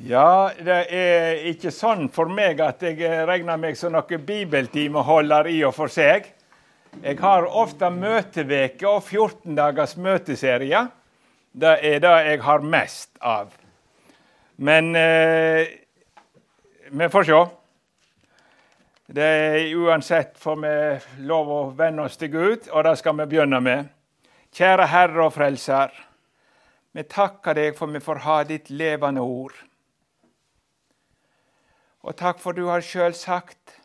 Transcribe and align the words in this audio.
Ja, 0.00 0.48
det 0.56 0.76
er 0.96 1.42
ikke 1.50 1.68
sånn 1.74 2.06
for 2.08 2.30
meg 2.32 2.60
at 2.64 2.80
jeg 2.80 3.04
regner 3.28 3.58
meg 3.60 3.76
som 3.76 3.92
noen 3.92 4.22
bibeltimeholder 4.24 5.50
i 5.52 5.58
og 5.68 5.74
for 5.76 5.92
seg. 5.92 6.30
Jeg 7.02 7.18
har 7.20 7.44
ofte 7.44 7.90
møteveke 7.92 8.88
og 8.88 9.02
14 9.04 9.58
dagers 9.58 9.98
møteserier. 10.00 10.88
Det 11.52 11.74
er 11.84 12.00
det 12.00 12.14
jeg 12.30 12.42
har 12.46 12.64
mest 12.64 13.12
av. 13.20 13.52
Men 14.56 14.94
eh, 14.96 15.68
vi 16.88 17.12
får 17.12 17.28
se. 17.28 17.44
Det 19.20 19.30
er 19.36 19.78
Uansett 19.84 20.36
får 20.40 20.60
vi 20.64 20.74
lov 21.28 21.50
å 21.52 21.62
venne 21.76 22.08
oss 22.08 22.16
til 22.16 22.32
Gud, 22.32 22.70
og 22.72 22.86
det 22.88 22.96
skal 23.02 23.20
vi 23.20 23.32
begynne 23.34 23.60
med. 23.60 23.90
Kjære 24.56 24.88
Herre 24.96 25.26
og 25.26 25.34
Frelser. 25.36 25.92
Vi 26.96 27.04
takker 27.04 27.58
deg 27.58 27.76
for 27.76 27.92
vi 27.92 28.00
får 28.00 28.24
ha 28.24 28.44
ditt 28.48 28.72
levende 28.72 29.20
ord. 29.20 29.66
Og 32.00 32.16
takk 32.16 32.40
for 32.40 32.56
du 32.56 32.66
har 32.70 32.84
sjøl 32.84 33.14
sagt 33.16 33.76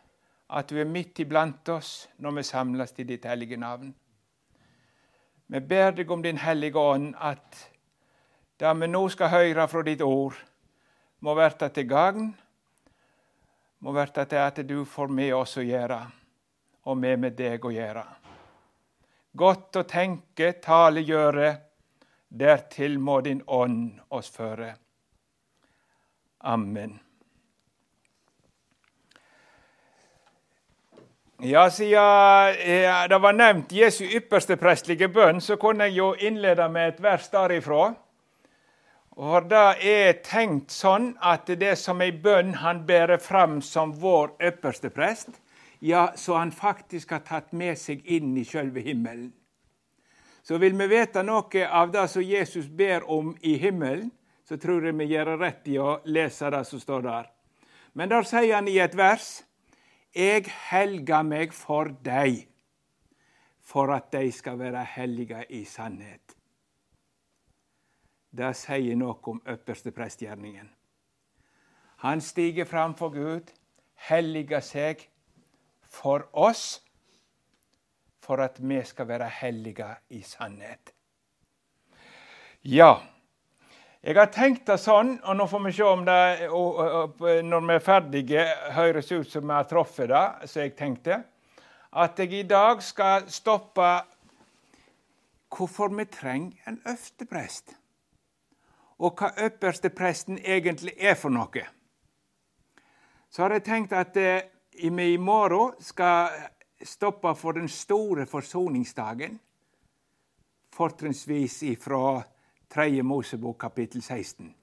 at 0.48 0.70
du 0.70 0.80
er 0.80 0.88
midt 0.88 1.20
iblant 1.20 1.68
oss 1.74 2.08
når 2.22 2.38
vi 2.38 2.44
samles 2.48 2.94
i 3.02 3.08
ditt 3.08 3.26
hellige 3.28 3.58
navn. 3.60 3.92
Vi 5.48 5.60
ber 5.60 5.92
deg 5.94 6.12
om 6.12 6.24
Din 6.24 6.40
Hellige 6.42 6.80
Ånd 6.80 7.14
at 7.22 7.60
det 8.58 8.72
vi 8.80 8.88
nå 8.88 9.04
skal 9.12 9.34
høre 9.34 9.68
fra 9.68 9.84
ditt 9.86 10.02
ord, 10.02 10.36
må 11.20 11.36
verte 11.36 11.68
til 11.76 11.88
gagn, 11.90 12.32
må 13.84 13.94
verte 13.94 14.24
til 14.30 14.42
at 14.42 14.62
du 14.66 14.78
får 14.88 15.12
med 15.12 15.34
oss 15.36 15.58
å 15.60 15.66
gjøre, 15.66 16.00
og 16.88 17.02
vi 17.04 17.16
med 17.20 17.36
deg 17.38 17.66
å 17.66 17.74
gjøre. 17.76 18.06
Godt 19.36 19.82
å 19.82 19.84
tenke, 19.84 20.54
tale, 20.64 21.04
gjøre, 21.04 21.50
dertil 22.30 22.98
må 23.00 23.20
Din 23.22 23.44
Ånd 23.46 24.00
oss 24.16 24.32
føre. 24.32 24.72
Amen. 26.40 27.05
Ja, 31.40 31.70
Siden 31.70 31.92
ja, 31.92 33.08
det 33.08 33.18
var 33.18 33.34
nevnt 33.34 33.72
Jesu 33.72 34.06
ypperste 34.08 34.56
prestlige 34.56 35.10
bønn, 35.12 35.42
så 35.44 35.58
kunne 35.60 35.90
jeg 35.90 35.98
jo 35.98 36.14
innlede 36.16 36.70
med 36.72 36.94
et 36.94 37.02
vers 37.04 37.28
derifra. 37.30 37.90
Og 39.16 39.50
Det 39.50 39.66
er 39.84 40.14
tenkt 40.24 40.72
sånn 40.72 41.18
at 41.20 41.48
det 41.48 41.74
som 41.80 42.00
ei 42.02 42.12
bønn 42.12 42.54
han 42.62 42.86
bærer 42.88 43.20
fram 43.20 43.60
som 43.62 43.92
vår 43.92 44.32
ypperste 44.48 44.90
prest, 44.90 45.30
ja, 45.80 46.14
så 46.16 46.38
han 46.40 46.52
faktisk 46.52 47.12
har 47.12 47.26
tatt 47.28 47.52
med 47.52 47.76
seg 47.78 48.06
inn 48.06 48.32
i 48.38 48.46
sjølve 48.48 48.80
himmelen. 48.80 49.34
Så 50.44 50.58
vil 50.58 50.78
vi 50.80 50.88
vite 50.88 51.24
noe 51.24 51.68
av 51.68 51.92
det 51.92 52.08
som 52.08 52.24
Jesus 52.24 52.68
ber 52.68 53.04
om 53.12 53.36
i 53.42 53.58
himmelen, 53.60 54.12
så 54.48 54.56
tror 54.56 54.86
jeg 54.86 54.96
vi 54.96 55.12
gjør 55.12 55.36
rett 55.38 55.68
i 55.68 55.76
å 55.80 56.00
lese 56.06 56.50
det 56.50 56.64
som 56.64 56.80
står 56.80 57.02
der. 57.02 57.28
Men 57.94 58.10
der 58.10 58.24
sier 58.24 58.56
han 58.56 58.68
i 58.68 58.80
et 58.80 58.96
vers 58.96 59.45
jeg 60.16 60.48
helger 60.70 61.24
meg 61.28 61.54
for 61.54 61.92
deg, 62.06 62.46
for 63.66 63.92
at 63.92 64.12
de 64.14 64.32
skal 64.32 64.60
være 64.60 64.86
hellige 64.96 65.42
i 65.50 65.64
sannhet. 65.68 66.36
Det 68.36 68.52
sier 68.56 68.96
noe 69.00 69.18
om 69.32 69.42
øverste 69.48 69.92
prestgjerningen. 69.96 70.70
Han 72.04 72.22
stiger 72.22 72.68
fram 72.68 72.96
for 72.96 73.10
Gud, 73.10 73.52
helliger 74.08 74.60
seg 74.60 75.06
for 75.88 76.28
oss, 76.34 76.82
for 78.20 78.42
at 78.44 78.60
vi 78.60 78.82
skal 78.84 79.08
være 79.08 79.30
hellige 79.40 79.88
i 80.10 80.22
sannhet. 80.22 80.92
Ja, 82.64 82.98
jeg 84.06 84.20
har 84.20 84.28
tenkt 84.30 84.68
det 84.70 84.76
sånn, 84.78 85.16
og 85.26 85.34
nå 85.34 85.48
får 85.50 85.62
vi 85.64 85.72
se 85.74 85.86
om 85.90 86.04
det 86.06 86.50
når 87.50 87.64
vi 87.66 87.74
er 87.74 87.82
ferdige, 87.82 88.44
høres 88.76 89.08
ut 89.10 89.32
som 89.32 89.48
vi 89.48 89.56
har 89.56 89.66
truffet 89.66 90.12
det, 90.12 90.26
som 90.46 90.62
jeg 90.62 90.76
tenkte, 90.78 91.16
at 91.90 92.20
jeg 92.22 92.36
i 92.38 92.44
dag 92.46 92.84
skal 92.86 93.26
stoppe 93.34 93.88
hvorfor 95.56 95.90
vi 95.98 96.06
trenger 96.06 96.70
en 96.70 96.78
øversteprest. 96.86 97.74
Og 99.02 99.18
hva 99.18 99.32
øverstepresten 99.48 100.38
egentlig 100.38 100.94
er 101.00 101.18
for 101.18 101.34
noe. 101.34 101.66
Så 103.34 103.42
har 103.42 103.58
jeg 103.58 103.66
tenkt 103.66 103.98
at 103.98 104.14
eh, 104.22 104.46
vi 104.86 105.10
i 105.16 105.18
morgen 105.18 105.74
skal 105.82 106.30
stoppe 106.86 107.34
for 107.36 107.58
den 107.58 107.68
store 107.68 108.28
forsoningsdagen. 108.30 109.40
Fortrinnsvis 110.78 111.64
ifra 111.64 112.22
3. 112.76 113.04
Mosebok 113.04 113.62
kapittel 113.62 114.02
16. 114.02 114.54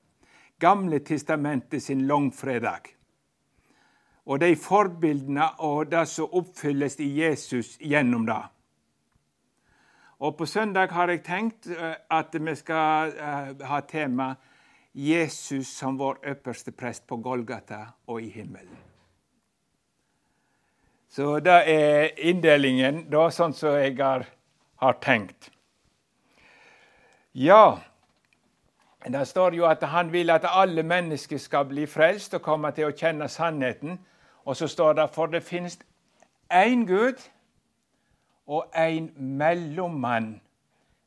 Gamle 0.59 0.99
testamentet 0.99 1.83
sin 1.83 2.07
langfredag. 2.07 2.81
Og 4.27 4.41
de 4.41 4.57
forbildene 4.57 5.47
og 5.59 5.89
det 5.91 6.05
som 6.09 6.35
oppfylles 6.37 6.99
i 7.01 7.09
Jesus 7.23 7.79
gjennom 7.81 8.27
det. 8.27 8.43
Og 10.21 10.37
På 10.39 10.47
søndag 10.47 10.93
har 10.93 11.09
jeg 11.09 11.25
tenkt 11.25 11.67
eh, 11.67 11.95
at 12.11 12.37
vi 12.39 12.55
skal 12.55 13.15
eh, 13.17 13.67
ha 13.67 13.81
tema 13.81 14.35
Jesus 14.95 15.73
som 15.73 15.97
vår 15.99 16.21
øverste 16.23 16.73
prest 16.73 17.07
på 17.07 17.17
Golgata 17.17 17.87
og 18.07 18.23
i 18.23 18.29
himmelen. 18.29 18.77
Så 21.09 21.41
det 21.41 21.63
er 21.69 22.13
inndelingen, 22.17 23.07
da, 23.11 23.31
sånn 23.31 23.53
som 23.53 23.75
jeg 23.81 23.97
har, 23.99 24.29
har 24.77 25.01
tenkt. 25.01 25.51
Ja, 27.33 27.81
det 29.09 29.29
står 29.29 29.55
jo 29.55 29.67
at 29.67 29.83
han 29.83 30.13
vil 30.13 30.31
at 30.31 30.45
alle 30.45 30.83
mennesker 30.83 31.39
skal 31.39 31.65
bli 31.65 31.87
frelst 31.87 32.35
og 32.35 32.43
komme 32.43 32.71
til 32.71 32.87
å 32.87 32.95
kjenne 32.97 33.29
sannheten. 33.29 33.99
Og 34.45 34.57
så 34.57 34.69
står 34.69 34.93
det 34.93 35.09
for 35.15 35.27
det 35.27 35.43
finnes 35.43 35.79
én 36.53 36.87
Gud 36.87 37.19
og 38.47 38.67
én 38.77 39.11
mellommann 39.17 40.41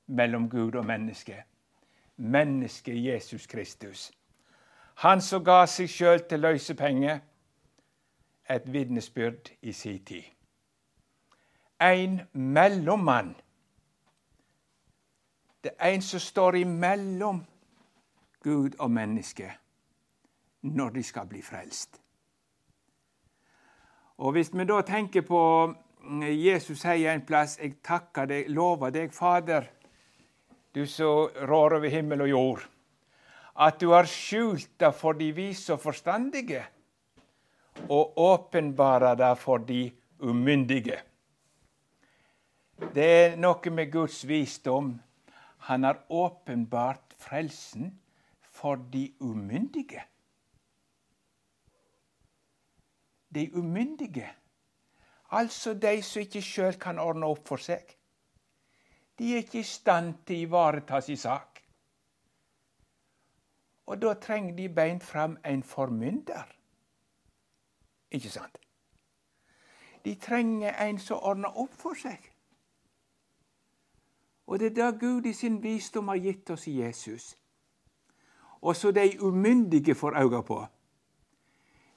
mellom 0.07 0.49
Gud 0.49 0.75
og 0.75 0.85
menneske. 0.85 1.43
Mennesket 2.17 3.05
Jesus 3.05 3.47
Kristus. 3.47 4.11
Han 4.95 5.21
som 5.21 5.43
ga 5.43 5.65
seg 5.65 5.89
sjøl 5.89 6.23
til 6.29 6.39
løsepenger. 6.39 7.19
et 8.49 8.73
vitnesbyrd 8.73 9.49
i 9.61 9.71
sin 9.71 10.05
tid. 10.05 10.23
En 11.81 12.21
mellommann. 12.33 13.35
Det 15.63 15.71
er 15.79 15.89
en 15.89 16.01
som 16.01 16.19
står 16.19 16.55
imellom 16.55 17.45
Gud 18.45 18.77
og 18.79 18.91
menneske 18.93 19.49
når 20.65 20.89
de 20.89 21.03
skal 21.03 21.27
bli 21.29 21.41
frelst. 21.41 22.01
Og 24.17 24.31
Hvis 24.31 24.53
vi 24.53 24.65
da 24.65 24.81
tenker 24.81 25.25
på 25.27 25.41
mm, 26.01 26.21
Jesus 26.21 26.79
sier 26.79 27.11
en 27.11 27.25
plass 27.25 27.57
'Jeg 27.59 27.81
takker 27.83 28.25
deg, 28.25 28.49
lover 28.49 28.89
deg, 28.89 29.13
Fader, 29.13 29.65
du 30.75 30.85
som 30.85 31.29
rår 31.49 31.75
over 31.77 31.89
himmel 31.89 32.21
og 32.21 32.29
jord', 32.29 32.69
at 33.59 33.81
du 33.81 33.89
har 33.91 34.05
skjult 34.05 34.79
det 34.79 34.93
for 34.95 35.13
de 35.13 35.31
vise 35.31 35.73
og 35.73 35.79
forstandige, 35.79 36.65
og 37.89 38.17
åpenbara 38.17 39.15
det 39.15 39.37
for 39.37 39.57
de 39.57 39.91
umyndige. 40.19 41.01
Det 42.95 43.05
er 43.05 43.35
noe 43.35 43.71
med 43.71 43.91
Guds 43.91 44.27
visdom. 44.27 45.01
Han 45.57 45.83
har 45.83 46.03
åpenbart 46.09 47.15
frelsen 47.17 47.99
for 48.55 48.75
de 48.75 49.15
umyndige. 49.19 50.03
De 53.35 53.55
umyndige, 53.55 54.29
altså 55.31 55.73
de 55.73 56.01
som 56.01 56.21
ikke 56.21 56.41
sjøl 56.41 56.79
kan 56.79 56.99
ordne 56.99 57.25
opp 57.25 57.47
for 57.47 57.59
seg. 57.59 57.83
De 59.19 59.33
er 59.33 59.43
ikke 59.43 59.59
i 59.59 59.67
stand 59.67 60.13
til 60.27 60.39
å 60.39 60.47
ivareta 60.47 61.01
sin 61.03 61.19
sak. 61.19 61.59
Og 63.85 64.01
da 64.01 64.13
trenger 64.13 64.55
de 64.55 64.69
beint 64.69 65.03
fram 65.03 65.37
en 65.45 65.63
formynder. 65.63 66.47
Ikke 68.11 68.31
sant? 68.31 68.57
De 70.05 70.15
trenger 70.15 70.79
en 70.87 70.99
som 70.99 71.19
ordner 71.19 71.59
opp 71.59 71.73
for 71.75 71.99
seg. 71.99 72.31
Og 74.47 74.59
det 74.59 74.71
er 74.71 74.75
det 74.79 74.99
Gud 74.99 75.25
i 75.25 75.33
sin 75.33 75.63
visdom 75.63 76.07
har 76.07 76.23
gitt 76.23 76.49
oss 76.49 76.67
i 76.67 76.79
Jesus 76.79 77.33
og 78.65 78.75
så 78.75 78.91
de 78.91 79.21
umyndige 79.21 79.95
får 79.95 80.17
øye 80.21 80.43
på. 80.43 80.65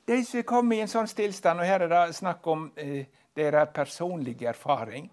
De 0.08 0.24
som 0.24 0.42
kommer 0.42 0.76
i 0.76 0.80
en 0.80 0.88
sånn 0.88 1.08
stillstand, 1.08 1.60
og 1.60 1.66
her 1.66 1.84
er 1.84 1.88
det 1.88 2.16
snakk 2.16 2.46
om 2.46 2.70
eh, 2.76 3.06
deres 3.36 3.68
personlige 3.74 4.48
erfaring 4.48 5.10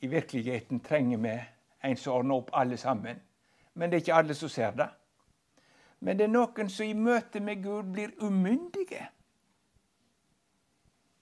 I 0.00 0.06
virkeligheten 0.06 0.80
trenger 0.80 1.18
vi 1.18 1.40
en 1.82 1.96
som 1.96 2.12
ordner 2.14 2.34
opp 2.34 2.50
alle 2.52 2.76
sammen. 2.76 3.16
Men 3.74 3.90
det 3.90 3.96
er 3.96 4.00
ikke 4.00 4.14
alle 4.14 4.34
som 4.34 4.48
ser 4.48 4.70
det. 4.70 4.86
Men 6.00 6.18
det 6.18 6.24
er 6.24 6.30
noen 6.30 6.68
som 6.70 6.86
i 6.86 6.94
møte 6.94 7.40
med 7.40 7.62
Gud 7.62 7.90
blir 7.92 8.12
umyndige. 8.22 9.08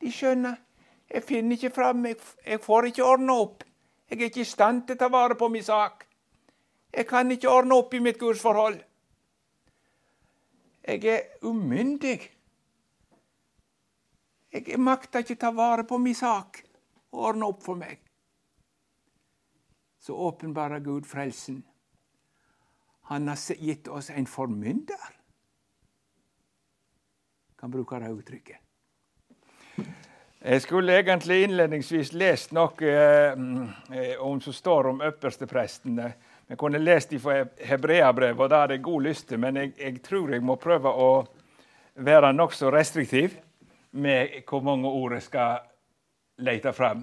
De 0.00 0.12
skjønner 0.12 0.56
jeg 1.10 1.22
finner 1.22 1.54
ikke 1.54 1.70
fram, 1.70 2.06
jeg, 2.06 2.16
jeg 2.46 2.60
får 2.60 2.90
ikke 2.90 3.04
ordna 3.04 3.38
opp. 3.38 3.64
Jeg 4.10 4.20
er 4.20 4.24
ikke 4.30 4.40
i 4.42 4.48
stand 4.48 4.86
til 4.86 4.96
å 4.96 4.98
ta 4.98 5.08
vare 5.10 5.36
på 5.38 5.48
min 5.48 5.62
sak. 5.62 6.06
Jeg 6.94 7.06
kan 7.06 7.30
ikke 7.30 7.50
ordne 7.50 7.78
opp 7.78 7.94
i 7.94 8.00
mitt 8.02 8.18
gudsforhold. 8.18 8.80
Jeg 10.86 11.04
er 11.04 11.20
umyndig. 11.42 12.20
Jeg 14.52 14.78
makter 14.78 15.24
ikke 15.24 15.34
ta 15.40 15.50
vare 15.50 15.84
på 15.84 15.98
min 15.98 16.14
sak 16.14 16.60
og 17.12 17.24
ordne 17.30 17.48
opp 17.50 17.64
for 17.64 17.78
meg. 17.78 17.98
Så 19.98 20.14
åpenbarer 20.14 20.84
Gud 20.84 21.08
frelsen. 21.10 21.64
Han 23.10 23.28
har 23.28 23.54
gitt 23.58 23.88
oss 23.88 24.10
en 24.10 24.26
formynder. 24.26 25.10
Kan 27.58 27.70
bruke 27.70 27.98
det 28.00 28.12
uttrykket. 28.12 28.62
Jeg 30.46 30.62
skulle 30.62 30.94
egentlig 31.00 31.42
innledningsvis 31.42 32.12
lest 32.12 32.52
noe 32.54 32.90
eh, 32.90 34.18
om 34.22 34.40
som 34.40 34.54
står 34.54 34.90
om 34.92 35.00
øversteprestene. 35.02 36.12
Vi 36.48 36.56
kunne 36.56 36.78
lest 36.78 37.10
de 37.10 37.18
fra 37.18 37.40
Hebreabrevet, 37.58 38.40
og 38.40 38.50
det 38.50 38.58
hadde 38.58 38.74
jeg 38.76 38.82
god 38.86 39.02
lyst 39.02 39.28
til, 39.28 39.40
men 39.42 39.56
jeg, 39.56 39.72
jeg 39.80 40.02
tror 40.02 40.30
jeg 40.30 40.44
må 40.46 40.54
prøve 40.62 40.92
å 40.92 41.10
være 42.06 42.30
nokså 42.32 42.70
restriktiv 42.70 43.34
med 43.90 44.44
hvor 44.46 44.62
mange 44.62 44.86
ord 44.86 45.16
jeg 45.16 45.26
skal 45.26 45.64
lete 46.46 46.72
fram. 46.76 47.02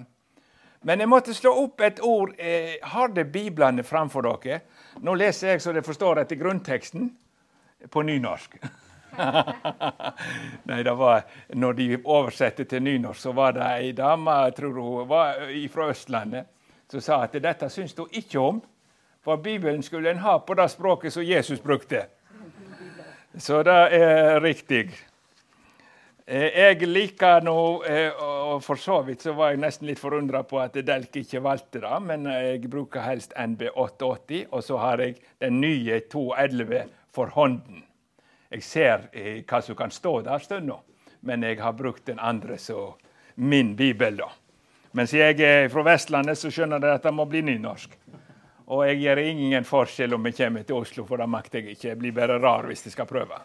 Men 0.84 1.00
jeg 1.00 1.08
måtte 1.08 1.34
slå 1.34 1.52
opp 1.64 1.80
et 1.84 2.00
ord. 2.04 2.34
Eh, 2.38 2.76
har 2.82 3.12
det 3.12 3.26
Biblene 3.32 3.84
framfor 3.84 4.24
dere? 4.24 4.60
Nå 5.04 5.14
leser 5.16 5.54
jeg 5.54 5.62
så 5.64 5.72
dere 5.72 5.84
forstår 5.84 6.22
etter 6.22 6.40
grunnteksten 6.40 7.08
på 7.90 8.02
nynorsk. 8.04 8.56
Nei, 10.68 10.82
det 10.84 10.94
var 10.98 11.24
når 11.54 11.76
de 11.78 11.88
oversatte 12.00 12.64
til 12.68 12.84
nynorsk, 12.84 13.20
så 13.20 13.32
var 13.36 13.56
det 13.56 13.64
ei 13.64 13.92
dame 13.96 14.36
var 15.08 15.40
fra 15.72 15.88
Østlandet 15.92 16.50
som 16.90 17.00
sa 17.00 17.22
at 17.24 17.36
dette 17.42 17.68
syns 17.72 17.96
hun 17.96 18.12
ikke 18.12 18.40
om. 18.40 18.62
For 19.24 19.36
Bibelen 19.36 19.82
skulle 19.82 20.10
en 20.10 20.18
ha 20.18 20.38
på 20.38 20.54
det 20.54 20.68
språket 20.68 21.12
som 21.12 21.24
Jesus 21.24 21.62
brukte. 21.62 22.06
Så 23.38 23.62
det 23.62 23.80
er 23.96 24.40
riktig. 24.40 24.90
Eh, 26.26 26.58
jeg 26.58 26.86
liker 26.88 27.42
nå, 27.44 27.84
eh, 27.84 28.12
og 28.20 28.62
for 28.64 28.80
så 28.80 29.02
vidt 29.04 29.24
så 29.26 29.34
var 29.36 29.50
jeg 29.52 29.60
nesten 29.60 29.88
litt 29.88 30.00
forundra 30.00 30.40
på 30.48 30.60
at 30.62 30.76
Delk 30.86 31.18
ikke 31.20 31.42
valgte 31.44 31.82
det, 31.82 31.98
men 32.00 32.28
jeg 32.30 32.70
bruker 32.72 33.04
helst 33.04 33.34
NB 33.36 33.66
880, 33.74 34.46
og 34.50 34.64
så 34.64 34.78
har 34.80 35.02
jeg 35.04 35.18
den 35.42 35.60
nye 35.60 35.98
211 36.00 36.86
for 37.12 37.32
hånden. 37.34 37.82
Jeg 38.54 38.64
ser 38.64 39.08
eh, 39.12 39.42
hva 39.44 39.60
som 39.64 39.76
kan 39.76 39.92
stå 39.92 40.20
der 40.24 40.40
stunda, 40.40 40.78
men 41.20 41.44
jeg 41.44 41.60
har 41.60 41.76
brukt 41.76 42.06
den 42.06 42.20
andre 42.20 42.56
som 42.58 42.94
min 43.34 43.74
bibel. 43.76 44.16
da. 44.16 44.30
Men 44.92 45.06
siden 45.06 45.40
jeg 45.40 45.64
er 45.64 45.68
fra 45.68 45.82
Vestlandet, 45.82 46.38
så 46.38 46.52
skjønner 46.54 46.78
dere 46.78 47.00
at 47.00 47.02
det 47.02 47.12
må 47.12 47.24
bli 47.26 47.42
nynorsk. 47.42 47.98
Og 48.72 48.86
jeg 48.88 49.02
gjør 49.02 49.20
ingen 49.20 49.66
forskjell 49.68 50.16
om 50.16 50.24
jeg 50.28 50.38
kommer 50.38 50.64
til 50.64 50.78
Oslo, 50.78 51.04
for 51.04 51.20
det 51.20 51.28
makter 51.28 51.60
jeg 51.60 51.76
ikke. 51.76 51.88
Jeg 51.90 52.00
blir 52.00 52.14
bare 52.16 52.38
rar 52.40 52.64
hvis 52.68 52.86
jeg 52.86 52.94
skal 52.94 53.08
prøve. 53.08 53.40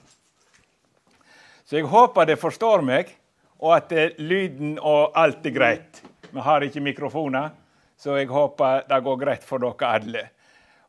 Så 1.68 1.77
jeg 1.77 1.89
håper 1.92 2.30
dere 2.30 2.39
forstår 2.39 2.86
meg, 2.88 3.12
og 3.60 3.75
at 3.75 3.92
lyden 4.18 4.77
og 4.80 5.18
alt 5.19 5.45
er 5.45 5.56
greit. 5.56 6.01
Vi 6.31 6.39
har 6.45 6.63
ikke 6.63 6.81
mikrofoner, 6.81 7.51
så 8.00 8.16
jeg 8.16 8.31
håper 8.31 8.86
det 8.88 9.01
går 9.04 9.19
greit 9.19 9.44
for 9.44 9.62
dere 9.62 9.94
alle. 10.00 10.24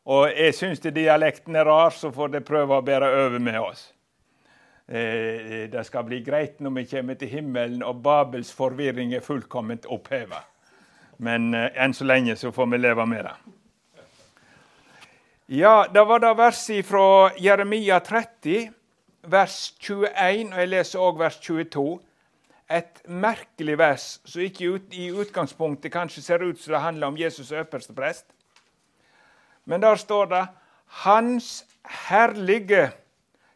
Og 0.07 0.31
jeg 0.31 0.55
syns 0.57 0.79
dialekten 0.81 1.55
er 1.59 1.67
rar, 1.67 1.91
så 1.91 2.09
får 2.11 2.31
dere 2.31 2.47
prøve 2.47 2.79
å 2.79 2.85
bære 2.85 3.11
over 3.25 3.43
med 3.43 3.59
oss. 3.59 3.91
Eh, 4.87 5.67
det 5.71 5.83
skal 5.85 6.07
bli 6.07 6.23
greit 6.23 6.59
når 6.59 6.79
vi 6.79 6.87
kommer 6.95 7.19
til 7.19 7.29
himmelen 7.31 7.83
og 7.83 8.01
Babels 8.03 8.49
forvirring 8.55 9.13
er 9.13 9.23
fullkomment 9.23 9.85
oppheva. 9.91 10.41
Men 11.19 11.53
eh, 11.53 11.69
enn 11.75 11.93
så 11.93 12.07
lenge 12.07 12.35
så 12.39 12.51
får 12.51 12.71
vi 12.73 12.79
leve 12.81 13.05
med 13.05 13.27
det. 13.27 13.35
Ja, 15.53 15.87
det 15.93 16.03
var 16.07 16.21
da 16.23 16.29
verset 16.31 16.85
fra 16.87 17.31
Jeremia 17.35 17.97
30, 17.99 18.69
vers 19.27 19.55
21, 19.83 20.53
og 20.53 20.59
jeg 20.61 20.69
leser 20.71 21.01
òg 21.03 21.17
vers 21.19 21.35
22. 21.43 21.81
Et 22.71 23.01
merkelig 23.11 23.75
vers 23.81 24.05
som 24.23 24.45
ikke 24.45 24.69
i 24.95 25.09
utgangspunktet 25.11 25.91
kanskje 25.91 26.23
ser 26.23 26.45
ut 26.45 26.61
som 26.61 26.71
det 26.71 26.81
handler 26.85 27.11
om 27.11 27.17
Jesus 27.19 27.51
øverste 27.51 27.91
prest. 27.97 28.25
Men 29.65 29.81
der 29.81 29.95
står 29.95 30.25
det 30.25 30.47
'Hans 30.87 31.65
herlige' 31.83 32.95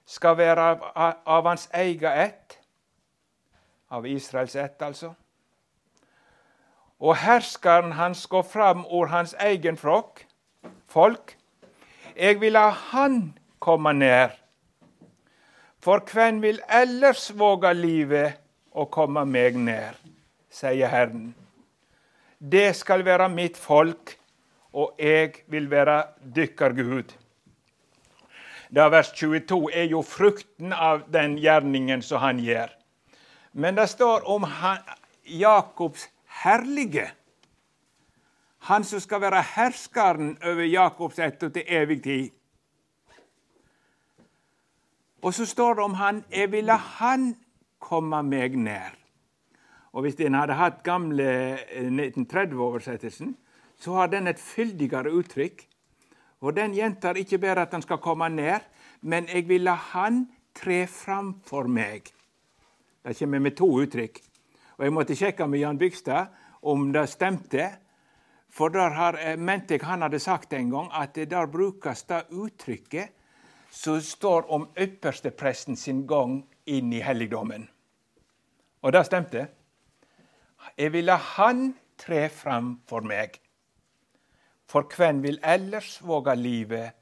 skal 0.05 0.37
være 0.37 0.61
av, 0.95 1.15
av 1.25 1.47
hans 1.47 1.69
egen 1.73 2.11
ett, 2.11 2.59
av 3.89 4.05
Israels 4.05 4.55
ett, 4.55 4.81
altså. 4.81 5.13
Og 6.99 7.15
herskeren 7.15 7.91
hans 7.91 8.27
går 8.27 8.41
fram 8.41 8.85
over 8.85 9.05
hans 9.05 9.35
egen 9.39 9.77
folk. 9.77 10.27
folk. 10.87 11.37
Jeg 12.15 12.39
vil 12.39 12.53
la 12.55 12.69
han 12.69 13.33
komme 13.59 13.91
ned. 13.93 14.31
For 15.83 15.99
hvem 16.13 16.39
vil 16.41 16.61
ellers 16.71 17.27
våge 17.35 17.73
livet 17.75 18.39
å 18.71 18.85
komme 18.87 19.25
meg 19.27 19.57
ned, 19.59 19.99
sier 20.49 20.87
Herren. 20.89 21.33
Det 22.39 22.69
skal 22.79 23.03
være 23.05 23.27
mitt 23.29 23.59
folk, 23.59 24.15
og 24.71 24.95
jeg 24.99 25.43
vil 25.51 25.67
være 25.71 25.97
dykker 26.35 26.75
Gud. 26.79 27.11
Da 28.71 28.87
vers 28.91 29.11
22 29.11 29.59
er 29.75 29.91
jo 29.91 30.01
frukten 30.01 30.71
av 30.71 31.05
den 31.11 31.35
gjerningen 31.39 32.01
som 32.01 32.23
han 32.23 32.39
gjør. 32.39 32.71
Men 33.51 33.75
det 33.75 33.89
står 33.91 34.23
om 34.31 34.47
han, 34.47 34.79
Jakobs 35.25 36.07
herlige. 36.43 37.09
Han 38.65 38.83
som 38.83 38.99
skal 38.99 39.21
være 39.21 39.43
herskeren 39.55 40.37
over 40.41 40.65
Jakobs 40.65 41.19
ett 41.19 41.39
til 41.39 41.63
evig 41.67 42.03
tid. 42.03 42.29
Og 45.21 45.33
så 45.33 45.45
står 45.45 45.73
det 45.73 45.83
om 45.83 45.93
han 45.93 46.23
'Jeg 46.31 46.51
vil 46.51 46.63
la 46.63 46.75
han 46.75 47.35
komme 47.79 48.23
meg 48.23 48.51
nær'. 48.55 48.95
Og 49.93 50.01
Hvis 50.01 50.19
en 50.19 50.33
hadde 50.33 50.53
hatt 50.53 50.83
gamle 50.83 51.57
1930-oversettelsen, 51.71 53.27
eh, 53.27 53.35
så 53.79 53.93
har 53.93 54.07
den 54.07 54.27
et 54.27 54.39
fyldigere 54.39 55.11
uttrykk. 55.11 55.67
Og 56.41 56.55
den 56.55 56.73
gjentar 56.73 57.13
ikke 57.13 57.37
bare 57.37 57.61
at 57.61 57.71
han 57.71 57.81
skal 57.81 57.97
komme 57.97 58.29
ned, 58.29 58.59
men 59.01 59.27
jeg 59.27 59.47
vil 59.47 59.61
la 59.61 59.73
han 59.73 60.27
tre 60.55 60.87
fram 60.87 61.41
for 61.45 61.63
meg. 61.63 62.01
Det 63.05 63.17
kommer 63.17 63.39
med 63.39 63.55
to 63.55 63.67
uttrykk. 63.81 64.19
Og 64.77 64.85
Jeg 64.85 64.93
måtte 64.93 65.15
sjekke 65.15 65.47
med 65.47 65.59
Jan 65.59 65.77
Bygstad 65.77 66.27
om 66.61 66.93
det 66.93 67.09
stemte. 67.09 67.84
For 68.55 68.71
der 68.71 68.89
har, 68.95 69.17
eh, 69.19 69.37
mente 69.37 69.73
jeg 69.73 69.83
han 69.83 70.01
hadde 70.01 70.19
sagt 70.19 70.53
en 70.53 70.69
gang 70.71 70.89
at 70.93 71.15
der 71.15 71.45
brukes 71.45 72.03
det 72.03 72.25
uttrykket 72.31 73.09
som 73.71 74.01
står 74.01 74.51
om 74.51 74.69
ypperstepresten 74.79 75.75
sin 75.75 76.05
gang 76.07 76.45
inn 76.65 76.93
i 76.93 77.01
helligdommen. 77.03 77.67
Og 78.81 78.93
det 78.93 79.05
stemte. 79.05 79.47
Jeg 80.77 80.93
vil 80.93 81.03
la 81.03 81.15
han 81.15 81.75
tre 81.97 82.29
fram 82.29 82.79
for 82.87 83.01
meg. 83.01 83.41
For 84.65 84.87
hvem 84.95 85.21
vil 85.23 85.39
ellers 85.43 85.99
våge 86.01 86.35
livet 86.35 86.95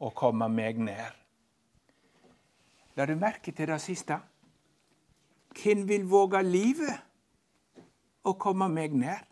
og 0.00 0.14
komme 0.14 0.48
meg 0.48 0.80
nær? 0.80 1.12
La 2.96 3.04
du 3.06 3.14
merke 3.20 3.52
til 3.52 3.68
det 3.68 3.80
siste? 3.84 4.16
Hvem 5.56 5.88
vil 5.88 6.08
våge 6.08 6.42
livet 6.42 6.96
og 8.24 8.38
komme 8.40 8.68
meg 8.72 8.96
nær? 8.96 9.24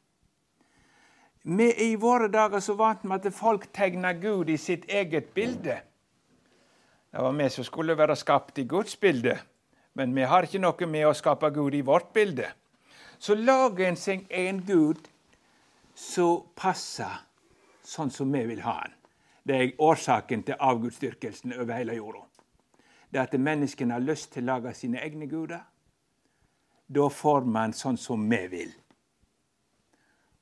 Vi 1.45 1.67
er 1.69 1.81
i 1.93 1.97
våre 2.01 2.31
dager 2.33 2.63
så 2.65 2.73
vant 2.79 3.03
med 3.05 3.27
at 3.27 3.35
folk 3.37 3.67
tegner 3.77 4.17
Gud 4.17 4.49
i 4.49 4.57
sitt 4.57 4.87
eget 4.89 5.35
bilde. 5.37 5.77
Det 7.13 7.23
var 7.23 7.33
vi 7.37 7.49
som 7.53 7.65
skulle 7.65 7.97
være 7.99 8.17
skapt 8.17 8.59
i 8.59 8.65
Guds 8.65 8.97
bilde, 8.97 9.37
men 9.95 10.15
vi 10.17 10.25
har 10.25 10.49
ikke 10.49 10.59
noe 10.59 10.87
med 10.89 11.05
å 11.07 11.13
skape 11.15 11.51
Gud 11.53 11.75
i 11.77 11.85
vårt 11.85 12.13
bilde. 12.17 12.49
Så 13.19 13.37
lager 13.37 13.87
en 13.89 13.97
seg 13.97 14.25
en 14.31 14.63
Gud 14.65 15.05
som 15.95 16.49
passer 16.57 17.21
sånn 17.85 18.11
som 18.11 18.33
vi 18.33 18.41
vil 18.49 18.65
ha 18.65 18.79
den. 18.81 18.97
Det 19.45 19.57
er 19.61 19.75
årsaken 19.85 20.43
til 20.49 20.57
avgudsdyrkelsen 20.59 21.53
over 21.53 21.77
hele 21.77 21.99
jorda. 21.99 22.25
Det 23.13 23.21
er 23.21 23.29
at 23.29 23.37
menneskene 23.37 23.95
har 23.95 24.03
lyst 24.03 24.33
til 24.33 24.47
å 24.47 24.55
lage 24.55 24.73
sine 24.75 25.03
egne 25.05 25.29
guder. 25.29 25.61
Da 26.89 27.09
får 27.13 27.45
man 27.45 27.77
sånn 27.77 28.01
som 28.01 28.25
vi 28.31 28.41
vil. 28.49 28.73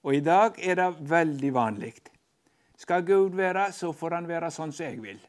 Og 0.02 0.14
i 0.14 0.20
dag 0.20 0.58
er 0.58 0.74
det 0.74 1.10
veldig 1.10 1.54
vanlig. 1.54 1.94
Skal 2.76 3.04
Gud 3.06 3.36
være, 3.38 3.72
så 3.72 3.92
får 3.92 4.16
han 4.18 4.28
være 4.28 4.50
sånn 4.50 4.72
som 4.74 4.86
jeg 4.86 5.02
vil. 5.02 5.20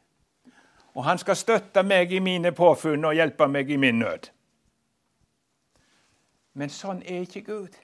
Og 0.94 1.04
han 1.04 1.18
skal 1.18 1.38
støtte 1.38 1.82
meg 1.82 2.12
i 2.12 2.22
mine 2.22 2.50
påfunn 2.54 3.06
og 3.06 3.14
hjelpe 3.14 3.46
meg 3.50 3.70
i 3.70 3.78
min 3.78 3.98
nød. 4.02 4.30
Men 6.54 6.70
sånn 6.70 7.02
er 7.02 7.26
ikke 7.26 7.42
Gud. 7.46 7.78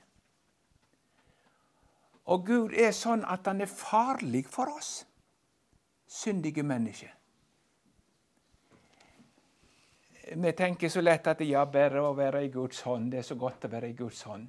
Og 2.31 2.45
Gud 2.47 2.75
er 2.79 2.93
sånn 2.95 3.25
at 3.27 3.47
han 3.51 3.63
er 3.63 3.71
farlig 3.71 4.45
for 4.51 4.71
oss 4.71 5.01
syndige 6.11 6.63
mennesker. 6.67 7.15
Vi 10.31 10.53
tenker 10.55 10.91
så 10.91 11.03
lett 11.03 11.27
at 11.27 11.41
ja, 11.43 11.65
bare 11.67 12.03
å 12.07 12.13
være 12.15 12.45
i 12.47 12.51
Guds 12.55 12.85
hånd, 12.87 13.11
det 13.11 13.23
er 13.23 13.27
så 13.27 13.35
godt 13.39 13.67
å 13.67 13.71
være 13.71 13.91
i 13.91 13.97
Guds 13.99 14.23
hånd. 14.27 14.47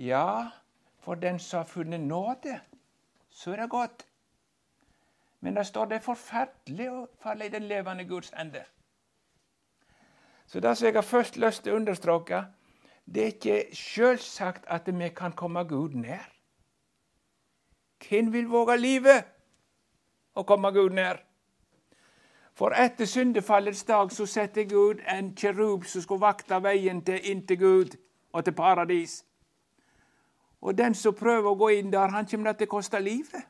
Ja, 0.00 0.48
for 1.06 1.14
den 1.14 1.38
som 1.38 1.58
har 1.58 1.64
funnet 1.64 2.00
nåde, 2.00 2.60
så 3.30 3.52
er 3.52 3.56
det 3.56 3.70
godt. 3.70 4.06
Men 5.40 5.56
det 5.56 5.66
står 5.66 5.84
det 5.84 5.94
er 5.94 6.02
forferdelig 6.02 6.86
å 6.90 7.02
falle 7.22 7.46
i 7.46 7.52
den 7.52 7.68
levende 7.70 8.04
Guds 8.04 8.32
ende. 8.34 8.64
Så 10.46 10.60
det 10.60 10.72
som 10.76 10.86
jeg 10.86 10.94
har 10.94 11.06
først 11.06 11.38
lyst 11.38 11.62
til 11.62 11.76
å 11.76 11.76
understreke, 11.78 12.40
det 13.06 13.22
er 13.22 13.30
ikke 13.36 13.60
selvsagt 13.72 14.66
at 14.66 14.90
vi 14.90 15.12
kan 15.14 15.32
komme 15.32 15.62
Gud 15.64 15.94
nær. 15.94 16.26
Hvem 18.08 18.32
vil 18.32 18.50
våge 18.50 18.76
livet 18.76 19.30
å 20.34 20.42
komme 20.42 20.74
Gud 20.74 20.98
nær? 20.98 21.22
For 22.58 22.74
etter 22.74 23.06
syndefallets 23.06 23.84
dag 23.84 24.10
så 24.10 24.26
setter 24.26 24.66
Gud 24.66 25.06
en 25.06 25.30
kjerub 25.38 25.86
som 25.86 26.02
skulle 26.02 26.26
vakte 26.26 26.58
veien 26.66 27.04
til, 27.06 27.22
inn 27.22 27.46
Gud 27.46 27.94
og 28.32 28.44
til 28.44 28.58
paradis. 28.58 29.20
Og 30.66 30.74
den 30.74 30.96
som 30.98 31.14
prøver 31.14 31.52
å 31.52 31.58
gå 31.58 31.68
inn 31.78 31.92
der, 31.92 32.10
han 32.10 32.26
kommer 32.26 32.56
til 32.58 32.66
å 32.66 32.72
koste 32.74 32.98
livet. 32.98 33.44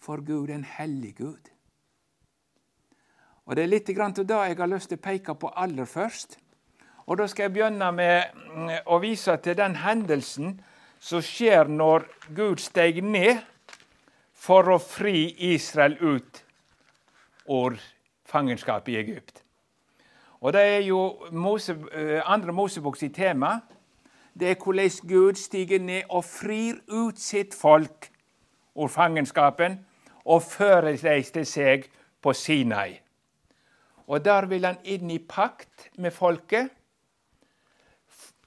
For 0.00 0.22
Gud 0.24 0.48
er 0.48 0.54
en 0.54 0.64
hellig 0.64 1.12
Gud. 1.18 1.50
Og 3.46 3.56
Det 3.56 3.62
er 3.62 3.70
litt 3.70 3.92
grann 3.94 4.14
til 4.16 4.26
det 4.26 4.38
jeg 4.48 4.58
har 4.58 4.70
lyst 4.72 4.88
til 4.88 4.98
å 4.98 5.04
peke 5.04 5.34
på 5.36 5.52
aller 5.52 5.84
først. 5.84 6.38
Og 7.06 7.18
Da 7.18 7.26
skal 7.28 7.46
jeg 7.46 7.52
begynne 7.52 7.92
med 7.92 8.32
mm, 8.32 8.72
å 8.86 8.98
vise 8.98 9.36
til 9.44 9.58
den 9.58 9.76
hendelsen 9.84 10.56
som 10.98 11.20
skjer 11.22 11.68
når 11.68 12.08
Gud 12.34 12.58
steg 12.64 13.04
ned 13.04 13.44
for 14.32 14.72
å 14.72 14.80
fri 14.80 15.34
Israel 15.52 15.98
ut 16.00 16.42
av 17.46 17.76
fangenskapet 18.24 18.94
i 18.94 19.00
Egypt. 19.04 19.44
Og 20.40 20.52
Det 20.52 20.62
er 20.62 20.82
jo 20.88 21.28
Mose, 21.30 21.76
eh, 21.92 22.22
andre 22.24 22.52
Moseboks 22.52 23.04
tema. 23.12 23.60
Det 24.38 24.50
er 24.50 24.64
hvordan 24.64 24.90
Gud 25.08 25.34
stiger 25.34 25.78
ned 25.78 26.02
og 26.10 26.24
frir 26.24 26.74
ut 26.88 27.18
sitt 27.18 27.54
folk 27.54 28.10
ur 28.74 28.88
fangenskapen 28.88 29.78
og 30.24 30.42
fører 30.42 30.96
dem 30.96 31.22
til 31.32 31.46
seg 31.46 31.86
på 32.22 32.32
Sinai. 32.32 32.98
Og 34.06 34.24
der 34.24 34.46
vil 34.46 34.64
han 34.64 34.78
inn 34.84 35.10
i 35.10 35.18
pakt 35.18 35.88
med 35.98 36.10
folket, 36.10 36.68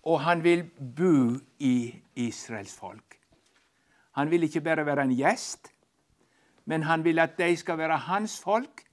og 0.03 0.21
han 0.21 0.43
vil 0.43 0.63
bo 0.79 1.35
i 1.59 1.95
Israels 2.15 2.75
folk. 2.75 3.17
Han 4.11 4.31
vil 4.31 4.43
ikke 4.43 4.61
bare 4.61 4.85
være 4.85 5.03
en 5.07 5.17
gjest, 5.17 5.73
men 6.65 6.83
han 6.83 7.03
vil 7.03 7.19
at 7.19 7.37
de 7.37 7.55
skal 7.57 7.77
være 7.77 7.97
hans 7.97 8.39
folk, 8.39 8.85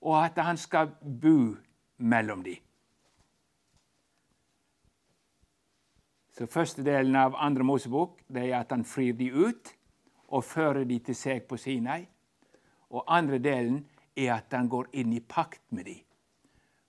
og 0.00 0.24
at 0.24 0.38
han 0.44 0.56
skal 0.56 0.92
bo 1.22 1.56
mellom 1.98 2.44
dem. 2.44 2.67
Så 6.38 6.46
Første 6.46 6.84
delen 6.86 7.16
av 7.18 7.34
andre 7.34 7.64
Mosebok 7.66 8.20
det 8.30 8.44
er 8.46 8.60
at 8.60 8.70
han 8.70 8.84
frir 8.86 9.16
de 9.18 9.26
ut 9.34 9.72
og 10.28 10.44
fører 10.46 10.84
de 10.86 11.00
til 11.02 11.16
seg 11.18 11.48
på 11.50 11.56
Sinai. 11.58 12.04
Og 12.94 13.02
andre 13.10 13.40
delen 13.42 13.80
er 14.14 14.36
at 14.36 14.54
han 14.54 14.68
går 14.70 14.92
inn 15.02 15.16
i 15.16 15.20
pakt 15.20 15.64
med 15.74 15.88
dem, 15.88 16.04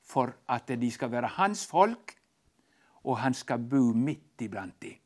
for 0.06 0.36
at 0.48 0.70
de 0.70 0.92
skal 0.92 1.10
være 1.12 1.32
hans 1.40 1.66
folk, 1.66 2.14
og 3.04 3.18
han 3.24 3.34
skal 3.34 3.58
bo 3.72 3.90
midt 3.94 4.46
iblant 4.46 4.78
dem. 4.82 5.00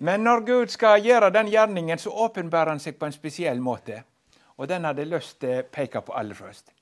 Men 0.00 0.24
når 0.24 0.40
Gud 0.46 0.72
skal 0.72 1.04
gjøre 1.04 1.28
den 1.30 1.52
gjerningen, 1.52 1.98
så 1.98 2.10
åpenbærer 2.10 2.72
han 2.72 2.80
seg 2.80 2.96
på 2.96 3.04
en 3.04 3.12
spesiell 3.12 3.60
måte. 3.60 4.00
Og 4.56 4.68
den 4.68 4.88
hadde 4.88 5.04
lyst 5.04 5.42
til 5.44 5.60
å 5.60 5.68
peke 5.68 6.00
på 6.00 6.16
aller 6.16 6.36
først. 6.36 6.72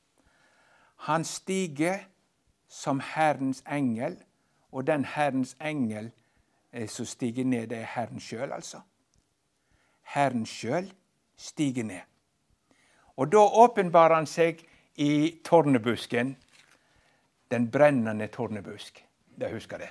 Han 1.10 1.26
stiger 1.26 2.04
som 2.70 3.02
Herrens 3.02 3.64
engel, 3.66 4.20
og 4.72 4.86
den 4.86 5.04
Herrens 5.04 5.56
engel 5.60 6.10
eh, 6.72 6.88
som 6.88 7.06
stiger 7.06 7.44
ned, 7.44 7.66
det 7.66 7.78
er 7.78 7.92
Herren 7.94 8.20
sjøl, 8.20 8.52
altså. 8.52 8.80
Herren 10.14 10.46
sjøl 10.46 10.92
stiger 11.36 11.84
ned. 11.84 12.00
Og 13.16 13.32
da 13.32 13.38
åpenbarer 13.38 14.14
han 14.14 14.26
seg 14.26 14.62
i 14.96 15.40
tornebusken. 15.44 16.36
den 17.50 17.70
brennende 17.70 18.26
tornebusk. 18.26 19.04
Det 19.40 19.50
husker 19.52 19.78
det. 19.78 19.88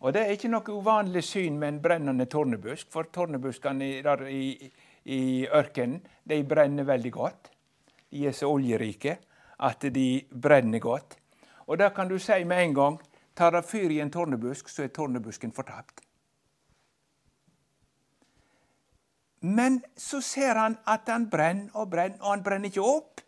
Og 0.00 0.12
det 0.12 0.20
er 0.20 0.34
ikke 0.34 0.50
noe 0.52 0.74
uvanlig 0.76 1.22
syn 1.24 1.56
med 1.58 1.68
en 1.68 1.78
brennende 1.82 2.26
tornebusk, 2.28 2.90
for 2.92 3.08
tornebuskene 3.12 3.86
i, 3.88 4.02
i, 4.28 4.70
i 5.04 5.46
ørkenen 5.46 6.02
de 6.28 6.42
brenner 6.44 6.84
veldig 6.84 7.12
godt. 7.12 7.48
De 8.10 8.26
er 8.28 8.36
så 8.36 8.50
oljerike 8.52 9.16
at 9.64 9.86
de 9.94 10.24
brenner 10.42 10.78
godt. 10.78 11.16
Og 11.66 11.78
da 11.78 11.88
kan 11.88 12.08
du 12.08 12.18
si 12.18 12.44
med 12.44 12.62
en 12.62 12.74
gang 12.74 13.00
tar 13.34 13.52
det 13.52 13.62
fyr 13.66 13.90
i 13.90 14.00
en 14.00 14.10
tårnebusk, 14.10 14.68
så 14.68 14.84
er 14.84 14.92
tårnebusken 14.94 15.52
fortapt. 15.52 16.00
Men 19.44 19.82
så 19.96 20.22
ser 20.24 20.56
han 20.56 20.78
at 20.88 21.08
han 21.12 21.28
brenner 21.30 21.74
og 21.76 21.90
brenner, 21.90 22.20
og 22.22 22.30
han 22.30 22.44
brenner 22.44 22.70
ikke 22.70 22.84
opp. 22.84 23.20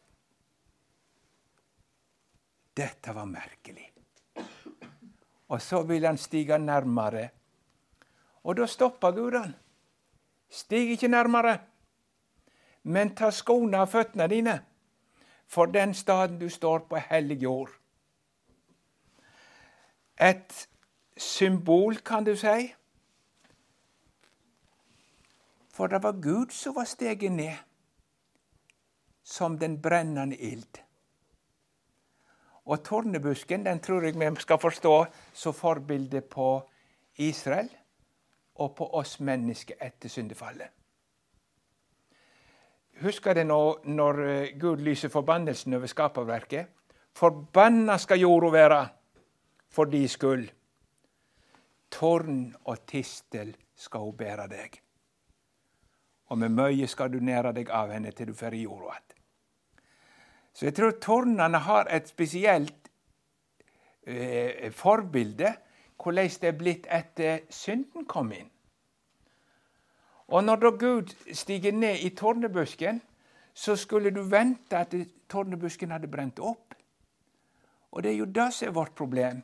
Dette 2.77 3.13
var 3.15 3.29
merkelig. 3.29 3.91
Og 5.49 5.63
så 5.63 5.83
vil 5.83 6.07
han 6.07 6.19
stige 6.19 6.59
nærmere. 6.59 7.29
Og 8.45 8.57
da 8.57 8.67
stopper 8.67 9.13
Gud 9.13 9.37
han. 9.37 9.55
Stig 10.49 10.91
ikke 10.91 11.09
nærmere, 11.09 11.59
men 12.83 13.15
ta 13.19 13.33
skoene 13.35 13.81
av 13.83 13.91
føttene 13.91 14.29
dine, 14.31 14.61
for 15.47 15.67
den 15.67 15.95
staden 15.95 16.39
du 16.39 16.47
står 16.49 16.87
på, 16.87 16.97
er 16.97 17.09
hellig 17.11 17.41
jord. 17.43 17.73
Et 20.21 20.69
symbol, 21.17 21.97
kan 21.97 22.25
du 22.25 22.37
si, 22.37 22.75
for 25.77 25.87
det 25.87 26.03
var 26.03 26.13
Gud 26.13 26.53
som 26.57 26.75
var 26.75 26.85
steget 26.89 27.33
ned 27.33 27.57
som 29.23 29.59
den 29.59 29.83
brennende 29.83 30.37
ild. 30.37 30.81
Og 32.65 32.85
tornebusken 32.85 33.67
den 33.67 33.81
tror 33.81 34.03
jeg 34.03 34.17
vi 34.19 34.31
skal 34.41 34.59
forstå 34.59 35.07
som 35.33 35.55
forbilde 35.55 36.21
på 36.21 36.63
Israel 37.17 37.69
og 38.55 38.75
på 38.77 38.89
oss 38.95 39.21
mennesker 39.21 39.75
etter 39.81 40.09
syndefallet. 40.09 40.69
Husker 43.03 43.35
dere 43.35 43.45
nå 43.45 43.61
når 43.85 44.21
eh, 44.25 44.59
Gud 44.59 44.81
lyser 44.81 45.13
forbannelsen 45.13 45.75
over 45.77 45.87
skaperverket? 45.87 46.67
Forbanna 47.13 47.99
skal 47.99 48.21
jorda 48.21 48.51
være 48.53 48.79
for 49.77 49.93
de 49.93 50.03
skyld. 50.09 50.49
Tårn 51.93 52.41
og 52.65 52.83
tistel 52.89 53.55
skal 53.77 54.09
hun 54.09 54.19
bære 54.19 54.49
deg 54.51 54.81
og 56.27 56.39
med 56.39 56.55
mye 56.55 56.89
skal 56.91 57.13
du 57.13 57.21
nære 57.23 57.53
deg 57.55 57.71
av 57.71 57.93
henne 57.95 58.11
til 58.15 58.31
du 58.31 58.35
får 58.35 58.55
i 58.55 58.63
jorda 58.63 58.97
att. 58.97 59.15
Så 60.53 60.65
jeg 60.67 60.75
tror 60.75 60.91
tårnene 60.91 61.59
har 61.59 61.87
et 61.91 62.09
spesielt 62.09 62.91
eh, 64.07 64.73
forbilde 64.73 65.55
hvordan 66.03 66.31
det 66.41 66.49
er 66.49 66.59
blitt 66.59 66.87
etter 66.91 67.41
synden 67.51 68.05
kom 68.07 68.33
inn. 68.33 68.51
Og 70.29 70.45
når 70.45 70.57
da 70.57 70.71
Gud 70.71 71.13
stiger 71.33 71.73
ned 71.73 71.99
i 72.03 72.11
tårnebusken, 72.11 73.01
så 73.55 73.77
skulle 73.77 74.11
du 74.11 74.23
vente 74.23 74.77
at 74.77 74.95
tårnebusken 75.29 75.91
hadde 75.91 76.09
brent 76.09 76.39
opp. 76.39 76.75
Og 77.91 78.03
det 78.03 78.11
er 78.11 78.17
jo 78.17 78.25
det 78.25 78.53
som 78.55 78.69
er 78.69 78.73
vårt 78.73 78.95
problem. 78.95 79.43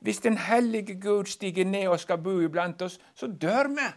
Hvis 0.00 0.18
den 0.18 0.38
hellige 0.38 1.00
Gud 1.00 1.24
stiger 1.24 1.64
ned 1.64 1.88
og 1.88 2.00
skal 2.00 2.18
bo 2.18 2.40
iblant 2.40 2.82
oss, 2.82 3.00
så 3.14 3.26
dør 3.26 3.68
vi 3.68 3.88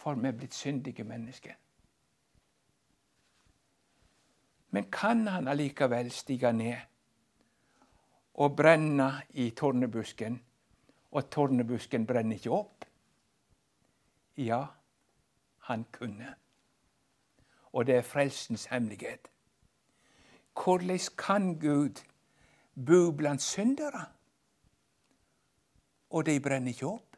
for 0.00 0.14
vi 0.14 0.28
er 0.28 0.36
blitt 0.36 0.54
syndige 0.54 1.04
mennesker. 1.04 1.52
Men 4.70 4.86
kan 4.90 5.26
han 5.26 5.48
allikevel 5.48 6.10
stige 6.10 6.52
ned 6.52 6.76
og 8.34 8.56
brenne 8.56 9.10
i 9.30 9.50
tornebusken, 9.50 10.40
og 11.10 11.30
tornebusken 11.30 12.06
brenner 12.06 12.38
ikke 12.38 12.50
opp? 12.54 12.84
Ja, 14.36 14.64
han 15.68 15.84
kunne. 15.92 16.34
Og 17.72 17.86
det 17.86 17.94
er 17.94 18.02
frelsens 18.02 18.64
hemmelighet. 18.70 19.28
Hvordan 20.54 20.98
kan 21.18 21.58
Gud 21.60 22.00
bo 22.86 23.10
blant 23.12 23.42
syndere, 23.42 24.02
og 26.10 26.24
de 26.26 26.40
brenner 26.42 26.74
ikke 26.74 26.88
opp? 26.88 27.16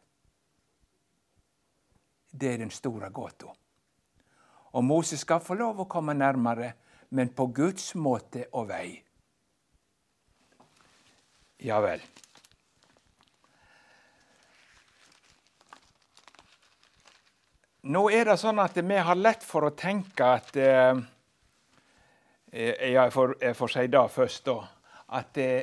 Det 2.33 2.49
er 2.53 2.63
den 2.63 2.73
store 2.73 3.11
gåta. 3.13 3.53
Og 4.73 4.85
Moses 4.85 5.21
skal 5.21 5.43
få 5.45 5.55
lov 5.61 5.85
å 5.85 5.89
komme 5.89 6.15
nærmere, 6.17 6.73
men 7.13 7.33
på 7.37 7.47
Guds 7.53 7.93
måte 7.95 8.47
og 8.57 8.71
vei. 8.73 8.87
Ja 11.63 11.79
vel. 11.85 12.01
Nå 17.83 18.07
er 18.15 18.29
det 18.31 18.39
sånn 18.39 18.61
at 18.63 18.77
vi 18.79 18.99
har 18.99 19.19
lett 19.19 19.43
for 19.43 19.67
å 19.67 19.75
tenke 19.75 20.27
at 20.39 20.57
eh, 20.57 20.95
eh 22.53 22.93
Jeg 22.93 23.13
får, 23.13 23.37
jeg 23.41 23.57
får 23.57 23.73
si 23.75 23.87
det 23.91 24.09
først, 24.11 24.45
da. 24.47 24.82
At 25.13 25.37
eh, 25.39 25.63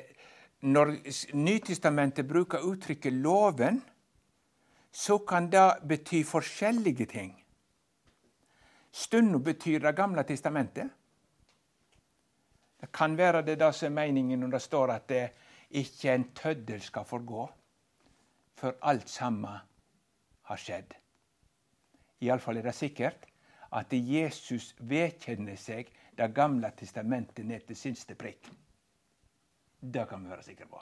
når 0.61 0.93
Nytestamentet 1.33 2.27
bruker 2.27 2.59
uttrykket 2.59 3.13
'loven', 3.13 3.81
så 4.91 5.17
kan 5.17 5.51
det 5.51 5.87
bety 5.87 6.23
forskjellige 6.23 7.05
ting. 7.05 7.35
Stunda 8.91 9.37
betyr 9.37 9.79
Det 9.79 9.95
gamle 9.95 10.23
testamentet, 10.23 10.89
Det 12.81 12.91
kan 12.91 13.17
være 13.17 13.41
det 13.41 13.59
det 13.59 13.75
som 13.75 13.97
er 13.97 14.05
meningen 14.05 14.39
når 14.39 14.51
det 14.51 14.61
står 14.61 14.91
at 14.91 15.09
det 15.09 15.31
ikke 15.69 16.13
en 16.13 16.31
tøddel 16.35 16.81
skal 16.81 17.05
forgå 17.05 17.49
før 18.55 18.71
alt 18.81 19.09
sammen 19.09 19.57
har 20.41 20.55
skjedd. 20.57 20.93
Iallfall 22.21 22.57
er 22.57 22.61
det 22.61 22.75
sikkert 22.75 23.25
at 23.71 23.93
Jesus 23.93 24.75
vedkjenner 24.79 25.55
seg 25.55 25.91
Det 26.17 26.33
gamle 26.35 26.71
testamentet 26.77 27.45
ned 27.45 27.59
til 27.67 27.75
sinste 27.75 28.15
prikk. 28.15 28.49
Det 29.79 30.05
kan 30.09 30.23
vi 30.23 30.29
være 30.29 30.43
sikre 30.43 30.67
på. 30.67 30.81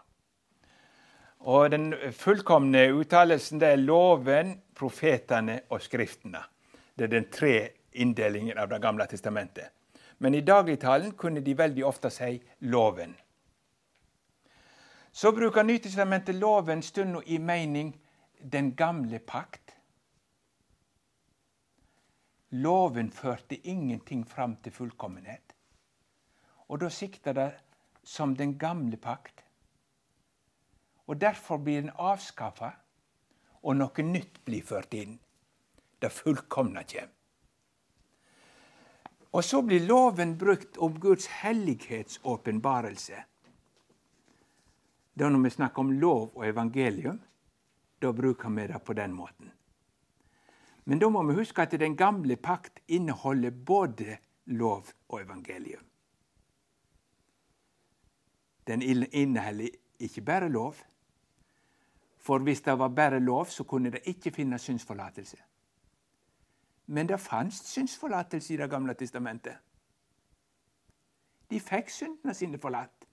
Og 1.40 1.72
Den 1.72 1.94
fullkomne 2.12 2.88
uttalelsen 2.98 3.60
det 3.62 3.68
er 3.68 3.82
loven, 3.82 4.56
profetene 4.74 5.62
og 5.70 5.82
skriftene. 5.82 6.42
Det 6.98 7.06
er 7.06 7.14
den 7.14 7.30
tre 7.32 7.70
inndelingen 7.94 8.58
av 8.58 8.70
Det 8.70 8.82
gamle 8.82 9.06
testamentet. 9.08 9.70
Men 10.18 10.34
i 10.34 10.42
dagligtalen 10.42 11.12
kunne 11.12 11.42
de 11.42 11.54
veldig 11.54 11.86
ofte 11.86 12.10
si 12.10 12.42
loven. 12.60 13.16
Så 15.12 15.32
bruker 15.32 15.64
Nytestamentet 15.64 16.36
loven 16.36 16.82
stund 16.82 17.22
i 17.26 17.38
mening 17.38 17.94
den 18.42 18.76
gamle 18.76 19.20
pakt. 19.20 19.76
Loven 22.50 23.12
førte 23.12 23.56
ingenting 23.68 24.26
fram 24.26 24.56
til 24.56 24.72
fullkommenhet. 24.72 25.54
Og 26.68 26.82
da 26.82 26.90
sikter 26.90 27.34
det 27.34 27.52
som 28.08 28.36
den 28.36 28.58
gamle 28.58 28.98
pakt. 28.98 29.44
Og 31.08 31.20
Derfor 31.22 31.58
blir 31.58 31.82
den 31.82 31.92
avskaffa, 31.96 32.72
og 33.64 33.76
noe 33.76 34.04
nytt 34.04 34.44
blir 34.46 34.64
ført 34.64 34.94
inn. 34.96 35.18
Det 36.00 36.12
fullkomne 36.14 36.84
kjem. 36.88 37.10
Og 39.34 39.44
så 39.44 39.62
blir 39.62 39.84
loven 39.88 40.38
brukt 40.38 40.78
om 40.78 41.00
Guds 41.00 41.28
hellighetsåpenbarelse. 41.42 43.24
Da 45.20 45.30
når 45.30 45.44
vi 45.44 45.50
snakker 45.50 45.84
om 45.84 45.92
lov 45.92 46.32
og 46.36 46.46
evangelium, 46.48 47.20
da 48.00 48.14
bruker 48.14 48.50
vi 48.50 48.68
det 48.68 48.84
på 48.86 48.94
den 48.94 49.14
måten. 49.14 49.52
Men 50.86 51.00
da 51.00 51.10
må 51.10 51.24
vi 51.28 51.36
huske 51.42 51.62
at 51.66 51.76
den 51.80 51.98
gamle 51.98 52.38
pakt 52.38 52.80
inneholder 52.88 53.52
både 53.52 54.18
lov 54.46 54.94
og 55.10 55.22
evangelium. 55.22 55.84
Den 58.68 58.82
inneholder 58.82 59.68
ikke 60.00 60.22
bare 60.22 60.50
lov. 60.50 60.76
For 62.18 62.38
hvis 62.40 62.62
det 62.62 62.80
var 62.80 62.88
bare 62.88 63.20
lov, 63.20 63.46
så 63.46 63.64
kunne 63.64 63.92
det 63.92 64.02
ikke 64.06 64.32
finnes 64.32 64.62
synsforlatelse. 64.62 65.38
Men 66.88 67.10
det 67.10 67.20
fantes 67.20 67.60
synsforlatelse 67.60 68.54
i 68.54 68.58
Det 68.58 68.70
gamle 68.70 68.94
testamentet. 68.94 69.58
De 71.50 71.60
fikk 71.60 71.90
syndene 71.90 72.34
sine 72.34 72.58
forlatt. 72.58 73.08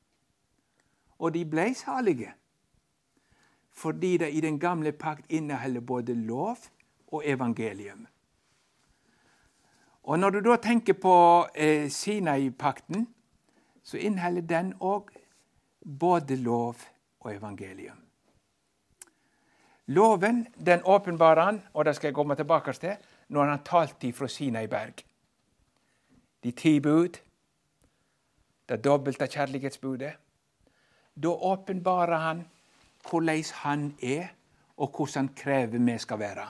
Og 1.18 1.34
de 1.34 1.44
ble 1.50 1.74
salige. 1.74 2.34
Fordi 3.70 4.16
det 4.16 4.32
i 4.34 4.40
den 4.40 4.58
gamle 4.58 4.92
pakt 4.92 5.26
inneholder 5.28 5.80
både 5.80 6.14
lov 6.14 6.56
og 7.06 7.22
evangelium. 7.24 8.06
Og 10.02 10.18
Når 10.18 10.30
du 10.30 10.40
da 10.40 10.56
tenker 10.56 10.92
på 10.92 11.46
eh, 11.54 11.90
Sinai-pakten, 11.90 13.08
så 13.82 13.96
inneholder 13.96 14.40
den 14.40 14.74
òg 14.80 15.13
både 15.84 16.36
lov 16.36 16.76
og 17.20 17.34
evangelium. 17.34 18.00
Loven 19.86 20.46
den 20.66 20.80
åpenbarer 20.84 21.42
han, 21.42 21.62
og 21.74 21.84
det 21.84 21.96
skal 21.96 22.08
jeg 22.08 22.14
komme 22.14 22.34
tilbake 22.34 22.72
til, 22.72 22.96
når 23.28 23.44
han 23.44 23.64
talte 23.64 24.12
fra 24.12 24.28
Sinai-berg. 24.28 25.04
De 26.44 26.50
ti 26.50 26.80
bud, 26.80 27.18
det 28.68 28.84
dobbelte 28.84 29.26
kjærlighetsbudet. 29.26 30.12
Da 31.22 31.28
åpenbarer 31.28 32.18
han 32.18 32.44
hvordan 33.10 33.44
han 33.52 33.94
er, 34.02 34.26
og 34.76 34.88
hvordan 34.96 35.14
han 35.14 35.34
krever 35.36 35.78
vi 35.78 35.98
skal 35.98 36.18
være. 36.18 36.46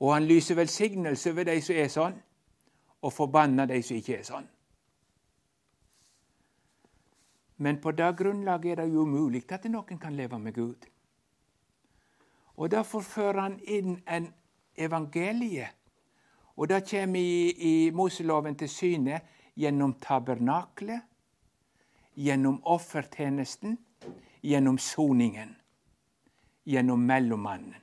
Og 0.00 0.14
han 0.14 0.24
lyser 0.24 0.54
velsignelse 0.54 1.30
over 1.30 1.44
de 1.44 1.60
som 1.62 1.76
er 1.76 1.88
sånn, 1.88 2.22
og 3.02 3.12
forbanner 3.12 3.66
de 3.66 3.82
som 3.82 3.96
ikke 3.96 4.18
er 4.18 4.22
sånn. 4.26 4.48
Men 7.58 7.80
på 7.80 7.90
det 7.90 8.16
grunnlaget 8.16 8.70
er 8.70 8.82
det 8.82 8.92
jo 8.92 9.02
umulig 9.02 9.42
at 9.52 9.64
noen 9.66 9.98
kan 9.98 10.14
leve 10.14 10.38
med 10.38 10.54
Gud. 10.54 10.86
Og 12.56 12.70
Derfor 12.70 13.00
fører 13.00 13.40
han 13.40 13.58
inn 13.66 13.98
en 14.06 14.32
evangelie. 14.76 15.68
Og 16.56 16.68
det 16.68 16.84
kommer 16.90 17.20
i, 17.20 17.50
i 17.50 17.90
Moseloven 17.90 18.56
til 18.58 18.68
syne 18.68 19.20
gjennom 19.58 19.94
tabernaklet, 20.02 21.02
gjennom 22.14 22.60
offertjenesten, 22.64 23.78
gjennom 24.42 24.78
soningen, 24.78 25.56
gjennom 26.66 26.98
mellommannen. 26.98 27.74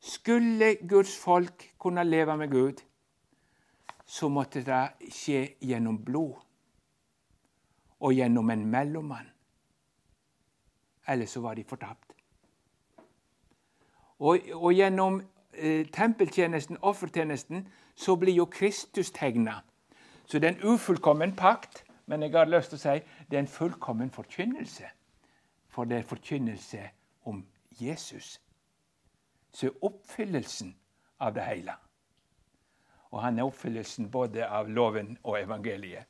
Skulle 0.00 0.76
Guds 0.88 1.16
folk 1.18 1.74
kunne 1.78 2.04
leve 2.04 2.36
med 2.36 2.50
Gud, 2.50 2.78
så 4.06 4.28
måtte 4.28 4.62
det 4.66 5.10
skje 5.12 5.48
gjennom 5.60 5.98
blod 6.04 6.38
og 8.00 8.14
gjennom 8.14 8.50
en 8.50 8.66
mellommann. 8.66 9.28
Ellers 11.08 11.30
så 11.30 11.40
var 11.40 11.54
de 11.54 11.64
fortapt. 11.64 12.12
Og, 14.18 14.38
og 14.52 14.74
gjennom 14.74 15.22
eh, 15.52 15.86
tempeltjenesten, 15.86 16.78
offertjenesten, 16.82 17.68
så 17.96 18.16
blir 18.16 18.34
jo 18.34 18.44
Kristus 18.44 19.10
tegna. 19.10 19.60
Så 20.26 20.38
det 20.38 20.48
er 20.48 20.54
en 20.54 20.74
ufullkommen 20.74 21.36
pakt, 21.36 21.84
men 22.06 22.22
jeg 22.22 22.32
har 22.32 22.48
lyst 22.48 22.70
til 22.70 22.78
å 22.78 22.82
si 22.82 23.00
det 23.30 23.36
er 23.36 23.44
en 23.44 23.50
fullkommen 23.50 24.10
forkynnelse. 24.10 24.92
For 25.68 25.84
det 25.84 25.98
er 25.98 26.08
forkynnelse 26.12 26.84
om 27.24 27.44
Jesus 27.80 28.38
så 29.52 29.66
er 29.66 29.84
oppfyllelsen 29.84 30.74
av 31.20 31.34
det 31.34 31.44
hele. 31.44 31.74
Og 33.10 33.22
han 33.22 33.38
er 33.38 33.48
oppfyllelsen 33.48 34.10
både 34.10 34.46
av 34.46 34.68
loven 34.70 35.16
og 35.22 35.40
evangeliet. 35.40 36.06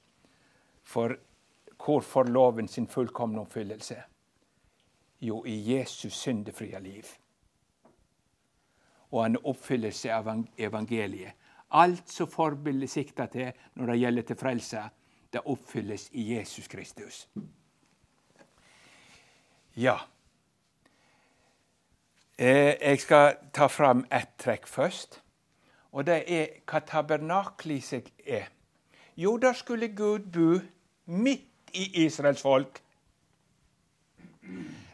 For 0.82 1.16
hvor 1.84 2.00
får 2.00 2.24
loven 2.24 2.68
sin 2.68 2.86
fullkomne 2.88 3.40
oppfyllelse? 3.40 3.96
Jo, 5.20 5.44
i 5.46 5.72
Jesus 5.72 6.12
syndefrie 6.12 6.80
liv. 6.80 7.06
Og 9.10 9.24
er 9.24 9.46
oppfyllelse 9.46 10.12
av 10.14 10.28
evangeliet. 10.58 11.32
Alt 11.70 12.08
som 12.10 12.28
forbildet 12.28 12.90
sikter 12.90 13.26
til 13.30 13.52
når 13.74 13.92
det 13.92 13.98
gjelder 14.00 14.26
til 14.26 14.36
frelse, 14.36 14.84
det 15.32 15.42
oppfylles 15.46 16.08
i 16.12 16.24
Jesus 16.34 16.68
Kristus. 16.68 17.28
Ja. 19.76 19.96
Eh, 22.38 22.74
jeg 22.80 23.00
skal 23.00 23.36
ta 23.52 23.68
fram 23.68 24.04
ett 24.10 24.34
trekk 24.38 24.66
først. 24.66 25.20
Og 25.92 26.06
det 26.06 26.24
er 26.26 26.48
hva 26.66 26.80
tabernaklet 26.86 27.84
seg 27.84 28.10
er. 28.26 28.48
Jo, 29.16 29.36
der 29.38 29.52
skulle 29.52 29.88
Gud 29.94 30.30
bo 30.32 30.60
midt 31.06 31.49
i 31.74 32.04
Israels 32.04 32.42
folk. 32.42 32.82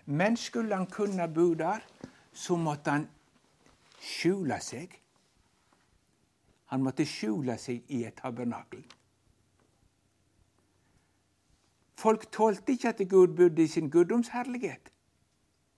Men 0.06 0.36
skulle 0.36 0.74
han 0.74 0.86
kunne 0.86 1.28
bo 1.28 1.54
der, 1.54 1.80
så 2.32 2.56
måtte 2.56 2.90
han 2.90 3.08
skjule 4.00 4.60
seg. 4.60 4.92
Han 6.66 6.82
måtte 6.82 7.06
skjule 7.06 7.58
seg 7.58 7.82
i 7.88 8.04
et 8.04 8.16
tabernakel. 8.18 8.84
Folk 11.96 12.28
tålte 12.32 12.72
ikke 12.72 12.88
at 12.88 13.02
Gud 13.08 13.36
bodde 13.36 13.62
i 13.62 13.66
sin 13.66 13.90
guddomsherlighet. 13.90 14.92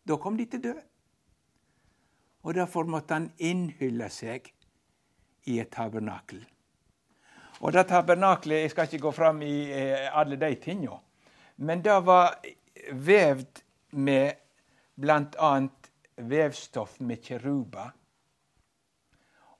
Da 0.08 0.16
kom 0.16 0.36
de 0.36 0.44
til 0.44 0.62
dø. 0.64 0.74
og 2.42 2.54
derfor 2.54 2.84
måtte 2.84 3.14
han 3.14 3.32
innhylle 3.38 4.06
seg 4.10 4.46
i 5.44 5.58
et 5.60 5.68
tabernakel. 5.68 6.46
Og 7.60 7.72
det 7.72 7.88
tabernaklet 7.90 8.60
Jeg 8.60 8.70
skal 8.70 8.84
ikke 8.84 9.02
gå 9.02 9.10
fram 9.10 9.42
i 9.42 9.70
eh, 9.72 10.18
alle 10.18 10.36
de 10.36 10.54
tingene, 10.54 11.00
men 11.56 11.82
det 11.84 11.96
var 12.06 12.38
vevd 12.92 13.62
med 13.90 14.32
bl.a. 14.94 15.54
vevstoff 16.16 17.00
med 17.00 17.22
kiruba. 17.22 17.90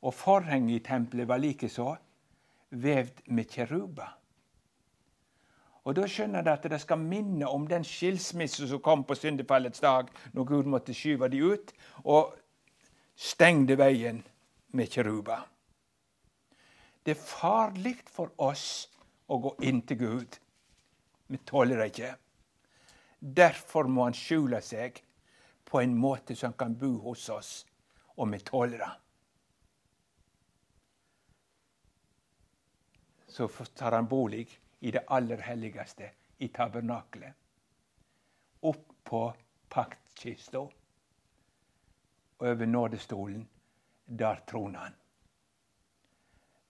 Og 0.03 0.15
forhenget 0.15 0.77
i 0.77 0.85
tempelet 0.85 1.29
var 1.29 1.43
likeså 1.43 1.97
vevd 2.71 3.23
med 3.27 3.51
kiruba. 3.51 4.07
Og 5.89 5.97
Da 5.97 6.05
skjønner 6.05 6.45
de 6.45 6.53
at 6.53 6.67
det 6.69 6.81
skal 6.83 7.01
minne 7.01 7.49
om 7.49 7.65
den 7.67 7.85
skilsmisse 7.85 8.67
som 8.69 8.81
kom 8.85 9.07
på 9.09 9.17
syndefallets 9.17 9.81
dag, 9.81 10.11
når 10.33 10.45
Gud 10.45 10.67
måtte 10.69 10.95
skyve 10.95 11.31
de 11.33 11.41
ut. 11.41 11.73
Og 12.05 12.35
stengde 13.17 13.79
veien 13.79 14.21
med 14.77 14.93
kjeruber. 14.93 15.47
Det 17.05 17.15
er 17.15 17.23
farlig 17.23 17.97
for 18.11 18.35
oss 18.45 18.89
å 19.29 19.39
gå 19.43 19.55
inn 19.69 19.83
til 19.89 20.01
Gud. 20.01 20.39
Vi 21.29 21.41
tåler 21.49 21.81
det 21.81 21.91
ikke. 21.93 22.15
Derfor 23.19 23.89
må 23.91 24.07
han 24.09 24.17
skjule 24.17 24.61
seg 24.63 25.03
på 25.69 25.83
en 25.83 25.97
måte 25.99 26.37
som 26.37 26.53
han 26.53 26.59
kan 26.61 26.79
bo 26.79 26.95
hos 27.09 27.29
oss, 27.33 27.53
og 28.17 28.33
vi 28.33 28.41
tåler 28.45 28.85
det. 28.85 28.95
så 33.47 33.65
tar 33.65 33.93
han 33.93 34.07
bolig 34.07 34.59
i 34.81 34.91
det 34.91 35.05
aller 35.07 35.39
helligste, 35.39 36.11
i 36.39 36.49
tabernakelet. 36.49 37.35
Oppå 38.61 39.35
paktkista, 39.69 40.69
over 42.39 42.67
nådestolen, 42.67 43.49
der 44.07 44.43
troner 44.51 44.79
han. 44.79 44.97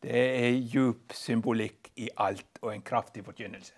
Det 0.00 0.14
er 0.14 0.54
djup 0.62 1.12
symbolikk 1.14 1.90
i 1.98 2.08
alt 2.16 2.60
og 2.62 2.72
en 2.72 2.82
kraftig 2.86 3.24
forkynnelse. 3.26 3.74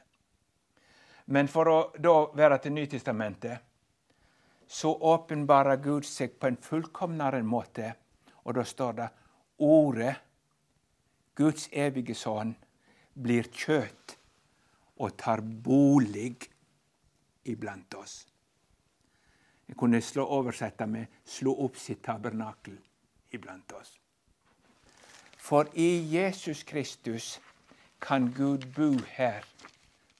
Men 1.32 1.48
for 1.48 1.70
å 1.70 1.78
da 1.96 2.14
være 2.36 2.58
til 2.60 2.74
Nytestamentet, 2.76 3.58
så 4.70 4.92
åpenbarer 4.94 5.80
Gud 5.82 6.06
seg 6.06 6.36
på 6.38 6.46
en 6.50 6.58
fullkomnere 6.62 7.42
måte. 7.42 7.92
Og 8.44 8.54
da 8.54 8.64
står 8.64 8.92
det 8.98 9.08
Ordet, 9.60 10.14
Guds 11.36 11.68
evige 11.72 12.14
sønn, 12.14 12.54
blir 13.14 13.48
kjøtt 13.52 14.16
og 15.00 15.16
tar 15.20 15.42
bolig 15.42 16.36
iblant 17.44 17.94
oss. 18.00 18.26
Jeg 19.68 19.76
kunne 19.78 20.00
slå 20.02 20.24
oversette 20.26 20.86
med 20.86 21.06
'slå 21.24 21.54
opp 21.64 21.76
sitt 21.76 22.02
tabernakel 22.02 22.78
iblant 23.32 23.72
oss'. 23.72 23.99
For 25.50 25.66
i 25.74 26.16
Jesus 26.16 26.62
Kristus 26.62 27.40
kan 27.98 28.32
Gud 28.36 28.66
bo 28.76 28.92
her 29.06 29.44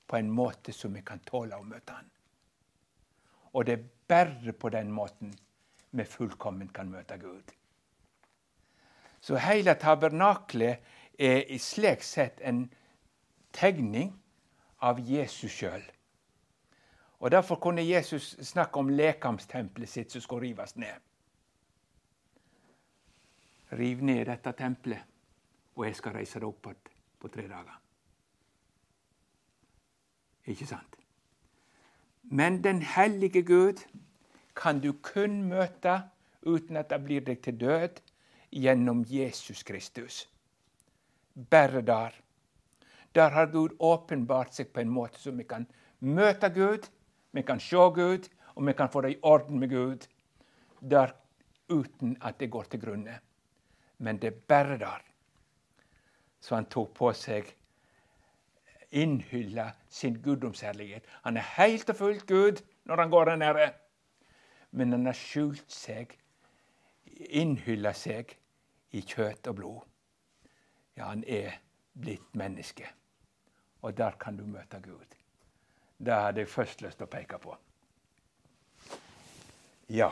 på 0.07 0.17
en 0.17 0.31
måte 0.31 0.73
som 0.73 0.95
vi 0.95 1.05
kan 1.07 1.21
tåle 1.23 1.55
å 1.55 1.63
møte 1.63 1.95
Han. 1.95 2.09
Og 3.55 3.67
det 3.67 3.77
er 3.77 3.85
bare 4.11 4.53
på 4.53 4.73
den 4.75 4.91
måten 4.91 5.31
vi 5.95 6.05
fullkomment 6.05 6.73
kan 6.75 6.91
møte 6.91 7.19
Gud. 7.23 7.53
Så 9.21 9.39
hele 9.39 9.77
tabernaklet 9.79 10.83
er 11.15 11.47
i 11.47 11.59
slik 11.63 12.03
sett 12.03 12.43
en 12.43 12.65
tegning 13.55 14.11
av 14.83 14.99
Jesus 14.99 15.53
sjøl. 15.61 15.85
Og 17.21 17.31
Derfor 17.31 17.63
kunne 17.63 17.87
Jesus 17.87 18.35
snakke 18.43 18.83
om 18.83 18.91
lekamstempelet 18.91 19.95
sitt 19.95 20.11
som 20.11 20.27
skulle 20.27 20.49
rives 20.49 20.75
ned. 20.77 20.99
Riv 23.79 24.03
ned 24.03 24.27
dette 24.27 24.57
tempelet, 24.59 25.10
og 25.81 25.87
jeg 25.87 25.97
skal 25.97 26.13
reise 26.13 26.41
det 26.41 26.49
opp 26.49 26.67
igjen 26.69 26.97
på 27.21 27.29
tre 27.33 27.47
dager. 27.49 27.77
Ikke 30.53 30.67
sant? 30.69 30.97
Men 32.23 32.61
den 32.65 32.83
hellige 32.83 33.43
Gud 33.49 33.81
kan 34.57 34.81
du 34.81 34.93
kun 34.93 35.43
møte 35.49 36.03
uten 36.45 36.77
at 36.77 36.91
det 36.93 37.01
blir 37.05 37.25
deg 37.25 37.41
til 37.45 37.57
død, 37.61 38.01
gjennom 38.51 39.05
Jesus 39.09 39.63
Kristus. 39.63 40.29
Bare 41.51 41.81
der. 41.81 42.15
Der 43.15 43.31
har 43.31 43.47
Gud 43.47 43.77
åpenbart 43.79 44.55
seg 44.55 44.73
på 44.75 44.83
en 44.83 44.91
måte 44.93 45.21
som 45.21 45.39
vi 45.39 45.47
kan 45.49 45.67
møte 46.01 46.51
Gud, 46.55 46.89
vi 47.33 47.43
kan 47.43 47.61
se 47.61 47.89
Gud, 47.95 48.29
og 48.55 48.67
vi 48.67 48.75
kan 48.77 48.91
få 48.91 49.01
det 49.01 49.15
i 49.15 49.21
orden 49.23 49.61
med 49.61 49.71
Gud. 49.71 50.09
Der 50.81 51.15
uten 51.69 52.17
at 52.21 52.41
det 52.41 52.51
går 52.51 52.63
til 52.71 52.81
grunne. 52.81 53.21
Men 53.99 54.19
det 54.19 54.33
er 54.33 54.41
bare 54.49 54.79
der. 54.79 55.10
Så 56.41 56.55
han 56.55 56.69
tok 56.73 56.95
på 56.97 57.13
seg 57.13 57.51
innhylla 58.91 59.71
sin 59.89 60.23
guddomsherlighet. 60.23 61.05
Han 61.23 61.37
er 61.37 61.47
helt 61.57 61.91
og 61.91 61.97
fullt 61.97 62.27
Gud 62.27 62.63
når 62.85 62.97
han 62.97 63.11
går 63.11 63.25
der 63.25 63.37
nede. 63.37 63.73
Men 64.71 64.93
han 64.93 65.07
har 65.07 65.19
skjult 65.19 65.73
seg, 65.73 66.15
innhylla 67.07 67.93
seg, 67.93 68.37
i 68.91 69.03
kjøtt 69.07 69.47
og 69.47 69.55
blod. 69.55 69.83
Ja, 70.97 71.13
han 71.13 71.23
er 71.27 71.61
blitt 71.95 72.35
menneske. 72.35 72.89
Og 73.83 73.97
der 73.97 74.17
kan 74.21 74.37
du 74.37 74.45
møte 74.47 74.81
Gud. 74.83 75.15
Det 75.99 76.15
hadde 76.15 76.43
jeg 76.43 76.49
først 76.49 76.83
lyst 76.83 76.99
til 76.99 77.07
å 77.07 77.13
peke 77.13 77.39
på. 77.39 77.55
Ja, 79.91 80.11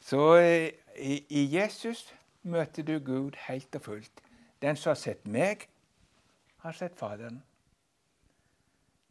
så 0.00 0.36
eh, 0.36 0.72
i, 0.96 1.18
i 1.28 1.42
Jesus 1.52 2.06
møter 2.42 2.84
du 2.86 2.98
Gud 3.00 3.36
helt 3.48 3.74
og 3.76 3.82
fullt. 3.82 4.25
Den 4.66 4.76
som 4.76 4.90
har 4.90 4.96
sett 4.98 5.28
meg, 5.30 5.68
har 6.58 6.72
sett 6.74 6.96
Faderen. 6.98 7.36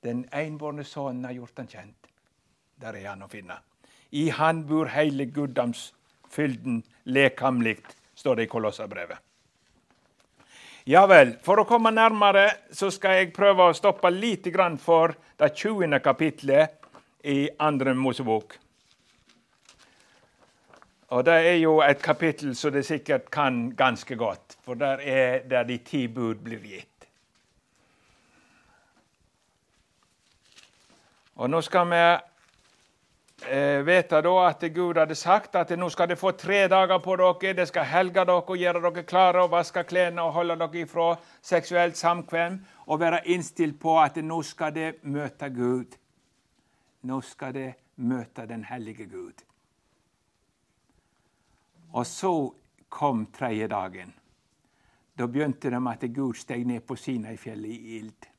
Den 0.03 0.25
enbårne 0.35 0.83
sønnen 0.83 1.23
har 1.29 1.37
gjort 1.37 1.61
han 1.61 1.69
kjent. 1.71 2.09
Der 2.83 2.97
er 2.99 3.07
han 3.13 3.23
å 3.23 3.29
finne. 3.31 3.55
I 4.11 4.25
han 4.35 4.65
bor 4.67 4.91
hele 4.91 5.29
guddomsfylden 5.31 6.81
lekamlig, 7.07 7.77
står 8.19 8.35
det 8.35 8.49
i 8.49 8.51
Kolossabrevet. 8.51 9.23
Ja 10.91 11.05
vel, 11.07 11.37
for 11.41 11.63
å 11.63 11.65
komme 11.65 11.93
nærmere 11.95 12.43
så 12.75 12.91
skal 12.91 13.21
jeg 13.21 13.31
prøve 13.33 13.69
å 13.69 13.77
stoppe 13.79 14.11
litt 14.11 14.51
for 14.83 15.15
det 15.39 15.53
20. 15.55 15.99
kapitlet 16.03 16.75
i 17.23 17.47
andre 17.57 17.95
Mosebok. 17.95 18.59
Og 21.15 21.25
Det 21.25 21.33
er 21.33 21.57
jo 21.63 21.79
et 21.81 22.01
kapittel 22.01 22.55
som 22.55 22.73
det 22.73 22.85
sikkert 22.85 23.31
kan 23.31 23.71
ganske 23.71 24.15
godt, 24.15 24.44
for 24.65 24.73
der 24.73 24.97
er 24.97 25.43
der 25.49 25.63
de 25.63 25.77
ti 25.77 26.07
bud 26.07 26.35
blir 26.43 26.59
gitt. 26.59 26.95
Og 31.35 31.49
nå 31.49 31.59
skal 31.61 31.89
vi 31.91 31.99
eh, 33.51 34.05
da 34.09 34.47
at 34.47 34.63
Gud 34.73 34.97
hadde 34.97 35.15
sagt 35.15 35.55
at 35.55 35.73
nå 35.77 35.89
skal 35.89 36.07
dere 36.07 36.17
få 36.17 36.31
tre 36.31 36.67
dager 36.67 36.97
på 36.97 37.15
dere. 37.15 37.53
Dere 37.53 37.65
skal 37.67 37.85
helge 37.85 38.25
dere 38.25 38.41
og 38.41 38.57
gjøre 38.57 38.81
dere 38.81 39.03
klare 39.03 39.43
og 39.43 39.51
vaske 39.51 39.83
klærne 39.83 40.21
og 40.21 40.33
holde 40.33 40.55
dere 40.55 40.81
ifra 40.81 41.15
seksuelt 41.41 41.97
samkvem. 41.97 42.59
Og 42.87 42.99
være 42.99 43.27
innstilt 43.27 43.79
på 43.79 43.99
at 43.99 44.15
nå 44.23 44.41
skal 44.41 44.73
dere 44.73 44.93
møte 45.03 45.49
Gud. 45.49 45.97
Nå 47.03 47.21
skal 47.21 47.53
dere 47.53 47.73
møte 47.95 48.47
den 48.47 48.63
hellige 48.63 49.05
Gud. 49.05 49.43
Og 51.93 52.05
så 52.05 52.53
kom 52.89 53.27
tredje 53.31 53.67
dagen. 53.67 54.13
Da 55.17 55.27
begynte 55.27 55.69
de 55.69 55.79
at 55.89 56.07
Gud 56.13 56.33
steg 56.35 56.65
ned 56.67 56.81
på 56.87 56.95
Sinai-fjellet 56.95 57.71
i 57.71 57.97
ild 57.97 58.31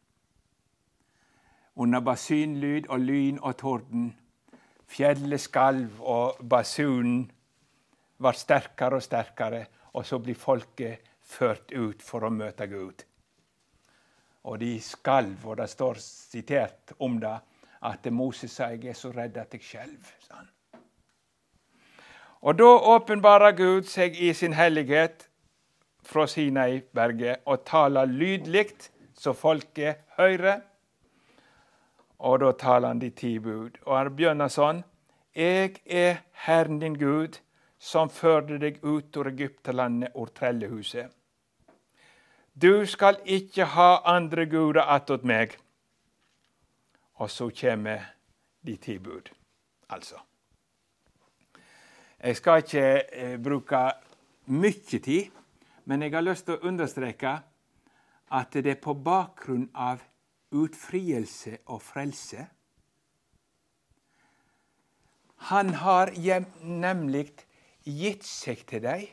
under 1.76 2.00
basunlyd 2.00 2.88
og 2.88 3.00
lyn 3.00 3.38
og 3.42 3.56
torden. 3.60 4.06
Fjellet 4.86 5.40
skalv, 5.40 6.00
og 6.00 6.38
basunen 6.48 7.26
var 8.22 8.38
sterkere 8.38 8.96
og 8.96 9.04
sterkere, 9.04 9.64
og 9.92 10.06
så 10.06 10.18
blir 10.22 10.38
folket 10.38 11.04
ført 11.26 11.72
ut 11.74 12.02
for 12.02 12.24
å 12.24 12.32
møte 12.32 12.68
Gud. 12.70 13.04
Og 14.46 14.60
de 14.62 14.76
skalv, 14.80 15.42
og 15.44 15.58
det 15.58 15.68
står 15.70 16.00
sitert 16.00 16.94
om 17.02 17.18
det, 17.20 17.36
at 17.82 18.12
Moses 18.12 18.52
sa 18.52 18.70
'jeg 18.70 18.86
er 18.86 18.92
så 18.94 19.10
redd 19.10 19.36
at 19.36 19.52
jeg 19.52 19.60
skjelver'. 19.60 20.46
Og 22.42 22.58
da 22.58 22.64
åpenbarer 22.64 23.52
Gud 23.52 23.82
seg 23.82 24.16
i 24.16 24.32
sin 24.32 24.52
hellighet 24.52 25.25
fra 26.07 26.27
Sinai-berget 26.31 27.47
og 27.47 27.64
taler 27.66 28.07
lydlig, 28.07 28.69
så 29.19 29.33
folket 29.33 30.05
hører. 30.19 30.61
Og 32.19 32.40
da 32.40 32.53
taler 32.59 32.88
han 32.88 33.01
de 33.03 33.11
ti 33.11 33.38
bud. 33.38 33.81
Og 33.85 33.97
han 33.99 34.14
begynner 34.16 34.53
sånn. 34.53 34.85
Jeg 35.37 35.83
er 35.85 36.23
Herren 36.47 36.79
din 36.81 36.97
Gud, 36.97 37.40
som 37.79 38.09
førte 38.09 38.57
deg 38.59 38.79
ut 38.85 39.16
av 39.21 39.29
Egypterlandet 39.29 40.16
og 40.16 40.33
trellehuset. 40.37 41.11
Du 42.57 42.87
skal 42.88 43.19
ikke 43.25 43.66
ha 43.77 43.90
andre 44.09 44.47
guder 44.49 44.87
attåt 44.88 45.27
meg. 45.29 45.59
Og 47.21 47.31
så 47.31 47.51
kommer 47.53 48.14
de 48.64 48.77
ti 48.77 48.97
bud, 48.99 49.29
altså. 49.88 50.16
Jeg 52.21 52.37
skal 52.37 52.62
ikke 52.62 52.85
eh, 53.12 53.37
bruke 53.42 53.81
mye 54.47 54.73
tid, 54.88 55.29
men 55.87 56.03
jeg 56.03 56.14
har 56.16 56.25
lyst 56.27 56.49
til 56.49 56.59
å 56.59 56.68
understreke 56.68 57.33
at 58.35 58.59
det 58.59 58.72
er 58.75 58.83
på 58.83 58.94
bakgrunn 58.99 59.68
av 59.72 60.03
utfrielse 60.55 61.61
og 61.70 61.83
frelse. 61.83 62.46
Han 65.51 65.75
har 65.79 66.11
nemlig 66.62 67.29
gitt 67.87 68.27
seg 68.27 68.64
til 68.66 68.83
dem 68.83 69.07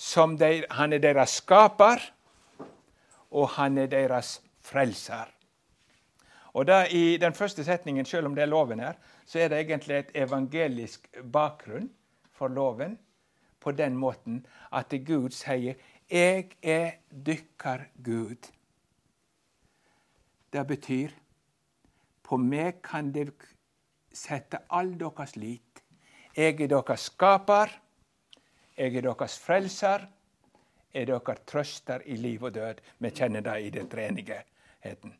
som 0.00 0.36
de, 0.40 0.64
Han 0.70 0.92
er 0.92 0.98
deres 0.98 1.36
skaper, 1.42 2.00
og 3.30 3.48
han 3.56 3.78
er 3.78 3.86
deres 3.86 4.40
frelser. 4.64 5.28
Og 6.52 6.66
da 6.66 6.86
I 6.88 7.16
den 7.16 7.34
første 7.34 7.64
setningen, 7.64 8.04
selv 8.04 8.26
om 8.26 8.34
det 8.34 8.42
er 8.42 8.50
loven 8.50 8.80
her, 8.80 8.96
så 9.26 9.38
er 9.38 9.48
det 9.48 9.60
egentlig 9.60 9.96
et 9.96 10.10
evangelisk 10.14 11.06
bakgrunn 11.32 11.90
for 12.32 12.48
loven. 12.48 12.98
På 13.60 13.72
den 13.72 13.96
måten 13.96 14.46
at 14.72 14.94
Gud 15.06 15.30
sier 15.30 15.74
'Jeg 16.10 16.50
er 16.62 16.90
dykkar 17.26 17.86
Gud'. 18.02 18.50
Det 20.52 20.66
betyr 20.66 21.10
på 22.22 22.36
meg 22.36 22.82
kan 22.82 23.12
dere 23.12 23.32
sette 24.12 24.58
all 24.70 24.92
deres 24.98 25.36
lit. 25.36 25.82
Jeg 26.36 26.60
er 26.60 26.68
deres 26.70 27.00
skaper. 27.10 27.72
Jeg 28.76 28.96
er 28.96 29.00
deres 29.00 29.38
frelser. 29.38 30.06
er 30.94 31.04
dere 31.06 31.34
trøster 31.46 32.02
i 32.04 32.16
liv 32.16 32.42
og 32.42 32.54
død. 32.54 32.74
Vi 32.98 33.10
kjenner 33.10 33.40
det 33.40 33.62
i 33.62 33.70
den 33.70 33.88
treenigheten. 33.90 35.14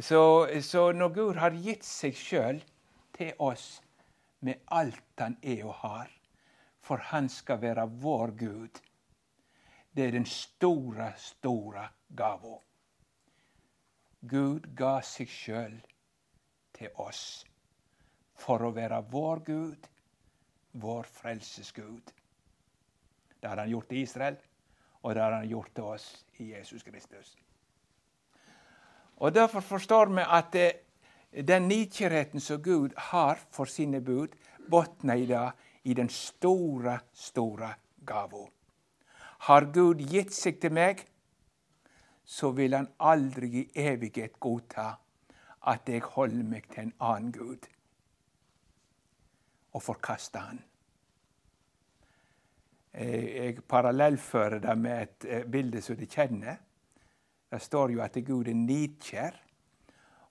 Så, 0.00 0.48
så 0.60 0.92
når 0.92 1.08
Gud 1.14 1.34
har 1.34 1.50
gitt 1.50 1.84
seg 1.84 2.16
sjøl 2.18 2.58
til 3.14 3.32
oss 3.38 3.82
med 4.40 4.54
alt 4.66 5.02
han 5.18 5.36
er 5.42 5.62
og 5.64 5.74
har, 5.74 6.10
for 6.84 7.00
han 7.10 7.28
skal 7.32 7.60
være 7.62 7.86
vår 8.00 8.34
Gud, 8.38 8.80
det 9.96 10.06
er 10.06 10.10
den 10.12 10.26
store, 10.26 11.12
store 11.16 11.88
gava. 12.16 12.58
Gud 14.28 14.66
ga 14.76 14.98
seg 15.04 15.30
sjøl 15.30 15.76
til 16.74 17.00
oss 17.00 17.44
for 18.40 18.64
å 18.66 18.72
være 18.74 19.00
vår 19.12 19.44
Gud, 19.46 19.88
vår 20.82 21.08
frelsesgud. 21.20 22.12
Det 23.40 23.48
har 23.48 23.62
han 23.62 23.70
gjort 23.70 23.88
til 23.92 24.02
Israel, 24.02 24.38
og 25.02 25.14
det 25.14 25.22
har 25.22 25.36
han 25.38 25.48
gjort 25.48 25.74
til 25.74 25.90
oss 25.94 26.08
i 26.40 26.50
Jesus 26.52 26.82
Kristus. 26.82 27.36
Og 29.16 29.34
Derfor 29.34 29.60
forstår 29.60 30.10
vi 30.10 30.24
at 30.26 30.56
den 31.48 31.68
nidkjærheten 31.68 32.40
som 32.40 32.62
Gud 32.62 32.96
har 32.96 33.38
for 33.50 33.64
sine 33.64 34.00
bud, 34.00 34.34
bunner 34.70 35.14
i 35.14 35.26
det 35.26 35.52
i 35.84 35.94
den 35.94 36.08
store, 36.08 36.98
store 37.12 37.74
gava. 38.06 38.46
Har 39.48 39.68
Gud 39.72 40.00
gitt 40.00 40.32
seg 40.32 40.60
til 40.60 40.72
meg, 40.72 41.04
så 42.24 42.50
vil 42.56 42.74
han 42.74 42.88
aldri 42.98 43.50
i 43.60 43.68
evighet 43.84 44.40
godta 44.40 44.94
at 45.68 45.88
jeg 45.88 46.04
holder 46.14 46.44
meg 46.48 46.68
til 46.72 46.86
en 46.86 46.94
annen 47.00 47.32
Gud 47.32 47.68
og 49.74 49.82
forkaster 49.82 50.38
han. 50.38 50.60
Jeg 52.94 53.64
parallellfører 53.68 54.60
det 54.62 54.74
med 54.78 55.02
et 55.02 55.24
eh, 55.26 55.46
bilde 55.50 55.80
som 55.82 55.96
de 55.98 56.06
kjenner. 56.06 56.60
Det 57.50 57.58
står 57.62 57.90
jo 57.90 58.02
at 58.04 58.18
Gud 58.26 58.48
er 58.48 58.54
nidkjær. 58.54 59.40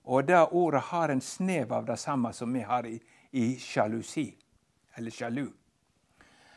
Og 0.04 0.24
det 0.28 0.40
ordet 0.52 0.80
har 0.88 1.12
en 1.12 1.20
snev 1.20 1.72
av 1.72 1.84
det 1.88 1.98
samme 2.00 2.32
som 2.32 2.52
vi 2.52 2.64
har 2.64 2.88
i, 2.88 2.96
i 3.32 3.58
sjalusi, 3.60 4.30
eller 4.96 5.10
sjalu. 5.10 5.46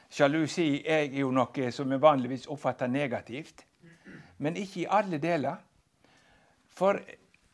Sjalusi 0.10 0.84
er 0.88 1.12
jo 1.12 1.32
noe 1.36 1.71
som 1.71 1.89
vi 1.91 2.00
vanligvis 2.02 2.47
oppfatter 2.47 2.88
negativt, 2.88 3.65
men 4.38 4.56
ikke 4.56 4.82
i 4.82 4.89
alle 4.89 5.19
deler. 5.19 5.56
For, 6.78 7.00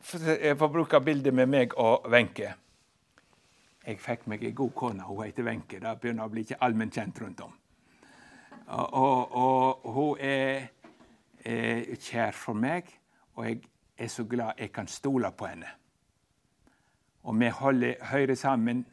for 0.00 0.30
jeg 0.30 0.58
får 0.60 0.68
bruke 0.68 1.00
bildet 1.00 1.34
med 1.34 1.48
meg 1.48 1.74
og 1.80 2.06
Wenche. 2.12 2.52
Jeg 3.84 4.00
fikk 4.00 4.26
meg 4.28 4.44
ei 4.44 4.52
god 4.56 4.72
kone. 4.76 5.04
Hun 5.04 5.24
heter 5.24 5.44
Wenche. 5.44 5.80
Det 5.80 5.94
begynner 6.00 6.24
å 6.24 6.32
bli 6.32 6.44
ikke 6.44 6.60
allment 6.64 6.94
kjent 6.94 7.20
rundt 7.20 7.40
om. 7.44 7.56
Og, 8.66 8.94
og, 8.94 9.34
og 9.36 9.94
hun 9.96 10.20
er, 10.20 10.68
er 11.44 11.96
kjær 12.00 12.36
for 12.36 12.56
meg 12.56 12.92
og 13.34 13.48
jeg 13.48 13.60
er 13.98 14.08
så 14.08 14.24
glad 14.24 14.52
jeg 14.58 14.72
kan 14.72 14.86
stole 14.86 15.30
på 15.32 15.46
henne. 15.46 15.68
Og 17.22 17.40
vi 17.40 17.48
holder 17.48 17.94
høyre 18.10 18.36
sammen 18.36 18.86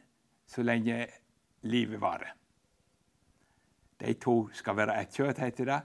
så 0.46 0.62
lenge 0.62 1.06
livet 1.62 2.00
varer. 2.00 2.34
De 4.00 4.14
to 4.14 4.48
skal 4.52 4.76
være 4.76 4.96
ett 5.00 5.14
kjøtt, 5.14 5.38
heter 5.38 5.68
det. 5.68 5.80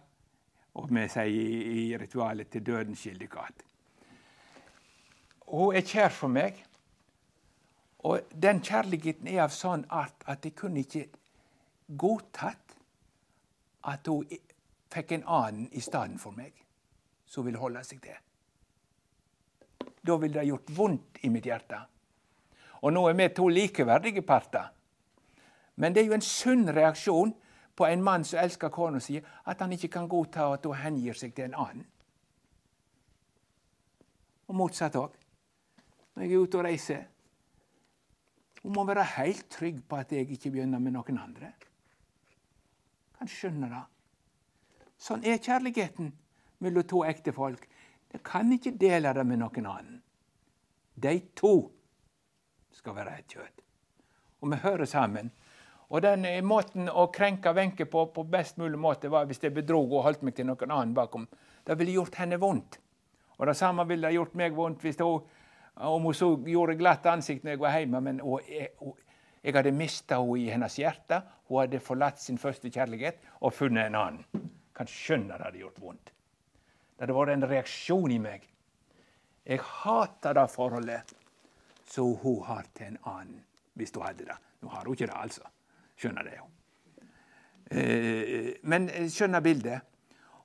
Og 0.78 0.90
vi 0.94 1.08
sier 1.10 1.28
i 1.74 1.98
ritualet 1.98 2.50
'til 2.50 2.66
døden 2.66 2.96
skilder 2.96 3.28
gat'. 3.28 3.64
Hun 5.48 5.76
er 5.76 5.82
kjær 5.82 6.10
for 6.10 6.28
meg, 6.28 6.66
og 8.00 8.22
den 8.42 8.62
kjærligheten 8.62 9.28
er 9.28 9.44
av 9.44 9.50
sånn 9.50 9.86
art 9.90 10.24
at 10.28 10.46
jeg 10.46 10.56
kunne 10.56 10.80
ikke 10.80 11.08
godtatt 11.98 12.78
at 13.84 14.08
hun 14.08 14.26
fikk 14.92 15.12
en 15.12 15.24
annen 15.28 15.70
i 15.72 15.80
stedet 15.80 16.20
for 16.20 16.32
meg, 16.32 16.54
som 17.26 17.46
ville 17.46 17.60
holde 17.60 17.84
seg 17.84 18.02
til 18.02 18.18
da 20.08 20.18
ville 20.18 20.40
det 20.40 20.48
gjort 20.48 20.72
vondt 20.72 21.22
i 21.22 21.30
mitt 21.32 21.46
hjerte. 21.48 21.80
Og 22.86 22.94
nå 22.94 23.04
er 23.10 23.16
vi 23.18 23.28
to 23.36 23.48
likeverdige 23.52 24.24
parter. 24.26 24.70
Men 25.78 25.94
det 25.94 26.02
er 26.02 26.10
jo 26.10 26.18
en 26.18 26.26
sunn 26.26 26.66
reaksjon 26.74 27.36
på 27.78 27.86
en 27.86 28.04
mann 28.04 28.26
som 28.26 28.40
elsker 28.42 28.74
kona 28.74 29.00
si, 29.04 29.20
at 29.22 29.62
han 29.62 29.74
ikke 29.76 29.92
kan 29.94 30.10
godta 30.10 30.50
at 30.56 30.66
hun 30.66 30.80
hengir 30.82 31.18
seg 31.18 31.36
til 31.38 31.46
en 31.46 31.58
annen. 31.62 31.86
Og 34.48 34.58
motsatt 34.58 34.96
òg. 34.98 35.14
Når 36.16 36.24
jeg 36.24 36.34
er 36.34 36.44
ute 36.48 36.58
og 36.58 36.66
reiser. 36.66 37.04
Hun 38.64 38.74
må 38.74 38.86
være 38.88 39.04
helt 39.18 39.46
trygg 39.54 39.84
på 39.88 40.00
at 40.02 40.12
jeg 40.12 40.32
ikke 40.34 40.52
begynner 40.56 40.82
med 40.82 40.96
noen 40.96 41.20
andre. 41.22 41.52
Kan 43.18 43.30
skjønne 43.30 43.70
det. 43.70 43.84
Sånn 44.98 45.26
er 45.26 45.38
kjærligheten 45.38 46.10
mellom 46.66 46.88
to 46.90 47.04
ektefolk. 47.06 47.68
Jeg 48.14 48.24
kan 48.26 48.50
ikke 48.56 48.74
dele 48.80 49.14
det 49.14 49.26
med 49.28 49.44
noen 49.44 49.70
annen. 49.70 50.02
De 50.98 51.20
to 51.38 51.54
skal 52.74 52.96
være 52.98 53.20
ett 53.20 53.36
kjøtt. 53.36 53.62
Og 54.42 54.52
vi 54.52 54.58
hører 54.64 54.90
sammen. 54.90 55.30
Og 55.88 56.04
den 56.04 56.26
måten 56.44 56.90
å 56.92 57.08
krenke 57.16 57.54
Wenche 57.56 57.86
på 57.88 58.10
på 58.12 58.26
best 58.28 58.58
mulig 58.60 58.80
måte 58.80 59.12
var 59.12 59.28
hvis 59.28 59.40
jeg 59.44 59.56
bedrog 59.56 59.94
og 59.94 60.04
holdt 60.04 60.26
meg 60.28 60.36
til 60.36 60.50
noen 60.50 60.72
annen 60.72 60.96
bakom. 60.96 61.28
Det 61.64 61.78
ville 61.80 61.96
gjort 61.96 62.20
henne 62.20 62.40
vondt. 62.42 62.80
Og 63.38 63.48
det 63.48 63.56
samme 63.56 63.86
ville 63.88 64.12
gjort 64.12 64.36
meg 64.36 64.56
vondt 64.58 64.84
hvis 64.84 65.00
hun, 65.00 65.24
om 65.88 66.10
hun 66.10 66.18
så 66.18 66.34
gjorde 66.44 66.76
glatt 66.80 67.08
ansikt 67.08 67.46
når 67.46 67.56
jeg 67.56 67.64
var 67.64 67.78
hjemme. 67.78 68.04
Men 68.04 68.20
hun, 68.20 68.44
jeg, 68.50 68.74
hun, 68.82 68.98
jeg, 69.44 69.56
hadde 69.56 69.76
mista 69.78 70.20
henne 70.20 70.44
i 70.44 70.52
hennes 70.52 70.78
hjerte. 70.82 71.22
Hun 71.48 71.62
hadde 71.64 71.84
forlatt 71.84 72.20
sin 72.20 72.42
første 72.42 72.72
kjærlighet 72.74 73.24
og 73.40 73.56
funnet 73.56 73.88
en 73.88 74.00
annen. 74.02 74.48
Kan 74.76 74.92
skjønne 74.92 75.38
det 75.38 75.48
hadde 75.48 75.64
gjort 75.64 75.82
vondt. 75.82 76.12
Det 76.98 77.06
hadde 77.06 77.16
vært 77.16 77.36
en 77.38 77.48
reaksjon 77.48 78.12
i 78.12 78.20
meg. 78.20 78.44
Jeg 79.48 79.64
hater 79.64 80.36
det 80.36 80.50
forholdet 80.52 81.14
som 81.88 82.18
hun 82.20 82.42
har 82.44 82.68
til 82.76 82.90
en 82.92 82.98
annen, 83.08 83.38
hvis 83.80 83.94
hun 83.96 84.04
hadde 84.04 84.28
det. 84.28 84.36
Nå 84.60 84.74
har 84.74 84.84
hun 84.84 84.98
ikke 84.98 85.08
det, 85.08 85.16
altså. 85.16 85.48
Skjønner 85.98 86.28
det 86.28 86.38
jo. 86.38 86.48
Eh, 87.72 88.52
men 88.64 88.90
skjønner 89.12 89.44
bildet. 89.44 89.82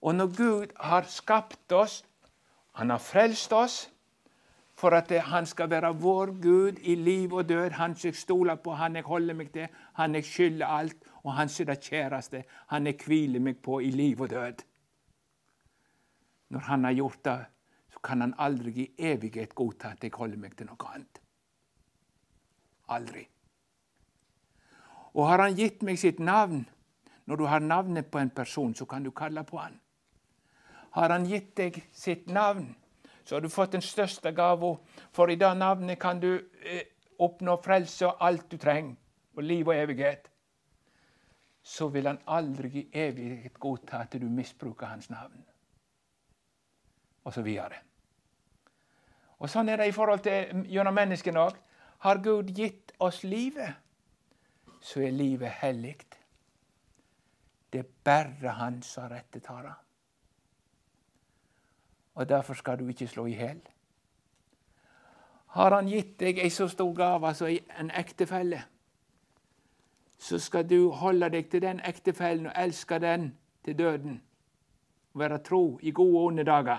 Og 0.02 0.14
når 0.14 0.36
Gud 0.36 0.72
har 0.80 1.06
skapt 1.06 1.72
oss, 1.72 2.02
han 2.74 2.90
har 2.90 2.98
frelst 2.98 3.52
oss 3.52 3.76
for 4.74 4.96
at 4.96 5.10
han 5.28 5.46
skal 5.46 5.70
være 5.70 5.92
vår 6.00 6.32
Gud 6.42 6.80
i 6.82 6.94
liv 6.94 7.34
og 7.34 7.48
død. 7.48 7.70
Han 7.78 7.94
som 7.94 8.08
jeg 8.08 8.16
stoler 8.16 8.54
på, 8.54 8.74
han 8.74 8.96
jeg 8.96 9.04
holder 9.06 9.34
meg 9.34 9.52
til, 9.52 9.68
han 9.94 10.14
jeg 10.14 10.24
skylder 10.24 10.66
alt, 10.66 11.04
og 11.22 11.34
han 11.36 11.48
som 11.48 11.64
er 11.64 11.74
det 11.74 11.84
kjæreste, 11.84 12.44
han 12.66 12.86
jeg 12.86 12.98
hviler 13.06 13.40
meg 13.40 13.60
på 13.62 13.78
i 13.80 13.90
liv 13.90 14.20
og 14.20 14.30
død. 14.30 14.64
Når 16.48 16.60
han 16.60 16.84
har 16.84 16.92
gjort 16.92 17.24
det, 17.24 17.38
så 17.92 17.98
kan 18.04 18.20
han 18.20 18.34
aldri 18.38 18.72
i 18.82 18.90
evighet 19.12 19.54
godta 19.54 19.92
at 19.92 20.02
jeg 20.04 20.12
holder 20.14 20.40
meg 20.40 20.56
til 20.56 20.66
noe 20.66 20.88
annet. 20.94 21.20
Aldri. 22.88 23.22
Og 25.14 25.28
har 25.28 25.42
han 25.44 25.56
gitt 25.56 25.82
meg 25.82 25.98
sitt 26.00 26.20
navn 26.20 26.64
Når 27.24 27.36
du 27.36 27.44
har 27.46 27.60
navnet 27.60 28.10
på 28.10 28.18
en 28.18 28.30
person, 28.30 28.74
så 28.74 28.84
kan 28.84 29.04
du 29.04 29.10
kalle 29.14 29.44
på 29.46 29.56
han. 29.56 29.76
Har 30.90 31.10
han 31.10 31.24
gitt 31.24 31.52
deg 31.56 31.76
sitt 31.94 32.26
navn, 32.26 32.66
så 33.24 33.36
har 33.36 33.40
du 33.40 33.48
fått 33.48 33.76
den 33.76 33.84
største 33.84 34.32
gava. 34.34 34.72
For 35.14 35.30
i 35.30 35.38
det 35.38 35.52
navnet 35.56 36.00
kan 36.02 36.18
du 36.20 36.32
eh, 36.34 36.82
oppnå 37.22 37.56
frelse 37.62 38.08
og 38.08 38.24
alt 38.26 38.50
du 38.50 38.58
trenger, 38.58 38.96
og 39.36 39.42
liv 39.46 39.68
og 39.68 39.76
evighet. 39.76 40.28
Så 41.62 41.88
vil 41.94 42.10
han 42.10 42.18
aldri 42.26 42.72
i 42.80 42.88
evighet 43.06 43.60
godta 43.62 44.02
at 44.02 44.18
du 44.18 44.26
misbruker 44.26 44.90
hans 44.90 45.10
navn 45.10 45.44
Og 47.24 47.32
så 47.32 47.42
videre. 47.42 47.76
og 49.38 49.48
sånn 49.50 49.68
er 49.68 49.76
det 49.76 49.86
i 49.88 49.94
forhold 49.94 50.20
til 50.20 50.66
gjennom 50.66 50.94
menneskene 50.94 51.38
òg. 51.38 51.54
Har 51.98 52.18
Gud 52.18 52.50
gitt 52.50 52.92
oss 52.98 53.22
livet, 53.22 53.74
så 54.82 55.00
er 55.00 55.14
livet 55.14 55.50
hellig. 55.62 55.96
Det 57.72 57.78
er 57.78 57.92
bare 58.04 58.56
Han 58.58 58.82
som 58.82 59.02
har 59.02 59.14
rett 59.16 59.32
til 59.32 59.42
det. 59.42 59.74
Og 62.14 62.28
derfor 62.28 62.54
skal 62.54 62.78
du 62.78 62.88
ikke 62.88 63.06
slå 63.06 63.26
i 63.26 63.36
hjel. 63.38 63.60
Har 65.46 65.74
Han 65.74 65.88
gitt 65.88 66.18
deg 66.20 66.38
ei 66.38 66.50
så 66.50 66.68
stor 66.68 66.92
gave 66.94 67.34
som 67.34 67.48
en 67.78 67.90
ektefelle, 67.90 68.62
så 70.18 70.38
skal 70.38 70.68
du 70.70 70.90
holde 70.90 71.28
deg 71.30 71.50
til 71.50 71.62
den 71.62 71.80
ektefellen 71.84 72.46
og 72.46 72.52
elske 72.56 72.98
den 72.98 73.32
til 73.64 73.78
døden. 73.78 74.22
Og 75.12 75.20
Være 75.20 75.38
tro 75.38 75.78
i 75.82 75.90
gode 75.90 76.18
og 76.18 76.24
onde 76.24 76.44
dager. 76.44 76.78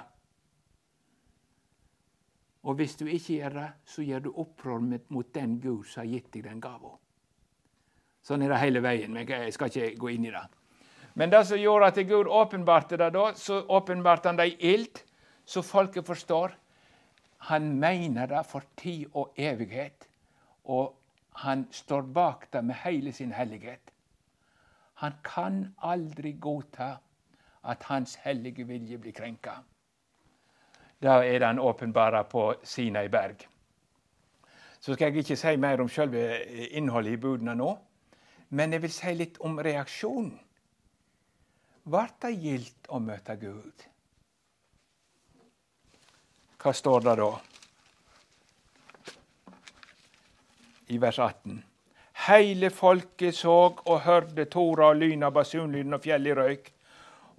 Og 2.63 2.75
hvis 2.75 2.95
du 2.95 3.05
ikke 3.05 3.33
gjør 3.33 3.49
det, 3.49 3.71
så 3.85 4.01
gjør 4.01 4.19
du 4.19 4.33
opprør 4.35 4.99
mot 5.09 5.35
den 5.35 5.61
Gud 5.61 5.83
som 5.83 6.01
har 6.01 6.11
gitt 6.13 6.33
deg 6.33 6.43
den 6.43 6.61
gava. 6.61 7.02
Sånn 8.23 8.41
er 8.41 8.53
det 8.53 8.61
hele 8.61 8.81
veien. 8.83 9.13
men 9.13 9.27
Jeg 9.27 9.53
skal 9.53 9.67
ikke 9.67 9.99
gå 9.99 10.09
inn 10.15 10.25
i 10.25 10.31
det. 10.31 10.43
Men 11.15 11.29
det 11.29 11.45
som 11.47 11.59
gjorde 11.59 11.91
at 11.91 12.07
Gud 12.07 12.27
åpenbarte 12.27 12.97
det 12.97 13.11
da, 13.13 13.33
så 13.35 13.61
åpenbarte 13.69 14.29
han 14.29 14.37
det 14.37 14.47
i 14.53 14.73
ild, 14.73 15.03
så 15.45 15.61
folket 15.61 16.05
forstår. 16.07 16.55
Han 17.37 17.79
mener 17.79 18.27
det 18.27 18.45
for 18.47 18.63
tid 18.79 19.05
og 19.13 19.33
evighet, 19.37 20.07
og 20.63 20.95
han 21.43 21.67
står 21.71 22.01
bak 22.01 22.47
det 22.53 22.63
med 22.63 22.75
hele 22.83 23.11
sin 23.11 23.31
hellighet. 23.31 23.91
Han 25.03 25.13
kan 25.23 25.75
aldri 25.81 26.31
godta 26.39 26.95
at 27.63 27.83
Hans 27.83 28.15
hellige 28.15 28.63
vilje 28.67 28.97
blir 28.97 29.11
krenka. 29.11 29.51
Da 31.03 31.23
er 31.23 31.45
han 31.45 31.59
åpenbara 31.59 32.23
på 32.23 32.53
Sinai 32.63 33.07
berg. 33.07 33.47
Så 34.79 34.93
skal 34.93 35.05
jeg 35.05 35.23
ikke 35.23 35.35
si 35.35 35.55
mer 35.55 35.81
om 35.81 35.89
selve 35.89 36.43
innholdet 36.71 37.13
i 37.13 37.17
budene 37.17 37.55
nå, 37.55 37.73
men 38.53 38.75
jeg 38.75 38.83
vil 38.83 38.93
si 38.93 39.13
litt 39.17 39.39
om 39.41 39.57
reaksjonen. 39.65 40.33
Ble 41.89 42.03
det 42.21 42.31
gildt 42.39 42.89
å 42.93 42.99
møte 43.01 43.35
Gud? 43.41 43.85
Hva 46.61 46.71
står 46.77 47.01
det 47.03 47.15
da? 47.19 47.31
I 50.93 50.99
vers 51.01 51.19
18. 51.19 51.57
Heile 52.27 52.69
folket 52.71 53.35
såg 53.35 53.81
og 53.89 54.05
hørte 54.05 54.45
tora 54.53 54.91
og 54.93 55.01
lyna, 55.01 55.31
basunlyden 55.33 55.97
og 55.97 56.05
fjellet 56.05 56.37
røyk. 56.37 56.69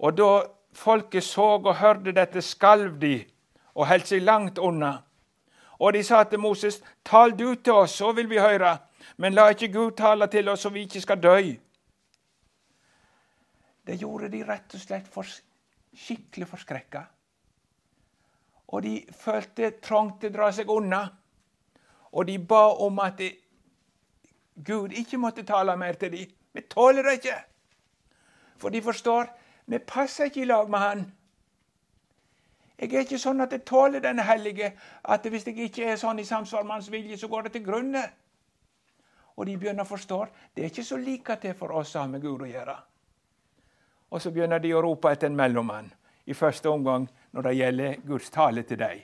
Og 0.03 0.19
da 0.19 0.29
folket 0.75 1.25
såg 1.25 1.71
og 1.71 1.79
hørte 1.79 2.13
dette, 2.13 2.43
skalv 2.43 2.99
de 3.01 3.15
og 3.73 3.87
holdt 3.87 4.11
seg 4.11 4.27
langt 4.27 4.59
unna. 4.59 4.97
Og 5.79 5.95
de 5.95 6.03
sa 6.03 6.21
til 6.27 6.43
Moses, 6.43 6.81
tal 7.03 7.33
du 7.39 7.55
til 7.55 7.81
oss, 7.81 7.95
så 7.97 8.11
vil 8.15 8.29
vi 8.29 8.37
høre, 8.39 8.75
men 9.17 9.35
la 9.35 9.49
ikke 9.53 9.71
Gud 9.73 9.97
tale 9.97 10.27
til 10.27 10.49
oss 10.49 10.65
så 10.65 10.69
vi 10.69 10.85
ikke 10.85 11.01
skal 11.01 11.21
dø. 11.21 11.37
Det 13.85 13.99
gjorde 14.01 14.31
de 14.33 14.45
rett 14.45 14.73
og 14.73 14.81
slett 14.81 15.07
for 15.11 15.27
skikkelig 15.95 16.47
forskrekka 16.49 17.05
og 18.67 18.83
de 18.83 18.95
følte 19.13 19.71
trang 19.83 20.15
til 20.19 20.31
å 20.31 20.35
dra 20.35 20.51
seg 20.53 20.71
unna. 20.71 21.05
Og 22.15 22.27
de 22.27 22.37
ba 22.39 22.67
om 22.83 22.99
at 23.03 23.19
de, 23.19 23.29
Gud 24.65 24.95
ikke 24.95 25.19
måtte 25.19 25.45
tale 25.45 25.75
mer 25.77 25.99
til 25.99 26.13
dem. 26.13 26.31
Vi 26.55 26.63
tåler 26.71 27.03
det 27.03 27.19
ikke. 27.19 27.37
For 28.57 28.71
de 28.71 28.81
forstår 28.81 29.29
vi 29.65 29.79
passer 29.79 30.29
ikke 30.29 30.43
i 30.43 30.49
lag 30.49 30.69
med 30.69 30.79
Han. 30.79 31.05
Jeg 32.79 32.93
er 32.93 33.05
ikke 33.05 33.19
sånn 33.19 33.41
at 33.41 33.53
jeg 33.55 33.63
tåler 33.65 34.03
denne 34.03 34.23
hellige, 34.27 34.73
at 35.03 35.25
hvis 35.25 35.45
jeg 35.47 35.57
ikke 35.67 35.85
er 35.89 35.99
sånn 35.99 36.19
i 36.19 36.27
samsvar 36.27 36.63
med 36.63 36.75
Hans 36.75 36.91
vilje, 36.91 37.17
så 37.17 37.27
går 37.31 37.47
det 37.47 37.53
til 37.55 37.63
grunne. 37.65 38.03
Og 39.35 39.45
de 39.45 39.57
begynner 39.59 39.83
å 39.83 39.89
forstå 39.89 40.19
det 40.55 40.63
er 40.63 40.71
ikke 40.71 40.87
så 40.87 40.97
like 40.97 41.35
til 41.41 41.55
for 41.57 41.73
oss 41.75 41.95
å 41.95 42.03
ha 42.03 42.11
med 42.11 42.23
Gud 42.23 42.45
å 42.45 42.49
gjøre. 42.49 42.75
Og 44.11 44.21
så 44.21 44.31
begynner 44.31 44.61
de 44.63 44.71
å 44.73 44.81
rope 44.83 45.11
etter 45.11 45.27
en 45.27 45.35
mellommann. 45.35 45.89
I 46.25 46.33
første 46.33 46.69
omgang 46.69 47.07
når 47.35 47.47
det 47.47 47.53
gjelder 47.57 47.99
Guds 48.07 48.29
tale 48.33 48.63
til 48.63 48.79
dem. 48.79 49.03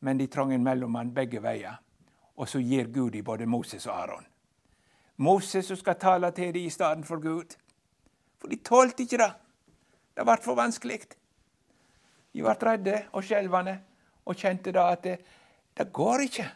Men 0.00 0.18
de 0.18 0.28
trenger 0.30 0.56
en 0.56 0.64
mellommann 0.64 1.12
begge 1.14 1.42
veier. 1.42 1.80
Og 2.36 2.48
så 2.48 2.60
gir 2.60 2.88
Gud 2.92 3.12
dem 3.12 3.24
både 3.24 3.46
Moses 3.46 3.86
og 3.86 3.96
Aron. 3.96 4.26
Moses 5.16 5.66
som 5.66 5.76
skal 5.76 5.96
tale 5.98 6.30
til 6.36 6.52
dem 6.54 6.68
i 6.68 6.70
stedet 6.70 7.06
for 7.08 7.20
Gud. 7.20 7.56
For 8.38 8.52
de 8.52 8.56
tålte 8.56 9.02
ikke 9.02 9.20
det. 9.20 9.32
Det 10.16 10.24
ble 10.24 10.36
for 10.44 10.56
vanskelig. 10.56 11.00
De 12.32 12.44
ble 12.44 12.54
redde 12.62 13.02
og 13.12 13.24
skjelvende 13.24 13.78
og 14.26 14.36
kjente 14.36 14.72
da 14.72 14.90
at 14.92 15.04
det, 15.04 15.16
det 15.76 15.92
går 15.92 16.26
ikke. 16.28 16.48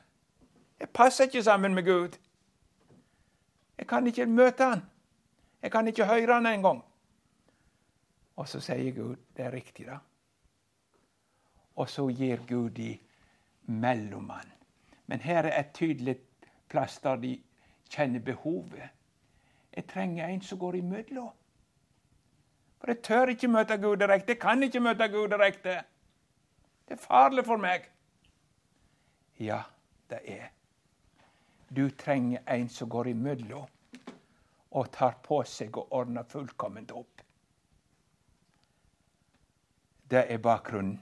Jeg 0.80 0.88
passer 0.96 1.28
ikke 1.28 1.42
sammen 1.42 1.74
med 1.74 1.84
Gud. 1.84 2.16
Jeg 3.80 3.88
kan 3.88 4.06
ikke 4.06 4.26
møte 4.28 4.64
Han. 4.64 4.82
Jeg 5.62 5.72
kan 5.72 5.88
ikke 5.88 6.06
høre 6.06 6.34
Han 6.34 6.46
engang. 6.46 6.82
Og 8.36 8.48
så 8.48 8.60
sier 8.60 8.92
Gud 8.92 9.16
det 9.36 9.44
er 9.46 9.52
riktig, 9.52 9.86
da. 9.86 9.98
Og 11.80 11.88
så 11.88 12.04
gir 12.12 12.44
Gud 12.48 12.70
de 12.76 12.98
mellommann. 13.66 14.52
Men 15.06 15.20
her 15.20 15.48
er 15.48 15.60
et 15.60 15.72
tydelig 15.74 16.18
plass 16.68 16.98
der 17.00 17.16
de 17.16 17.38
kjenner 17.90 18.20
behovet. 18.20 18.90
Jeg 19.76 19.86
trenger 19.88 20.28
en 20.28 20.42
som 20.42 20.58
går 20.58 20.74
imellom. 20.74 21.32
For 22.80 22.92
jeg 22.92 23.02
tør 23.02 23.32
ikke 23.32 23.48
møte 23.48 23.76
Gud 23.80 23.96
direkte. 23.96 24.32
Jeg 24.32 24.40
kan 24.40 24.62
ikke 24.62 24.80
møte 24.80 25.08
Gud 25.08 25.28
direkte. 25.28 25.80
Det 26.88 26.98
er 26.98 27.02
farlig 27.02 27.44
for 27.46 27.56
meg. 27.56 27.88
Ja, 29.40 29.62
det 30.10 30.20
er. 30.24 30.48
Du 31.72 31.90
trenger 31.90 32.42
en 32.46 32.68
som 32.68 32.88
går 32.88 33.08
imellom 33.08 33.66
og 34.70 34.88
tar 34.90 35.20
på 35.22 35.42
seg 35.46 35.76
og 35.78 35.92
ordner 35.94 36.26
fullkomment 36.26 36.90
opp. 36.98 37.22
Det 40.10 40.24
er 40.26 40.42
bakgrunnen 40.42 40.98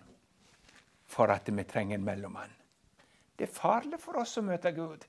for 1.08 1.32
at 1.32 1.48
vi 1.48 1.64
trenger 1.64 1.96
en 1.96 2.04
mellommann. 2.04 2.52
Det 3.38 3.48
er 3.48 3.54
farlig 3.54 4.00
for 4.02 4.20
oss 4.20 4.36
å 4.36 4.44
møte 4.44 4.74
Gud, 4.76 5.06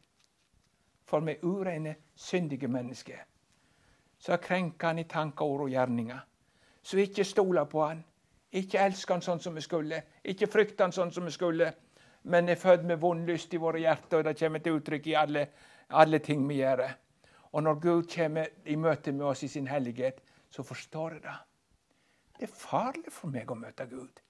for 1.04 1.26
vi 1.26 1.36
er 1.36 1.44
urene, 1.44 1.96
syndige 2.16 2.70
mennesker. 2.72 3.26
Så 4.20 4.38
krenker 4.40 4.88
han 4.94 5.04
i 5.04 5.08
tanker, 5.12 5.44
ord 5.44 5.66
og 5.66 5.74
gjerninger. 5.74 6.20
Så 6.82 6.96
vi 6.96 7.10
ikke 7.10 7.28
stoler 7.28 7.68
på 7.68 7.84
han, 7.84 8.04
ikke 8.52 8.80
elsker 8.80 9.18
han 9.18 9.28
sånn 9.28 9.44
som 9.44 9.60
vi 9.60 9.66
skulle, 9.66 10.04
ikke 10.24 10.48
frykter 10.48 10.88
han 10.88 10.96
sånn 10.96 11.12
som 11.12 11.28
vi 11.28 11.36
skulle, 11.36 11.74
men 12.30 12.50
er 12.50 12.60
født 12.60 12.86
med 12.86 13.02
vond 13.02 13.26
lyst 13.28 13.54
i 13.54 13.60
våre 13.62 13.82
hjerter, 13.82 14.20
og 14.20 14.28
det 14.28 14.38
kommer 14.40 14.62
til 14.64 14.78
uttrykk 14.78 15.08
i 15.10 15.18
alle, 15.18 15.46
alle 15.90 16.20
ting 16.24 16.46
vi 16.48 16.60
gjør. 16.62 16.86
Og 17.52 17.64
når 17.66 17.80
Gud 17.82 18.10
kommer 18.14 18.50
i 18.66 18.76
møte 18.78 19.12
med 19.12 19.26
oss 19.32 19.44
i 19.44 19.50
sin 19.50 19.68
hellighet, 19.68 20.22
så 20.50 20.64
forstår 20.64 21.18
jeg 21.18 21.24
det. 21.24 21.38
Det 22.40 22.48
er 22.48 22.56
farlig 22.56 23.12
for 23.12 23.34
meg 23.34 23.50
å 23.52 23.58
møte 23.58 23.88
Gud. 23.90 24.22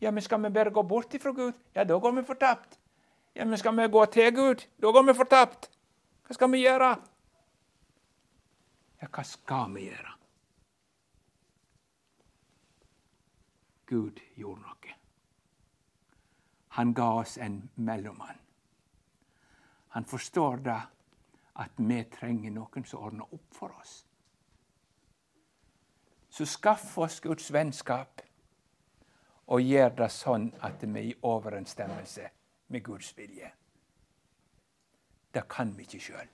Ja, 0.00 0.12
men 0.12 0.22
skal 0.22 0.42
vi 0.44 0.52
bare 0.52 0.70
gå 0.70 0.82
bort 0.84 1.14
ifra 1.16 1.32
Gud? 1.32 1.56
Ja, 1.74 1.84
da 1.84 1.96
går 1.98 2.12
vi 2.18 2.26
fortapt. 2.28 2.76
Ja, 3.34 3.44
men 3.44 3.58
skal 3.58 3.76
vi 3.76 3.88
gå 3.88 4.04
til 4.12 4.34
Gud? 4.36 4.66
Da 4.82 4.92
går 4.92 5.08
vi 5.08 5.16
fortapt. 5.16 5.70
Hva 6.26 6.36
skal 6.36 6.52
vi 6.52 6.62
gjøre? 6.66 6.90
Ja, 9.00 9.08
hva 9.08 9.24
skal 9.24 9.72
vi 9.74 9.88
gjøre? 9.88 10.12
Gud 13.86 14.20
gjorde 14.36 14.60
noe. 14.60 14.95
Han 16.76 16.94
ga 16.94 17.12
oss 17.20 17.38
en 17.38 17.70
mellommann. 17.74 18.38
Han 19.88 20.04
forstår 20.04 20.56
da 20.56 20.80
at 21.56 21.70
vi 21.76 22.02
trenger 22.04 22.52
noen 22.52 22.84
som 22.84 23.06
ordner 23.08 23.32
opp 23.32 23.54
for 23.56 23.72
oss. 23.80 23.94
Så 26.28 26.44
skaff 26.44 26.98
oss 26.98 27.20
Guds 27.24 27.48
vennskap 27.48 28.20
og 29.46 29.64
gjør 29.64 29.94
det 30.02 30.10
sånn 30.12 30.50
at 30.60 30.84
vi 30.84 31.00
er 31.00 31.08
i 31.14 31.16
overensstemmelse 31.24 32.28
med 32.68 32.84
Guds 32.84 33.16
vilje. 33.16 33.48
Det 35.32 35.48
kan 35.48 35.72
vi 35.78 35.88
ikke 35.88 36.04
sjøl. 36.10 36.28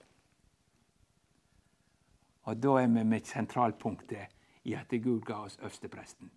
Og 2.51 2.59
da 2.59 2.81
er 2.81 2.91
vi 2.91 3.05
med 3.15 3.31
sentralpunktet 3.31 4.67
i 4.67 4.75
at 4.75 4.91
Gud 4.91 5.21
ga 5.23 5.45
oss 5.47 5.61
øverstepresten. 5.63 6.33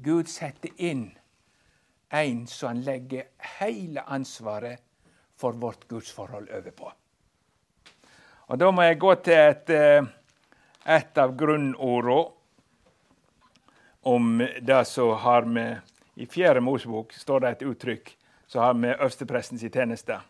Gud 0.00 0.24
setter 0.24 0.72
inn 0.80 1.10
en 2.12 2.46
som 2.46 2.68
han 2.68 2.82
legger 2.84 3.24
hele 3.58 4.02
ansvaret 4.02 4.80
for 5.36 5.52
vårt 5.52 5.88
gudsforhold 5.88 6.50
over 6.50 6.70
på. 6.70 6.92
Og 8.52 8.58
Da 8.58 8.70
må 8.70 8.82
jeg 8.82 8.98
gå 9.00 9.14
til 9.14 9.38
et, 9.38 9.70
eh, 9.70 10.04
et 10.86 11.18
av 11.18 11.36
grunnordene 11.36 12.32
om 14.02 14.38
det 14.60 14.84
som 14.86 15.16
har 15.16 15.44
med 15.44 15.80
I 16.16 16.26
Fjerde 16.26 16.60
Mosebok 16.60 17.12
står 17.12 17.40
det 17.40 17.50
et 17.50 17.62
uttrykk 17.62 18.16
som 18.46 18.62
har 18.62 18.74
med 18.74 18.98
øversteprestens 18.98 19.62
tjeneste. 19.72 20.20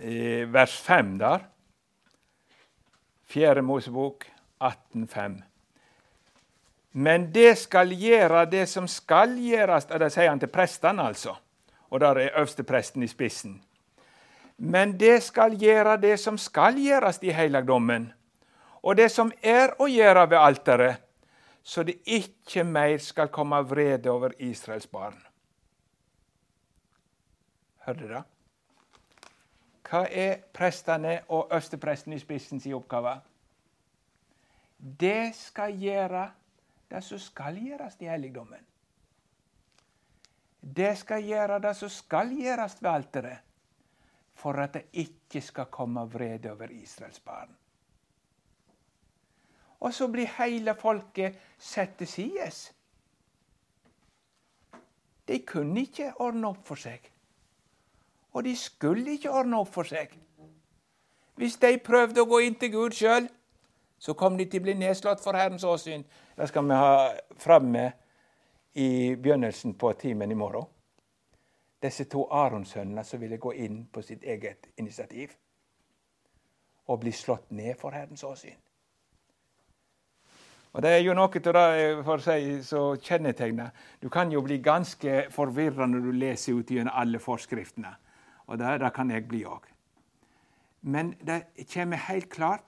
I 0.00 0.44
vers 0.44 0.80
5 0.80 1.18
der. 1.18 1.44
Fjerde 3.26 3.62
Mosebok 3.62 4.24
18,5. 4.60 5.42
Men 6.92 7.32
det 7.32 7.58
skal 7.58 7.92
gjøre 7.92 8.46
det 8.50 8.66
som 8.68 8.88
skal 8.88 9.36
gjøres 9.38 9.90
og 9.90 10.00
Det 10.00 10.12
sier 10.12 10.30
han 10.30 10.40
til 10.40 10.48
prestene, 10.48 11.02
altså. 11.02 11.36
Og 11.90 12.00
der 12.00 12.16
er 12.16 12.38
øverstepresten 12.40 13.02
i 13.02 13.08
spissen. 13.08 13.62
Men 14.58 15.00
det 15.00 15.22
skal 15.22 15.54
gjøre 15.54 15.96
det 16.00 16.18
som 16.20 16.38
skal 16.38 16.76
gjøres 16.78 17.20
i 17.22 17.30
helligdommen, 17.30 18.12
og 18.82 18.96
det 18.96 19.10
som 19.10 19.30
er 19.42 19.76
å 19.78 19.86
gjøre 19.86 20.24
ved 20.30 20.38
alteret, 20.38 20.96
så 21.62 21.82
det 21.82 22.00
ikke 22.06 22.64
mer 22.64 22.98
skal 22.98 23.28
komme 23.28 23.60
vrede 23.62 24.10
over 24.10 24.32
Israels 24.38 24.86
barn. 24.86 25.18
Hørte 27.86 28.00
du 28.00 28.12
det? 28.12 28.22
Hva 29.88 30.02
er 30.10 30.40
prestene 30.52 31.20
og 31.28 31.46
øverstepresten 31.52 32.12
i 32.12 32.18
spissen 32.18 32.60
sin 32.60 32.74
oppgave? 32.74 33.14
Det 34.78 35.34
skal 35.34 35.72
gjøre 35.78 36.26
det 36.90 37.02
som 37.04 37.20
skal 37.20 37.58
gjøres 37.60 37.96
i 38.00 38.08
helligdommen. 38.08 38.64
Det 40.60 40.96
skal 40.98 41.24
gjøre 41.24 41.60
det 41.62 41.74
som 41.76 41.90
skal 41.92 42.32
gjøres 42.34 42.82
ved 42.82 42.90
alteret, 42.90 43.38
for 44.34 44.58
at 44.62 44.74
det 44.74 44.84
ikke 44.92 45.40
skal 45.42 45.70
komme 45.70 46.04
vrede 46.10 46.52
over 46.52 46.70
Israels 46.70 47.20
barn. 47.20 47.54
Og 49.80 49.94
så 49.94 50.08
blir 50.10 50.26
hele 50.38 50.74
folket 50.74 51.38
satt 51.58 51.98
til 51.98 52.08
side. 52.08 52.50
De 55.28 55.38
kunne 55.46 55.80
ikke 55.80 56.12
ordne 56.16 56.48
opp 56.48 56.66
for 56.66 56.80
seg. 56.80 57.04
Og 58.32 58.44
de 58.44 58.56
skulle 58.56 59.12
ikke 59.14 59.30
ordne 59.30 59.60
opp 59.60 59.70
for 59.74 59.86
seg. 59.86 60.10
Hvis 61.38 61.56
de 61.62 61.78
prøvde 61.78 62.22
å 62.22 62.26
gå 62.26 62.40
inn 62.42 62.56
til 62.58 62.72
Gud 62.72 62.96
sjøl, 62.98 63.28
så 63.98 64.14
kom 64.14 64.36
de 64.38 64.46
til 64.46 64.62
å 64.62 64.68
bli 64.68 64.74
nedslått 64.78 65.22
for 65.22 65.36
Herrens 65.36 65.64
åsyn. 65.66 66.04
Det 66.36 66.48
skal 66.48 66.66
vi 66.68 66.78
ha 66.78 66.92
framme 67.38 67.84
i 68.78 69.16
begynnelsen 69.16 69.74
på 69.74 69.92
timen 69.98 70.30
i 70.30 70.38
morgen. 70.38 70.66
Disse 71.82 72.08
to 72.10 72.24
Aronsønnene 72.34 73.04
som 73.06 73.20
ville 73.20 73.38
gå 73.38 73.52
inn 73.54 73.84
på 73.92 74.02
sitt 74.02 74.24
eget 74.24 74.70
initiativ 74.76 75.34
og 76.88 77.02
bli 77.02 77.12
slått 77.12 77.50
ned 77.50 77.76
for 77.78 77.94
Herrens 77.94 78.24
åsyn. 78.24 78.56
Og 80.72 80.82
Det 80.82 80.90
er 80.90 81.00
jo 81.02 81.14
noe 81.16 81.26
av 81.32 81.56
det 81.56 82.04
for 82.04 82.22
seg 82.22 82.60
som 82.62 82.98
kjennetegner 83.00 83.70
Du 84.00 84.08
kan 84.08 84.30
jo 84.30 84.42
bli 84.44 84.58
ganske 84.62 85.24
forvirra 85.32 85.86
når 85.86 86.04
du 86.04 86.12
leser 86.12 86.60
ut 86.60 86.70
gjennom 86.70 86.94
alle 86.94 87.18
forskriftene. 87.18 87.94
Og 88.46 88.58
det, 88.58 88.80
det 88.80 88.92
kan 88.94 89.10
jeg 89.10 89.26
bli 89.28 89.42
òg. 89.44 89.64
Men 90.82 91.14
det 91.20 91.66
kommer 91.72 91.96
helt 91.96 92.28
klart 92.30 92.67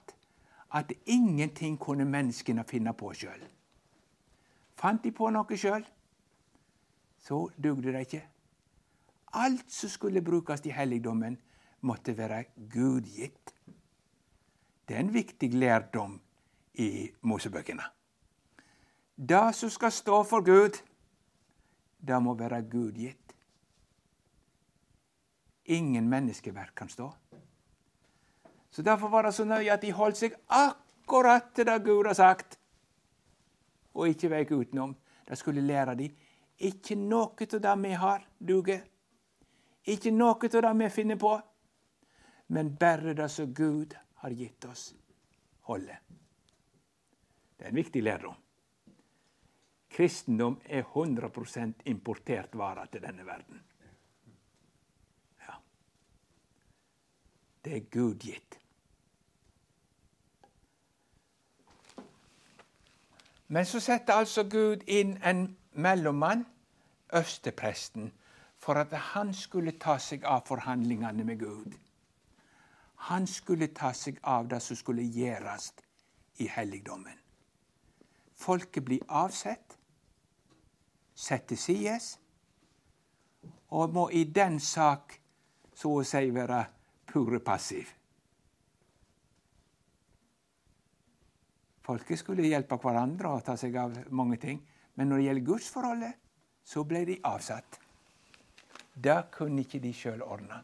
at 0.73 0.91
ingenting 1.05 1.77
kunne 1.79 2.05
menneskene 2.05 2.63
finne 2.67 2.93
på 2.93 3.13
sjøl. 3.13 3.41
Fant 4.79 5.03
de 5.03 5.11
på 5.11 5.29
noe 5.29 5.57
sjøl, 5.57 5.83
så 7.21 7.41
dugde 7.57 7.91
det 7.91 8.05
ikke. 8.07 8.21
Alt 9.33 9.71
som 9.71 9.89
skulle 9.89 10.23
brukes 10.23 10.63
i 10.65 10.73
helligdommen, 10.75 11.37
måtte 11.81 12.13
være 12.17 12.43
gudgitt. 12.69 13.53
Det 14.87 14.95
er 14.95 14.99
en 15.01 15.13
viktig 15.13 15.53
lærdom 15.53 16.19
i 16.73 17.09
Mosebøkene. 17.21 17.83
Det 19.15 19.55
som 19.55 19.69
skal 19.69 19.91
stå 19.91 20.23
for 20.23 20.45
Gud, 20.45 20.77
det 22.01 22.21
må 22.21 22.33
være 22.33 22.61
gudgitt. 22.69 23.35
Ingen 25.65 26.09
menneskeverk 26.09 26.73
kan 26.75 26.89
stå. 26.89 27.11
Så 28.71 28.81
Derfor 28.81 29.09
var 29.09 29.23
det 29.23 29.33
så 29.35 29.45
nøye 29.45 29.73
at 29.73 29.81
de 29.81 29.91
holdt 29.91 30.17
seg 30.17 30.35
akkurat 30.47 31.51
til 31.55 31.67
det 31.67 31.83
Gud 31.83 32.07
har 32.07 32.15
sagt, 32.15 32.57
og 33.93 34.07
ikke 34.07 34.29
vek 34.31 34.51
utenom. 34.51 34.95
Det 35.27 35.37
skulle 35.37 35.61
lære 35.61 35.95
de. 35.95 36.07
Ikke 36.57 36.95
noe 36.95 37.35
av 37.35 37.59
det 37.61 37.73
vi 37.83 37.91
har, 37.99 38.23
duger. 38.39 38.81
Ikke 39.83 40.11
noe 40.11 40.37
av 40.47 40.61
det 40.61 40.73
vi 40.83 40.89
finner 40.89 41.19
på, 41.19 41.33
men 42.47 42.75
bare 42.75 43.13
det 43.13 43.29
som 43.31 43.53
Gud 43.53 43.95
har 44.23 44.31
gitt 44.31 44.65
oss, 44.65 44.93
holder. 45.67 45.99
Det 47.57 47.65
er 47.65 47.69
en 47.69 47.75
viktig 47.75 48.03
lærdom. 48.03 48.35
Kristendom 49.91 50.59
er 50.65 50.83
100% 50.83 51.83
importert 51.85 52.55
vare 52.55 52.87
til 52.91 53.03
denne 53.03 53.25
verden. 53.27 53.59
Ja. 55.43 55.57
Det 57.65 57.75
er 57.75 57.85
Gud 57.91 58.23
gitt. 58.23 58.60
Men 63.51 63.65
så 63.65 63.79
setter 63.83 64.13
altså 64.13 64.43
Gud 64.47 64.83
inn 64.87 65.17
en 65.27 65.57
mellommann, 65.73 66.45
øverstepresten, 67.13 68.13
for 68.57 68.79
at 68.79 68.93
han 68.93 69.33
skulle 69.33 69.73
ta 69.75 69.97
seg 69.99 70.23
av 70.23 70.45
forhandlingene 70.47 71.25
med 71.27 71.39
Gud. 71.39 71.73
Han 73.11 73.27
skulle 73.27 73.67
ta 73.75 73.91
seg 73.91 74.21
av 74.23 74.47
det 74.47 74.61
som 74.63 74.79
skulle 74.79 75.03
gjøres 75.03 75.73
i 76.39 76.47
helligdommen. 76.47 77.17
Folket 78.39 78.85
blir 78.85 79.03
avsett, 79.09 79.75
sett 81.15 81.49
til 81.51 81.57
side, 81.57 81.99
og 83.67 83.93
må 83.93 84.09
i 84.09 84.23
den 84.23 84.59
sak 84.59 85.19
så 85.75 85.97
å 85.99 86.05
si 86.07 86.29
være 86.31 86.63
pure 87.11 87.43
passiv. 87.43 87.91
Folket 91.81 92.19
skulle 92.19 92.45
hjelpe 92.45 92.77
hverandre 92.81 93.31
og 93.35 93.45
ta 93.45 93.55
seg 93.57 93.75
av 93.81 93.95
mange 94.13 94.37
ting. 94.41 94.59
Men 94.95 95.09
når 95.09 95.17
det 95.17 95.25
gjelder 95.25 95.47
gudsforholdet, 95.47 96.17
så 96.63 96.83
ble 96.85 97.05
de 97.07 97.17
avsatt. 97.25 97.79
Det 98.93 99.17
kunne 99.33 99.63
ikke 99.63 99.81
de 99.81 99.93
sjøl 99.95 100.21
ordne. 100.21 100.61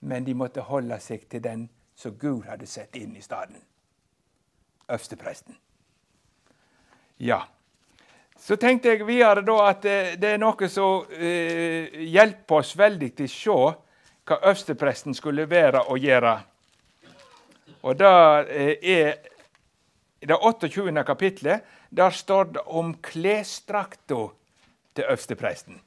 Men 0.00 0.24
de 0.26 0.34
måtte 0.34 0.64
holde 0.66 0.98
seg 1.00 1.28
til 1.30 1.42
den 1.44 1.68
som 1.94 2.16
Gud 2.18 2.44
hadde 2.48 2.66
sett 2.66 2.96
inn 2.98 3.16
i 3.16 3.22
staden. 3.22 3.56
Øverstepresten. 4.88 5.56
Ja. 7.22 7.44
Så 8.36 8.56
tenkte 8.56 8.90
jeg 8.90 9.06
videre 9.06 9.44
da 9.46 9.58
at 9.68 9.84
det 10.18 10.32
er 10.34 10.40
noe 10.42 10.68
som 10.68 11.06
eh, 11.14 12.02
hjelper 12.10 12.58
oss 12.58 12.72
veldig 12.76 13.12
til 13.14 13.28
å 13.28 13.32
se 13.32 13.58
hva 14.26 14.38
øverstepresten 14.40 15.14
skulle 15.14 15.46
være 15.50 15.84
og 15.92 16.02
gjøre. 16.02 16.32
Og 17.82 17.98
det 17.98 18.10
eh, 18.50 18.74
er 18.82 19.31
i 20.22 20.26
det 20.26 20.36
28. 20.38 21.04
kapitlet 21.04 21.64
der 21.90 22.10
står 22.10 22.44
det 22.54 22.60
om 22.66 22.94
klesdrakta 23.02 24.28
til 24.94 25.04
øverstepresten. 25.04 25.80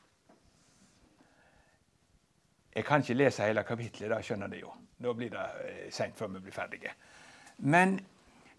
Jeg 2.75 2.85
kan 2.85 3.01
ikke 3.01 3.15
lese 3.15 3.45
hele 3.47 3.63
kapitlet, 3.63 4.09
da 4.11 4.19
skjønner 4.19 4.51
du 4.51 4.57
jo. 4.59 4.73
Da 4.99 5.13
blir 5.15 5.31
det 5.31 5.45
eh, 5.63 5.85
seint 5.91 6.17
før 6.19 6.33
vi 6.33 6.41
blir 6.43 6.55
ferdige. 6.55 6.91
Men 7.63 7.95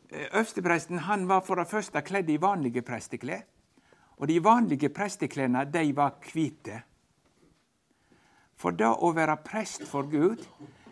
eh, 0.08 0.30
øverstepresten 0.32 1.00
var 1.28 1.44
for 1.44 1.60
det 1.60 1.68
første 1.68 2.00
kledd 2.00 2.30
i 2.30 2.40
vanlige 2.40 2.82
presteklær. 2.82 3.44
Og 4.16 4.28
de 4.28 4.40
vanlige 4.44 4.88
presteklærne 4.88 5.66
de 5.68 5.96
var 5.96 6.16
hvite. 6.32 6.80
For 8.56 8.72
det 8.72 8.88
å 8.88 9.12
være 9.12 9.36
prest 9.44 9.84
for 9.84 10.08
Gud, 10.08 10.40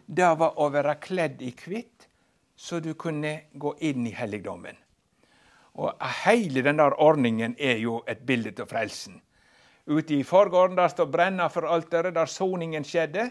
det 0.06 0.38
var 0.38 0.60
å 0.60 0.68
være 0.68 0.98
kledd 1.00 1.40
i 1.40 1.54
hvitt 1.56 1.93
så 2.56 2.80
du 2.80 2.94
kunne 2.94 3.40
gå 3.52 3.74
inn 3.80 4.06
i 4.06 4.14
helligdommen. 4.14 4.76
Og 5.74 5.94
Hele 6.24 6.62
den 6.62 6.78
der 6.78 6.94
ordningen 7.02 7.56
er 7.58 7.80
jo 7.82 8.02
et 8.08 8.22
bilde 8.26 8.52
til 8.54 8.66
frelsen. 8.66 9.20
Ute 9.86 10.14
i 10.14 10.22
forgården 10.22 10.76
der 10.78 10.88
står 10.88 11.10
brenna 11.10 11.48
for 11.52 11.66
alteret, 11.68 12.14
der 12.14 12.30
soningen 12.30 12.84
skjedde. 12.84 13.30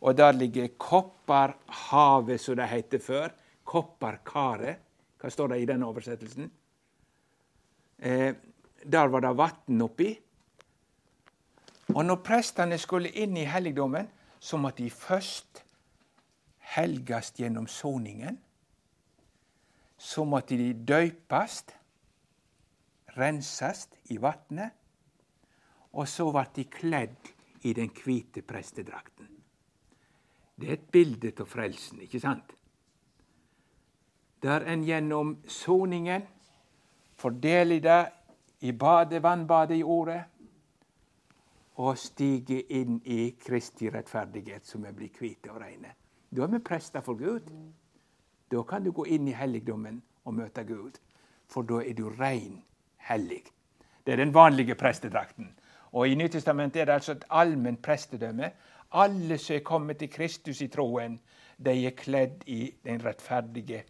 Og 0.00 0.16
der 0.16 0.32
ligger 0.32 0.68
kopperhavet, 0.78 2.40
som 2.40 2.56
det 2.56 2.68
heter 2.68 2.98
før. 2.98 3.28
Kopperkaret. 3.64 4.78
Hva 5.18 5.30
står 5.30 5.52
det 5.52 5.60
i 5.62 5.66
den 5.66 5.82
oversettelsen? 5.82 6.50
Eh, 7.98 8.34
der 8.84 9.06
var 9.10 9.20
det 9.20 9.36
vann 9.36 9.82
oppi. 9.82 10.12
Og 11.94 12.04
når 12.04 12.22
prestene 12.22 12.78
skulle 12.78 13.10
inn 13.10 13.36
i 13.36 13.48
helligdommen, 13.48 14.06
så 14.38 14.56
måtte 14.56 14.84
de 14.84 14.90
først 14.90 15.64
helgast 16.78 17.40
gjennom 17.40 17.66
soningen. 17.66 18.38
Så 19.98 20.24
måtte 20.24 20.56
de 20.56 20.72
døypast, 20.72 21.74
rensast 23.18 23.96
i 24.14 24.18
vatnet, 24.22 24.70
og 25.92 26.06
så 26.06 26.28
ble 26.30 26.44
de 26.54 26.64
kledd 26.70 27.32
i 27.66 27.74
den 27.74 27.90
hvite 27.90 28.44
prestedrakten. 28.46 29.26
Det 30.58 30.68
er 30.68 30.78
et 30.78 30.88
bilde 30.92 31.32
av 31.38 31.50
frelsen, 31.50 32.02
ikke 32.02 32.20
sant? 32.22 32.54
Der 34.42 34.66
en 34.70 34.84
gjennom 34.86 35.36
soningen 35.50 36.26
fordeler 37.18 37.82
det 37.82 38.02
i 38.66 38.72
badet, 38.72 39.22
vannbadet 39.22 39.78
i 39.78 39.82
ordet, 39.82 40.20
og 41.78 41.98
stiger 41.98 42.72
inn 42.74 42.98
i 43.06 43.34
Kristi 43.38 43.90
rettferdighet, 43.90 44.66
som 44.66 44.86
er 44.86 44.94
blitt 44.94 45.18
hvite 45.18 45.50
og 45.52 45.60
reine. 45.62 45.94
Da 46.36 46.42
er 46.42 46.52
vi 46.52 46.58
prester 46.58 47.00
for 47.00 47.14
Gud. 47.14 47.50
Da 48.50 48.62
kan 48.62 48.84
du 48.84 48.92
gå 48.92 49.04
inn 49.04 49.28
i 49.28 49.36
helligdommen 49.36 50.02
og 50.24 50.34
møte 50.34 50.64
Gud, 50.64 50.98
for 51.48 51.62
da 51.62 51.80
er 51.84 51.94
du 51.96 52.08
rein 52.08 52.62
hellig. 53.08 53.42
Det 54.04 54.12
er 54.12 54.16
den 54.16 54.34
vanlige 54.34 54.74
prestedrakten. 54.74 55.54
Og 55.92 56.08
I 56.08 56.14
Nytestamentet 56.14 56.80
er 56.80 56.84
det 56.84 56.92
altså 56.92 57.12
et 57.12 57.24
allment 57.30 57.82
prestedømme. 57.82 58.50
Alle 58.92 59.38
som 59.38 59.56
er 59.56 59.60
kommet 59.64 59.98
til 59.98 60.10
Kristus 60.10 60.60
i 60.60 60.68
troen, 60.68 61.20
de 61.58 61.86
er 61.86 61.90
kledd 61.90 62.44
i 62.46 62.74
den, 62.84 63.00
den 63.00 63.82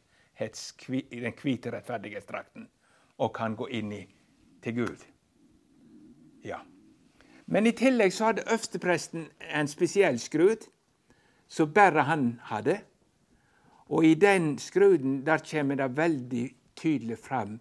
hvite 1.42 1.70
rettferdighetsdrakten 1.70 2.68
og 3.18 3.34
kan 3.34 3.56
gå 3.56 3.66
inn 3.66 3.92
i, 3.92 4.06
til 4.62 4.74
Gud. 4.74 5.04
Ja. 6.44 6.58
Men 7.46 7.66
i 7.66 7.72
tillegg 7.72 8.12
så 8.12 8.24
hadde 8.24 8.42
øverstepresten 8.46 9.28
en 9.54 9.68
spesiell 9.68 10.18
skrud 10.18 10.56
som 11.48 11.72
bare 11.72 12.04
han 12.08 12.30
hadde. 12.50 12.78
Og 13.88 14.04
i 14.04 14.14
den 14.14 14.58
skruden 14.60 15.22
der 15.24 15.42
kommer 15.44 15.76
det 15.80 15.88
veldig 15.96 16.44
tydelig 16.76 17.18
fram 17.18 17.58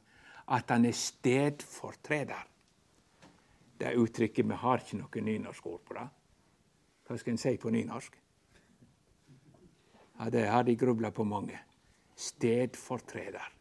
at 0.47 0.69
han 0.71 0.85
er 0.85 0.95
stedfortreder. 0.95 2.45
Det 3.77 3.95
uttrykket 3.95 4.45
Vi 4.47 4.53
har 4.55 4.81
ikke 4.81 4.97
noe 4.97 5.21
nynorsk 5.21 5.65
ord 5.65 5.83
på 5.85 5.93
det. 5.93 6.07
Hva 7.07 7.17
skal 7.17 7.35
en 7.35 7.41
si 7.41 7.57
på 7.57 7.69
nynorsk? 7.71 8.15
Ja, 10.19 10.29
Det 10.29 10.47
har 10.47 10.63
de 10.63 10.75
grubla 10.75 11.11
på 11.11 11.23
mange. 11.23 11.59
Stedfortreder. 12.15 13.53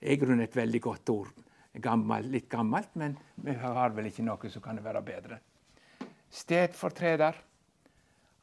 er 0.00 0.12
i 0.12 0.16
grunnen 0.16 0.40
et 0.40 0.56
veldig 0.56 0.80
godt 0.80 1.08
ord. 1.10 1.28
Gammel, 1.72 2.30
litt 2.30 2.48
gammelt, 2.48 2.94
men 2.94 3.16
vi 3.34 3.52
har 3.52 3.90
vel 3.90 4.06
ikke 4.06 4.22
noe 4.22 4.50
som 4.50 4.62
kan 4.62 4.78
være 4.84 5.02
bedre. 5.02 5.40
Stedfortreder. 6.30 7.34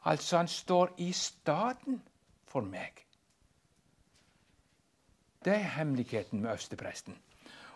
Altså, 0.05 0.37
han 0.37 0.47
står 0.47 0.93
i 0.97 1.11
staden 1.15 2.01
for 2.47 2.65
meg. 2.67 3.05
Det 5.43 5.53
er 5.53 5.71
hemmeligheten 5.77 6.41
med 6.41 6.49
øverstepresten. 6.49 7.15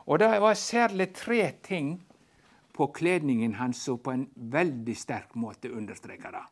Og 0.08 0.20
det 0.20 0.42
var 0.42 0.54
særlig 0.54 1.14
tre 1.16 1.52
ting 1.64 2.08
på 2.74 2.88
kledningen 2.88 3.56
hans 3.56 3.78
som 3.78 4.00
på 4.00 4.12
en 4.12 4.30
veldig 4.36 4.96
sterk 4.98 5.36
måte 5.36 5.72
understreker 5.72 6.32
det. 6.32 6.44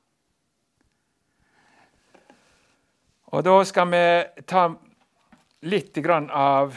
Og 3.25 3.43
da 3.43 3.55
skal 3.63 3.89
vi 3.91 4.03
ta 4.47 4.67
litt 5.65 5.97
av 6.29 6.75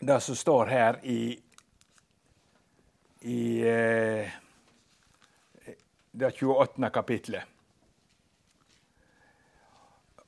det 0.00 0.20
som 0.20 0.36
står 0.36 0.66
her 0.66 0.98
i, 1.06 1.40
i 3.20 3.42
eh, 3.68 4.32
det 6.10 6.30
28. 6.30 6.90
kapitlet. 6.90 7.51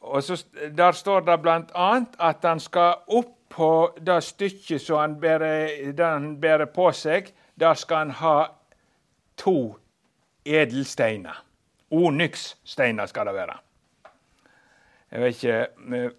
Og 0.05 0.22
så, 0.22 0.44
Der 0.76 0.92
står 0.92 1.20
det 1.20 1.42
bl.a. 1.42 2.00
at 2.18 2.36
han 2.42 2.61
skal 2.61 2.94
opp 3.09 3.32
på 3.48 3.96
det 4.07 4.22
stykket 4.22 4.80
som 4.80 4.98
han 4.98 5.20
bærer, 5.20 6.64
på 6.74 6.92
seg. 6.92 7.32
Der 7.61 7.74
skal 7.74 7.96
han 7.96 8.11
ha 8.11 8.44
to 9.36 9.76
edelsteiner. 10.44 11.44
Onyxsteiner 11.90 13.07
skal 13.07 13.26
det 13.26 13.34
være. 13.34 13.57
Jeg 15.11 15.20
vet 15.20 15.44
ikke 15.44 16.11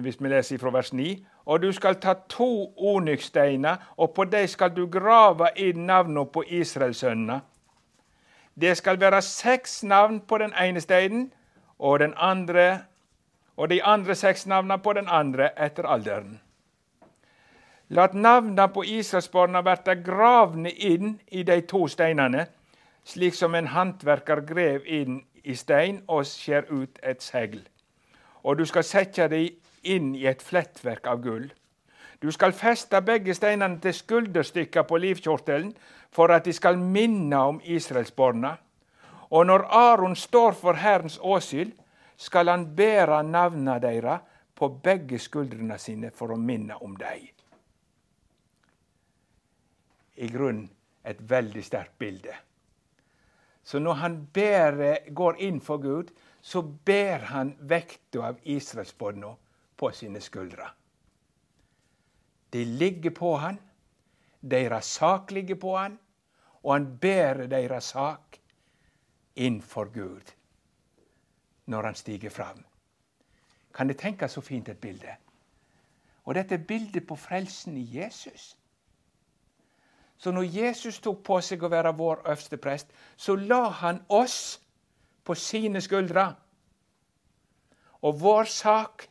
Hvis 0.00 0.22
vi 0.22 0.28
leser 0.28 0.58
fra 0.58 0.70
vers 0.70 0.92
9 0.92 1.26
og 1.46 1.62
du 1.62 1.72
skal 1.72 1.94
ta 2.02 2.14
to 2.28 2.74
onykssteiner, 2.76 3.76
og 3.96 4.10
på 4.10 4.24
dem 4.24 4.46
skal 4.46 4.72
du 4.76 4.86
grave 4.90 5.48
inn 5.56 5.86
navnene 5.86 6.26
på 6.26 6.42
Israelsønnene. 6.42 7.40
Det 8.60 8.76
skal 8.76 9.00
være 9.00 9.22
seks 9.22 9.84
navn 9.84 10.20
på 10.20 10.38
den 10.38 10.52
ene 10.62 10.80
steinen, 10.80 11.32
og 11.78 12.00
den 12.00 12.14
andre 12.16 12.80
og 13.56 13.70
de 13.70 13.82
andre 13.82 14.14
seks 14.14 14.46
navnene 14.46 14.78
på 14.82 14.92
den 14.92 15.08
andre 15.08 15.50
etter 15.64 15.86
alderen. 15.88 16.40
La 17.88 18.08
navnene 18.12 18.66
på 18.74 18.82
Israelsbarna 18.82 19.62
verte 19.62 19.94
gravne 20.02 20.70
inn 20.70 21.20
i 21.30 21.42
de 21.46 21.60
to 21.70 21.86
steinene, 21.88 22.46
slik 23.04 23.34
som 23.34 23.54
en 23.54 23.70
håndverker 23.70 24.42
grev 24.48 24.86
inn 24.86 25.20
i 25.44 25.54
stein 25.54 26.02
og 26.08 26.26
skjer 26.26 26.66
ut 26.70 26.98
et 27.02 27.22
segl. 27.22 27.60
Og 28.42 28.58
du 28.58 28.64
skal 28.66 28.84
sette 28.84 29.28
dem 29.30 29.54
inn 29.86 30.14
i 30.18 30.26
et 30.26 30.42
flettverk 30.42 31.06
av 31.06 31.22
gull. 31.22 31.46
Du 32.22 32.32
skal 32.32 32.52
feste 32.56 32.98
begge 33.06 33.34
steinene 33.34 33.78
til 33.80 33.94
skulderstykker 33.94 34.82
på 34.82 34.98
livkjortelen, 34.98 35.74
for 36.10 36.32
at 36.32 36.44
de 36.44 36.52
skal 36.52 36.78
minne 36.78 37.38
om 37.38 37.60
Israelsbarna. 37.62 38.56
Og 39.30 39.46
når 39.46 39.66
Aron 39.70 40.16
står 40.16 40.52
for 40.52 40.72
Herrens 40.72 41.18
åsyn, 41.22 41.72
skal 42.16 42.48
han 42.48 42.64
bære 42.76 43.22
navna 43.22 43.78
deira 43.78 44.18
på 44.56 44.68
begge 44.82 45.18
skuldrene 45.20 45.78
sine 45.78 46.10
for 46.14 46.32
å 46.32 46.40
minne 46.40 46.78
om 46.80 46.96
dei. 46.96 47.18
I 50.16 50.28
grunnen 50.32 50.68
et 51.06 51.20
veldig 51.20 51.62
sterkt 51.64 51.98
bilde. 52.00 52.32
Så 53.66 53.78
når 53.82 53.98
han 54.00 54.16
bærer, 54.32 55.10
går 55.10 55.40
inn 55.42 55.60
for 55.60 55.82
Gud, 55.82 56.10
så 56.40 56.62
bærer 56.62 57.26
han 57.32 57.52
vekta 57.60 58.30
av 58.30 58.40
israelsbånda 58.42 59.32
på 59.76 59.90
sine 59.92 60.22
skuldre. 60.22 60.70
De 62.54 62.64
ligger 62.64 63.10
på 63.10 63.34
han, 63.42 63.58
deres 64.40 64.88
sak 64.96 65.34
ligger 65.34 65.58
på 65.60 65.74
han, 65.76 65.98
og 66.62 66.72
han 66.72 66.88
bærer 67.02 67.50
deres 67.50 67.92
sak 67.92 68.38
innfor 69.36 69.90
Gud 69.92 70.35
når 71.66 71.82
han 71.82 71.94
stiger 71.94 72.30
fram. 72.30 72.64
Kan 73.74 73.88
det 73.88 73.98
tenke 73.98 74.28
så 74.28 74.40
fint 74.40 74.68
et 74.68 74.80
bilde? 74.80 75.16
Og 76.24 76.34
dette 76.34 76.54
er 76.54 76.66
bildet 76.68 77.06
på 77.06 77.16
frelsen 77.16 77.76
i 77.76 77.98
Jesus. 77.98 78.56
Så 80.16 80.30
når 80.30 80.42
Jesus 80.42 81.00
tok 81.00 81.22
på 81.24 81.40
seg 81.44 81.62
å 81.62 81.70
være 81.70 81.92
vår 81.96 82.22
øverste 82.24 82.56
prest, 82.56 82.88
så 83.16 83.36
la 83.36 83.68
han 83.82 84.00
oss 84.08 84.60
på 85.24 85.34
sine 85.34 85.80
skuldre. 85.80 86.30
Og 88.02 88.20
vår 88.20 88.44
sak 88.44 89.08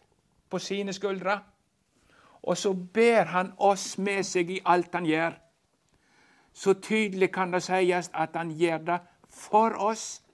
på 0.49 0.59
sine 0.59 0.93
skuldre. 0.93 1.39
Og 2.43 2.57
så 2.57 2.73
ber 2.73 3.23
han 3.23 3.53
oss 3.57 3.97
med 3.97 4.23
seg 4.25 4.49
i 4.49 4.61
alt 4.65 4.93
han 4.93 5.05
gjør. 5.05 5.37
Så 6.53 6.73
tydelig 6.73 7.31
kan 7.33 7.51
det 7.51 7.63
sies 7.63 8.09
at 8.13 8.35
han 8.35 8.51
gjør 8.51 8.77
det 8.77 8.99
for 9.29 9.75
oss 9.77 10.24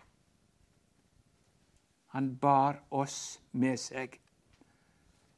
han 2.12 2.36
bar 2.36 2.82
oss 2.90 3.42
med 3.52 3.80
seg. 3.80 4.18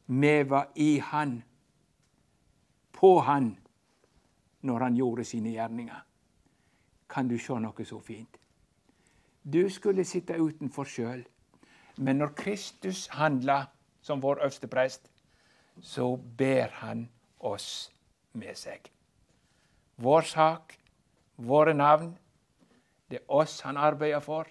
Vi 0.06 0.44
var 0.44 0.72
i 0.76 1.00
Han, 1.00 1.44
på 2.92 3.20
Han, 3.20 3.58
når 4.62 4.80
Han 4.80 4.96
gjorde 4.96 5.24
sine 5.24 5.52
gjerninger. 5.54 6.00
Kan 7.10 7.28
du 7.28 7.38
se 7.38 7.60
noe 7.62 7.86
så 7.86 8.00
fint? 8.00 8.38
Du 9.44 9.70
skulle 9.70 10.06
sitte 10.06 10.40
utenfor 10.40 10.90
sjøl, 10.90 11.22
men 11.98 12.18
når 12.18 12.34
Kristus 12.38 13.08
handla 13.08 13.66
som 14.02 14.22
vår 14.24 14.42
øverste 14.42 14.68
prest, 14.68 15.12
så 15.82 16.16
ber 16.38 16.74
Han 16.82 17.10
oss 17.40 17.92
med 18.34 18.58
seg. 18.58 18.90
Vår 20.02 20.22
sak, 20.22 20.74
våre 21.38 21.74
navn, 21.74 22.16
det 23.12 23.20
er 23.22 23.30
oss 23.30 23.60
han 23.62 23.78
arbeider 23.78 24.20
for, 24.20 24.48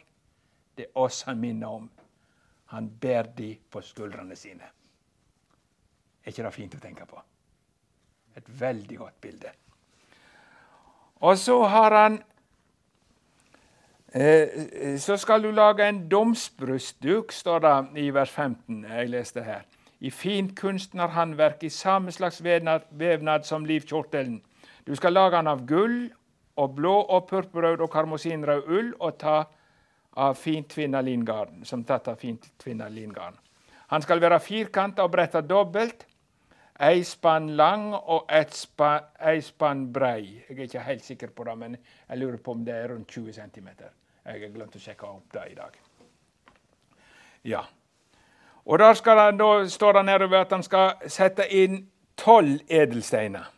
det 0.78 0.86
er 0.86 0.98
oss 1.02 1.22
han 1.26 1.40
minner 1.40 1.66
om. 1.66 1.90
Han 2.72 2.88
bærer 3.00 3.28
de 3.36 3.56
på 3.70 3.80
skuldrene 3.84 4.36
sine. 4.36 4.64
Er 6.24 6.32
ikke 6.32 6.44
det 6.46 6.54
fint 6.54 6.76
å 6.76 6.80
tenke 6.80 7.06
på? 7.08 7.18
Et 8.36 8.46
veldig 8.60 8.98
godt 8.98 9.18
bilde. 9.20 9.50
Og 11.20 11.36
så 11.38 11.58
har 11.68 11.94
han 11.94 12.22
eh, 14.14 14.96
Så 14.98 15.16
skal 15.20 15.42
du 15.44 15.50
lage 15.50 15.88
en 15.88 16.08
domsbrustduk, 16.08 17.32
står 17.32 17.58
det 17.58 17.76
i 18.06 18.08
vers 18.14 18.30
15. 18.30 18.84
Jeg 18.84 19.10
leste 19.10 19.44
her. 19.44 19.68
I 20.00 20.10
fint 20.10 20.56
kunstnerhåndverk 20.58 21.62
i 21.62 21.68
samme 21.68 22.12
slags 22.12 22.40
vevnad, 22.42 23.44
som 23.44 23.64
livkjortelen. 23.64 24.40
Du 24.86 24.94
skal 24.96 25.12
lage 25.12 25.36
den 25.36 25.46
av 25.46 25.66
gull 25.66 26.10
og 26.56 26.74
blå 26.74 26.94
og 27.02 27.28
purpurrød 27.28 27.80
og 27.80 27.90
karmosinrød 27.90 28.62
ull 28.66 28.94
og 28.98 29.18
ta 29.18 29.44
av 30.14 30.34
fintvinna 30.34 31.00
lingarn, 31.00 31.64
som 31.64 31.84
tatt 31.84 32.08
av 32.08 32.16
fintvinna 32.16 32.88
lingarn. 32.88 33.38
Han 33.86 34.02
skal 34.02 34.20
være 34.20 34.40
firkanta 34.40 35.04
og 35.04 35.12
bretta 35.12 35.40
dobbelt, 35.40 36.06
ei 36.80 37.02
spann 37.04 37.50
lang 37.56 37.92
og 37.94 38.30
spann, 38.50 39.08
ei 39.20 39.40
spann 39.40 39.86
brei. 39.92 40.42
Jeg 40.48 40.58
er 40.58 40.64
ikke 40.64 40.86
helt 40.86 41.04
sikker 41.04 41.28
på 41.36 41.44
det, 41.44 41.58
men 41.58 41.76
jeg 42.08 42.18
lurer 42.18 42.36
på 42.36 42.52
om 42.56 42.64
det 42.64 42.74
er 42.74 42.88
rundt 42.88 43.08
20 43.08 43.32
cm. 43.32 43.68
Jeg 44.24 44.40
har 44.40 44.54
glemt 44.54 44.76
å 44.76 44.80
sjekke 44.80 45.06
opp 45.06 45.32
det 45.32 45.46
i 45.50 45.54
dag. 45.54 45.78
Ja. 47.44 47.64
Og 48.64 48.78
der 48.78 49.18
han, 49.18 49.38
da 49.38 49.68
står 49.68 49.92
det 49.92 50.04
nedover 50.04 50.40
at 50.40 50.52
han 50.52 50.62
skal 50.62 51.08
sette 51.10 51.48
inn 51.50 51.88
tolv 52.16 52.60
edelsteiner. 52.68 53.50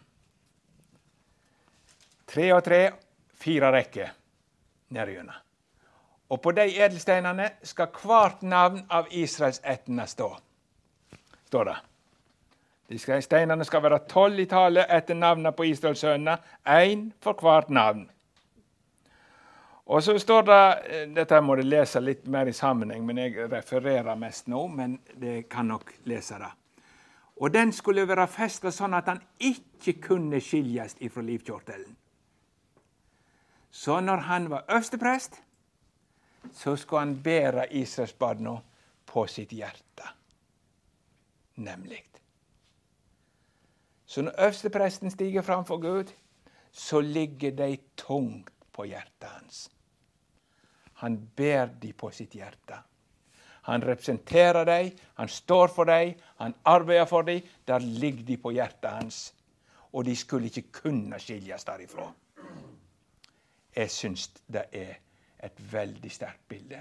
Tre 2.27 2.53
og 2.57 2.65
tre, 2.65 2.83
fire 3.39 3.71
rekker 3.71 4.15
nedgjennom. 4.89 5.44
Og 6.29 6.41
på 6.43 6.53
de 6.57 6.65
edelsteinene 6.81 7.51
skal 7.63 7.93
hvert 8.03 8.43
navn 8.43 8.85
av 8.91 9.11
israelsettene 9.11 10.07
stå. 10.09 10.31
Står 11.47 11.65
det. 11.65 11.77
De 12.89 12.99
skal, 12.99 13.23
steinene 13.25 13.65
skal 13.65 13.83
være 13.85 14.03
tolv 14.09 14.41
i 14.41 14.49
tallet 14.49 14.91
etter 14.93 15.17
navnene 15.17 15.53
på 15.57 15.65
Israelssønnene, 15.71 16.37
én 16.69 17.09
for 17.25 17.41
hvert 17.41 17.71
navn. 17.73 18.05
Og 19.87 20.03
så 20.03 20.19
står 20.19 20.43
det 20.49 20.61
eh, 20.89 21.09
Dette 21.13 21.41
må 21.45 21.57
du 21.57 21.63
lese 21.65 22.01
litt 22.01 22.27
mer 22.29 22.49
i 22.49 22.57
sammenheng, 22.57 23.05
men 23.05 23.21
jeg 23.21 23.49
refererer 23.53 24.17
mest 24.17 24.49
nå. 24.49 24.67
Men 24.69 24.99
det 25.21 25.49
kan 25.53 25.69
nok 25.69 25.93
lese 26.09 26.39
det. 26.41 26.53
Og 27.37 27.53
den 27.53 27.73
skulle 27.73 28.07
være 28.09 28.29
festa 28.31 28.71
sånn 28.73 28.95
at 28.95 29.11
han 29.11 29.21
ikke 29.43 29.99
kunne 30.01 30.41
skiljes 30.41 30.97
ifra 31.05 31.25
livkjortelen. 31.25 31.97
Så 33.75 33.99
når 34.01 34.29
han 34.29 34.51
var 34.53 34.69
øversteprest, 34.71 35.41
så 36.53 36.77
skal 36.77 36.99
han 36.99 37.23
bære 37.23 37.73
Israelsbarna 37.73 38.59
på 39.07 39.27
sitt 39.27 39.53
hjerte. 39.53 40.09
Nemlig. 41.57 42.03
Så 44.07 44.23
når 44.23 44.33
øverstepresten 44.39 45.11
stiger 45.11 45.43
framfor 45.43 45.77
Gud, 45.77 46.13
så 46.73 47.01
ligger 47.01 47.51
de 47.51 47.77
tungt 47.97 48.51
på 48.73 48.85
hjertet 48.85 49.29
hans. 49.29 49.71
Han 50.95 51.27
bærer 51.37 51.71
de 51.83 51.93
på 51.93 52.11
sitt 52.11 52.35
hjerte. 52.35 52.79
Han 53.65 53.83
representerer 53.83 54.65
dem, 54.65 54.99
han 55.15 55.29
står 55.29 55.67
for 55.67 55.85
dem, 55.85 56.15
han 56.37 56.55
arbeider 56.65 57.05
for 57.05 57.23
dem. 57.23 57.43
Der 57.67 57.79
ligger 57.79 58.25
de 58.25 58.37
på 58.37 58.51
hjertet 58.51 58.91
hans. 58.91 59.35
Og 59.93 60.05
de 60.05 60.17
skulle 60.17 60.47
ikke 60.47 60.73
kunne 60.73 61.19
skiljes 61.19 61.65
derifra. 61.65 62.13
Jeg 63.77 63.91
syns 63.91 64.29
det 64.47 64.65
er 64.73 64.95
et 65.45 65.61
veldig 65.73 66.11
sterkt 66.13 66.47
bilde. 66.49 66.81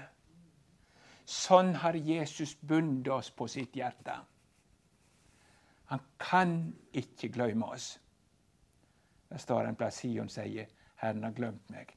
Sånn 1.24 1.72
har 1.80 1.96
Jesus 1.96 2.54
bundet 2.60 3.12
oss 3.12 3.30
på 3.32 3.48
sitt 3.48 3.76
hjerte. 3.76 4.16
Han 5.92 6.00
kan 6.20 6.54
ikke 6.92 7.30
glemme 7.32 7.68
oss. 7.76 7.94
Det 9.28 9.40
står 9.40 9.68
en 9.68 9.76
plass 9.76 10.00
Sion 10.00 10.28
sier 10.28 10.68
'Herren 10.96 11.24
har 11.24 11.32
glemt 11.32 11.70
meg'. 11.70 11.94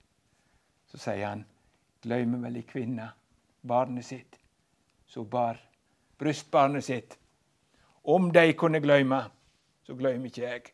Så 0.88 0.97
sier 0.97 1.28
han 1.28 1.45
'Glemmer 2.01 2.38
vel 2.38 2.55
ei 2.55 2.61
kvinne 2.61 3.11
barnet 3.68 4.05
sitt', 4.05 4.39
så 5.07 5.24
bar 5.24 5.59
brystbarnet 6.18 6.84
sitt. 6.84 7.18
Om 8.03 8.32
de 8.32 8.53
kunne 8.53 8.80
glemme, 8.80 9.30
så 9.84 9.95
glemmer 9.95 10.26
ikke 10.26 10.41
jeg. 10.41 10.74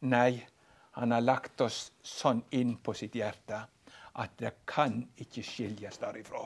Nei, 0.00 0.46
han 0.92 1.10
har 1.10 1.20
lagt 1.20 1.60
oss 1.60 1.92
sånn 2.02 2.44
inn 2.50 2.76
på 2.76 2.92
sitt 2.92 3.14
hjerte 3.14 3.66
at 4.14 4.36
det 4.38 4.52
kan 4.66 5.00
ikke 5.18 5.42
skiljes 5.42 5.98
derifra. 5.98 6.44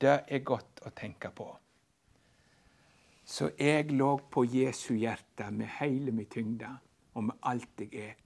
Det 0.00 0.16
er 0.28 0.42
godt 0.44 0.82
å 0.84 0.92
tenke 0.96 1.30
på. 1.32 1.46
Så 3.24 3.48
jeg 3.56 3.92
lå 3.94 4.10
på 4.30 4.44
Jesu 4.44 4.94
hjerte 5.00 5.48
med 5.50 5.70
hele 5.78 6.12
min 6.12 6.28
tyngde 6.28 6.68
og 7.14 7.24
med 7.30 7.46
alt 7.48 7.80
jeg 7.80 8.10
er. 8.10 8.18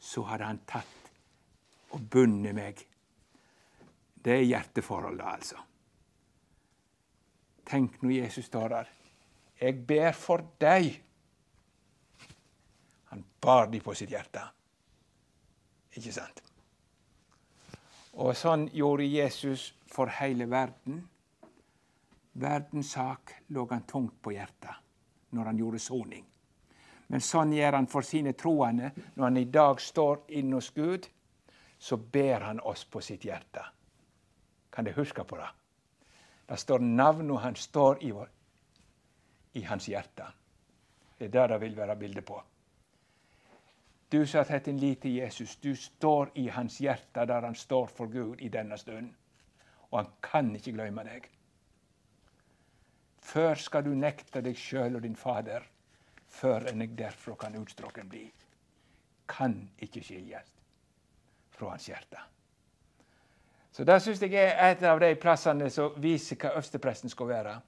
Så 0.00 0.24
hadde 0.26 0.48
han 0.48 0.62
tatt 0.66 1.10
og 1.92 2.00
bundet 2.10 2.56
meg. 2.56 2.80
Det 4.22 4.38
er 4.38 4.46
hjerteforholdet, 4.46 5.26
altså. 5.26 5.58
Tenk 7.68 8.00
når 8.02 8.14
Jesus 8.16 8.48
står 8.48 8.72
der. 8.72 8.88
Jeg 9.60 9.84
ber 9.86 10.16
for 10.16 10.42
deg. 10.60 10.88
Han 13.12 13.24
bar 13.40 13.68
de 13.70 13.82
på 13.84 13.94
sitt 13.94 14.10
hjerte. 14.10 14.42
Ikke 15.92 16.14
sant? 16.14 16.42
Og 18.12 18.36
sånn 18.36 18.66
gjorde 18.76 19.06
Jesus 19.08 19.70
for 19.88 20.10
hele 20.18 20.46
verden. 20.50 21.00
Verdens 22.32 22.92
sak 22.92 23.32
lå 23.52 23.64
han 23.70 23.86
tungt 23.88 24.18
på 24.22 24.34
hjertet 24.34 24.80
når 25.32 25.48
han 25.48 25.58
gjorde 25.60 25.80
soning. 25.80 26.26
Men 27.08 27.20
sånn 27.24 27.52
gjør 27.52 27.76
han 27.76 27.88
for 27.92 28.04
sine 28.04 28.32
troende. 28.36 28.92
Når 29.14 29.24
han 29.24 29.40
i 29.40 29.48
dag 29.52 29.80
står 29.80 30.26
inne 30.36 30.60
hos 30.60 30.70
Gud, 30.76 31.08
så 31.78 31.96
ber 31.96 32.46
han 32.48 32.60
oss 32.60 32.84
på 32.84 33.00
sitt 33.00 33.24
hjerte. 33.24 33.64
Kan 34.72 34.84
dere 34.84 35.00
huske 35.00 35.24
på 35.24 35.36
det? 35.40 35.48
Det 36.48 36.56
står 36.60 36.84
navnet 36.84 37.40
hans 37.40 37.66
står 37.68 38.04
i, 38.04 38.12
vår, 38.12 38.28
i 39.56 39.62
hans 39.64 39.88
hjerte. 39.88 40.28
Det 41.18 41.28
er 41.28 41.34
det 41.36 41.48
det 41.52 41.60
vil 41.64 41.76
være 41.76 41.96
bilde 41.96 42.24
på. 42.24 42.40
Du 44.12 44.26
som 44.26 44.38
har 44.38 44.44
tatt 44.44 44.66
en 44.68 44.76
lit 44.76 45.00
til 45.00 45.14
Jesus, 45.22 45.56
du 45.56 45.72
står 45.76 46.34
i 46.36 46.50
hans 46.52 46.74
hjerte 46.84 47.24
der 47.24 47.46
han 47.46 47.54
står 47.56 47.86
for 47.88 48.12
Gud 48.12 48.42
i 48.44 48.50
denne 48.52 48.76
stund. 48.76 49.08
Og 49.88 49.98
han 50.02 50.10
kan 50.20 50.50
ikke 50.56 50.74
glemme 50.76 51.04
deg. 51.06 51.30
Før 53.24 53.54
skal 53.56 53.86
du 53.86 53.94
nekte 53.96 54.42
deg 54.44 54.58
sjøl 54.58 54.98
og 54.98 55.06
din 55.06 55.16
Fader, 55.16 55.64
før 56.28 56.68
enn 56.68 56.84
jeg 56.84 56.92
derfra 56.98 57.38
kan 57.40 57.56
utstråken 57.56 58.12
bli. 58.12 58.26
Kan 59.32 59.56
ikke 59.80 60.04
skiljes 60.04 60.52
fra 61.56 61.72
hans 61.72 61.88
hjerte. 61.88 62.20
Så 63.72 63.84
Det 63.88 64.00
syns 64.02 64.20
jeg 64.20 64.34
er 64.36 64.72
et 64.74 64.82
av 64.84 65.00
de 65.00 65.14
plassene 65.16 65.70
som 65.72 65.96
viser 65.96 66.36
hva 66.36 66.52
øverstepresten 66.52 67.08
skal 67.08 67.32
være. 67.32 67.60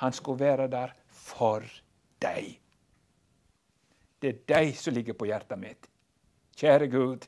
Han 0.00 0.12
skal 0.12 0.38
være 0.40 0.68
der 0.72 0.96
for 1.10 1.60
deg. 2.24 2.63
Det 4.24 4.30
er 4.30 4.44
deg 4.48 4.70
som 4.80 4.94
ligger 4.96 5.12
på 5.20 5.26
hjertet 5.28 5.58
mitt. 5.60 5.86
Kjære 6.56 6.86
Gud, 6.88 7.26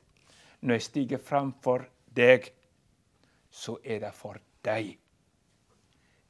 når 0.64 0.78
jeg 0.78 0.84
stiger 0.86 1.20
fram 1.20 1.51
for 1.61 1.82
deg, 2.16 2.47
så 3.53 3.74
er 3.84 4.01
det 4.01 4.12
for 4.16 4.40
deg. 4.64 4.94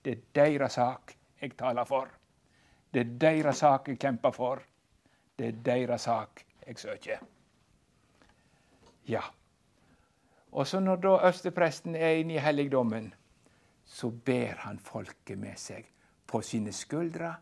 Det 0.02 0.16
er 0.16 0.24
deres 0.34 0.74
sak 0.74 1.14
jeg 1.38 1.54
taler 1.54 1.86
for. 1.86 2.10
Det 2.90 3.04
er 3.04 3.14
deres 3.28 3.62
sak 3.62 3.92
jeg 3.92 4.00
kjemper 4.08 4.34
for. 4.34 4.64
Det 5.38 5.52
er 5.52 5.62
deres 5.70 6.08
sak 6.08 6.42
jeg 6.66 6.82
søker. 6.82 7.22
Ja. 9.06 9.22
Og 10.50 10.66
så 10.66 10.82
når 10.82 10.96
da 10.96 11.14
øverstepresten 11.28 11.94
er 11.94 12.18
inne 12.18 12.40
i 12.40 12.42
helligdommen, 12.42 13.12
så 13.84 14.10
ber 14.10 14.66
han 14.66 14.82
folket 14.82 15.38
med 15.38 15.62
seg 15.62 15.86
på 16.26 16.42
sine 16.42 16.74
skuldre 16.74 17.36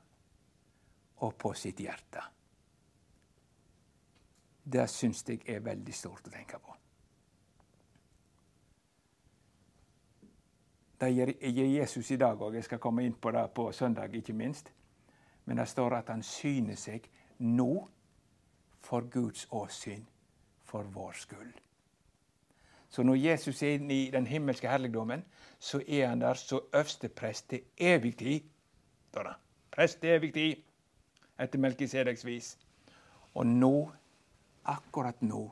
og 1.25 1.39
på 1.41 1.57
sitt 1.57 1.81
hjerte. 1.81 2.29
Det 4.65 4.89
syns 4.91 5.25
jeg 5.29 5.43
er 5.47 5.61
veldig 5.61 5.95
stort 5.95 6.29
å 6.29 6.33
tenke 6.33 6.59
på. 6.59 6.77
Det 11.01 11.11
gir 11.13 11.67
Jesus 11.67 12.11
i 12.11 12.17
dag 12.17 12.41
òg. 12.41 12.55
Jeg 12.55 12.65
skal 12.65 12.81
komme 12.81 13.05
inn 13.05 13.15
på 13.15 13.31
det 13.35 13.45
på 13.55 13.73
søndag, 13.73 14.15
ikke 14.15 14.33
minst. 14.33 14.71
Men 15.45 15.61
det 15.61 15.69
står 15.69 15.99
at 15.99 16.09
han 16.09 16.23
syner 16.23 16.79
seg 16.81 17.05
nå 17.39 17.89
for 18.81 19.05
Guds 19.13 19.47
åsyn, 19.51 20.07
for 20.65 20.83
vår 20.83 21.13
skyld. 21.13 21.53
Så 22.89 23.03
når 23.03 23.15
Jesus 23.15 23.63
er 23.63 23.75
inne 23.75 23.95
i 23.95 24.11
den 24.11 24.27
himmelske 24.27 24.69
herligdommen, 24.69 25.25
så 25.59 25.83
er 25.89 26.09
han 26.09 26.21
der 26.21 26.35
som 26.35 26.63
øverste 26.73 27.09
prest 27.09 27.49
til 27.51 27.61
evig 27.77 28.17
tid. 28.17 28.41
Prest 29.71 30.01
til 30.01 30.11
evig 30.11 30.33
tid, 30.35 30.63
etter 31.39 31.59
Melkisedeks 31.59 32.25
vis. 32.27 32.59
Og 33.35 33.47
nå 33.47 33.91
akkurat 34.65 35.21
nå 35.23 35.45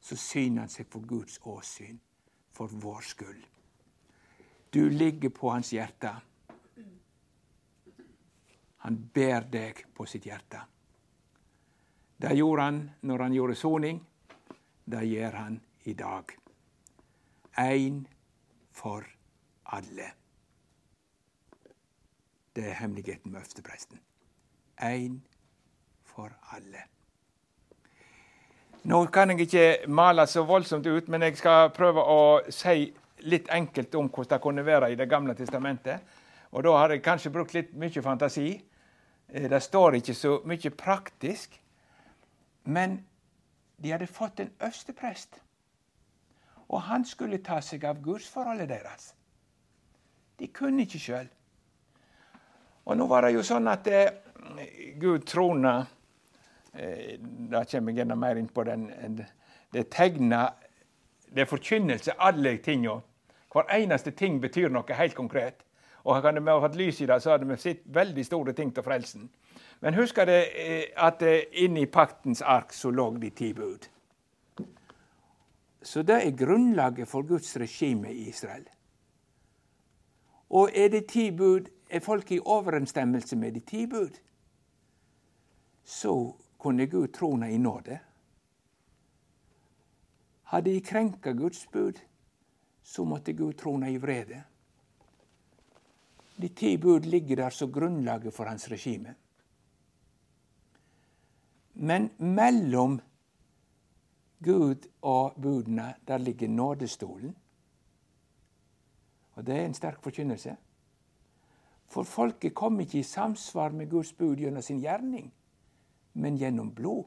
så 0.00 0.16
syner 0.16 0.64
han 0.64 0.72
seg 0.72 0.86
for 0.90 1.06
Guds 1.06 1.40
åsyn, 1.42 1.98
for 2.52 2.70
vår 2.70 3.06
skyld. 3.06 3.44
Du 4.70 4.90
ligger 4.90 5.30
på 5.30 5.50
hans 5.50 5.72
hjerte. 5.72 6.12
Han 8.84 8.98
ber 9.14 9.48
deg 9.50 9.84
på 9.94 10.06
sitt 10.06 10.26
hjerte. 10.28 10.60
Det 12.18 12.34
gjorde 12.34 12.62
han 12.62 12.82
når 13.00 13.24
han 13.26 13.34
gjorde 13.34 13.56
soning. 13.58 14.00
Det 14.84 15.02
gjør 15.06 15.38
han 15.38 15.60
i 15.84 15.94
dag. 15.94 16.34
Én 17.58 18.04
for 18.72 19.06
alle. 19.64 20.12
Det 22.54 22.64
er 22.70 22.78
hemmeligheten 22.80 23.32
med 23.32 23.40
øverstepresten. 23.40 24.00
Én 24.82 25.20
for 26.04 26.34
alle. 26.52 26.97
Nå 28.82 29.06
kan 29.06 29.30
jeg 29.30 29.40
ikke 29.40 29.90
male 29.90 30.26
så 30.26 30.44
voldsomt 30.46 30.86
ut, 30.86 31.08
men 31.08 31.22
jeg 31.22 31.36
skal 31.40 31.72
prøve 31.74 31.98
å 31.98 32.20
si 32.54 32.86
litt 33.26 33.48
enkelt 33.50 33.94
om 33.98 34.06
hvordan 34.06 34.36
det 34.36 34.42
kunne 34.42 34.64
være 34.64 34.92
i 34.92 34.96
Det 34.96 35.08
gamle 35.08 35.34
testamentet. 35.34 36.00
Og 36.52 36.62
da 36.62 36.76
har 36.76 36.90
jeg 36.90 37.02
kanskje 37.02 37.32
brukt 37.32 37.54
litt 37.54 37.74
mye 37.74 38.02
fantasi. 38.02 38.62
Eh, 39.28 39.48
det 39.50 39.62
står 39.62 39.98
ikke 39.98 40.14
så 40.14 40.40
mye 40.44 40.70
praktisk. 40.70 41.58
Men 42.64 43.04
de 43.82 43.90
hadde 43.90 44.06
fått 44.06 44.40
en 44.40 44.50
øversteprest. 44.60 45.40
Og 46.68 46.80
han 46.82 47.04
skulle 47.04 47.42
ta 47.42 47.60
seg 47.60 47.84
av 47.84 48.00
gudsforholdet 48.02 48.68
deres. 48.68 49.14
De 50.38 50.46
kunne 50.46 50.82
ikke 50.86 50.98
sjøl. 50.98 51.28
Og 52.84 52.96
nå 52.96 53.06
var 53.06 53.26
det 53.26 53.34
jo 53.34 53.42
sånn 53.42 53.68
at 53.68 53.86
eh, 53.90 54.12
Gud 55.00 55.26
trona 55.26 55.80
da 56.72 57.62
kommer 57.64 57.92
jeg 57.92 58.04
enda 58.04 58.14
mer 58.14 58.36
inn 58.36 58.48
på 58.48 58.64
den. 58.64 58.88
Det 59.72 59.88
tegner 59.90 60.50
Det 61.28 61.42
er 61.42 61.44
forkynnelse, 61.44 62.12
alle 62.18 62.56
tinga. 62.64 63.00
Hver 63.52 63.66
eneste 63.74 64.10
ting 64.10 64.40
betyr 64.40 64.70
noe 64.72 64.94
helt 64.96 65.14
konkret. 65.14 65.64
Og 66.04 66.16
hadde 66.16 66.40
vi 66.40 66.54
hatt 66.62 66.76
lys 66.76 67.00
i 67.00 67.06
det, 67.06 67.18
så 67.22 67.34
hadde 67.34 67.48
vi 67.48 67.56
sett 67.60 67.82
veldig 67.84 68.24
store 68.24 68.52
ting 68.56 68.72
til 68.74 68.82
frelsen. 68.82 69.28
Men 69.80 69.94
husk 69.94 70.16
det 70.26 70.38
eh, 70.56 70.86
at 70.96 71.22
eh, 71.22 71.44
inni 71.52 71.86
paktens 71.86 72.40
ark 72.42 72.72
så 72.72 72.90
lå 72.90 73.10
de 73.20 73.30
ti 73.30 73.52
bud. 73.52 73.88
Så 75.82 76.02
det 76.02 76.16
er 76.16 76.36
grunnlaget 76.36 77.08
for 77.08 77.22
Guds 77.22 77.56
regime 77.56 78.12
i 78.12 78.28
Israel. 78.28 78.64
Og 80.50 80.70
er 80.74 80.88
det 80.88 81.06
ti 81.06 81.30
bud, 81.30 81.68
er 81.90 82.00
folk 82.00 82.32
i 82.32 82.40
overensstemmelse 82.40 83.36
med 83.36 83.52
de 83.52 83.60
ti 83.60 83.86
bud, 83.86 84.16
så 85.84 86.32
kunne 86.58 86.86
Gud 86.86 87.08
trona 87.08 87.50
i 87.50 87.58
nåde. 87.58 87.98
Hadde 90.42 90.70
de 90.70 90.80
krenka 90.80 91.32
Guds 91.32 91.66
bud, 91.66 92.00
så 92.82 93.04
måtte 93.04 93.32
Gud 93.32 93.52
trona 93.52 93.90
i 93.90 93.98
vrede. 93.98 94.42
De 96.36 96.48
ti 96.48 96.76
bud 96.78 97.00
ligger 97.00 97.36
der 97.36 97.50
som 97.50 97.72
grunnlaget 97.72 98.34
for 98.34 98.44
hans 98.44 98.70
regime. 98.70 99.14
Men 101.74 102.10
mellom 102.18 103.00
Gud 104.44 104.88
og 105.02 105.34
budene, 105.42 105.94
der 106.08 106.18
ligger 106.18 106.48
nådestolen. 106.48 107.36
Og 109.32 109.46
det 109.46 109.56
er 109.56 109.66
en 109.66 109.74
sterk 109.74 110.02
forkynnelse. 110.02 110.56
For 111.86 112.02
folket 112.02 112.54
kom 112.54 112.80
ikke 112.80 112.98
i 112.98 113.02
samsvar 113.02 113.68
med 113.68 113.90
Guds 113.90 114.12
bud 114.12 114.36
gjennom 114.36 114.62
sin 114.62 114.80
gjerning 114.80 115.32
men 116.18 116.36
gjennom 116.36 116.74
blod. 116.74 117.04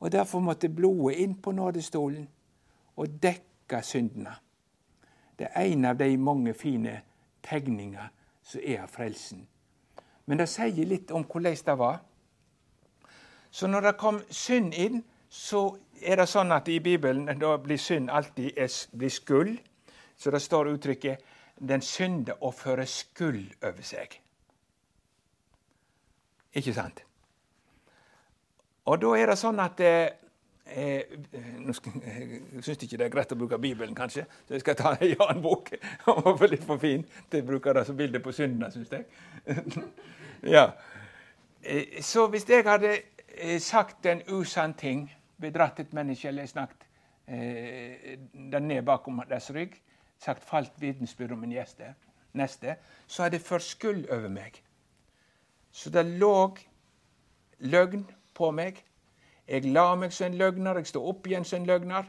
Og 0.00 0.12
Derfor 0.12 0.40
måtte 0.40 0.68
blodet 0.68 1.16
inn 1.24 1.34
på 1.42 1.52
nådestolen 1.56 2.28
og 2.96 3.22
dekke 3.22 3.82
syndene. 3.82 4.34
Det 5.38 5.48
er 5.50 5.72
en 5.72 5.84
av 5.84 5.96
de 5.96 6.16
mange 6.16 6.54
fine 6.54 7.00
tegninger 7.42 8.08
som 8.42 8.60
er 8.64 8.82
av 8.82 8.92
frelsen. 8.92 9.46
Men 10.26 10.38
det 10.38 10.48
sier 10.48 10.88
litt 10.88 11.10
om 11.10 11.24
hvordan 11.24 11.56
det 11.66 11.78
var. 11.78 11.98
Så 13.50 13.66
når 13.66 13.80
det 13.80 13.96
kom 13.98 14.20
synd 14.30 14.74
inn, 14.74 15.02
så 15.28 15.76
er 16.02 16.20
det 16.20 16.28
sånn 16.28 16.52
at 16.52 16.68
i 16.68 16.80
Bibelen 16.80 17.26
da 17.40 17.56
blir 17.58 17.80
synd 17.80 18.10
alltid 18.10 18.58
blir 18.92 19.10
skuld. 19.10 19.58
Så 20.16 20.30
det 20.30 20.42
står 20.42 20.68
uttrykket 20.74 21.18
'den 21.60 21.80
synde 21.80 22.34
å 22.40 22.50
føre 22.50 22.86
skuld 22.86 23.52
over 23.62 23.82
seg'. 23.82 24.25
Ikke 26.56 26.74
sant? 26.76 27.02
Og 28.86 29.00
da 29.02 29.16
er 29.18 29.32
det 29.32 29.38
sånn 29.40 29.60
at 29.60 29.80
eh, 29.82 30.06
eh 30.66 31.16
nå 31.62 31.74
syns 31.74 32.82
ikke 32.82 32.96
det 32.96 33.06
er 33.06 33.12
greit 33.12 33.32
å 33.34 33.38
bruke 33.38 33.58
Bibelen, 33.58 33.94
kanskje, 33.94 34.24
så 34.46 34.54
jeg 34.54 34.62
skal 34.62 34.78
ta 34.78 34.94
en 34.94 35.16
annen 35.26 35.42
bok. 35.42 35.72
Den 36.06 36.22
var 36.24 36.48
litt 36.50 36.64
for 36.64 36.82
fin 36.82 37.04
til 37.30 37.42
å 37.42 37.48
bruke 37.50 37.74
det 37.74 37.84
som 37.86 37.98
bilde 37.98 38.22
på 38.22 38.34
syndene, 38.34 38.70
syns 38.74 38.94
jeg. 38.94 39.04
ja. 40.56 40.70
Eh, 41.62 42.00
så 42.02 42.26
hvis 42.30 42.48
jeg 42.48 42.64
hadde 42.66 42.96
Eh, 43.38 43.60
sagt 43.60 44.06
en 44.06 44.22
usann 44.28 44.74
ting, 44.74 45.10
bedratt 45.40 45.80
et 45.80 45.92
menneske 45.92 46.28
eller 46.28 46.46
snakket 46.48 46.86
eh, 47.28 48.14
den 48.32 48.68
ned 48.68 48.82
bakom 48.82 49.20
deres 49.28 49.50
rygg, 49.52 49.74
sagt 50.18 50.44
falt 50.44 50.72
vitensbyrd 50.80 51.34
om 51.36 51.42
en 51.44 51.52
gjeste, 51.52 51.90
neste, 52.32 52.78
så 53.06 53.26
hadde 53.26 53.36
det 53.36 53.44
ført 53.44 53.66
skyld 53.66 54.06
over 54.08 54.32
meg. 54.32 54.56
Så 55.76 55.90
det 55.92 56.06
lå 56.08 56.56
løgn 57.58 58.06
på 58.34 58.50
meg. 58.50 58.78
Jeg 59.46 59.68
la 59.68 59.90
meg 59.94 60.14
som 60.14 60.30
en 60.30 60.38
løgner, 60.40 60.80
jeg 60.80 60.88
står 60.88 61.10
opp 61.12 61.26
igjen 61.28 61.44
som 61.44 61.60
en 61.60 61.68
løgner. 61.68 62.08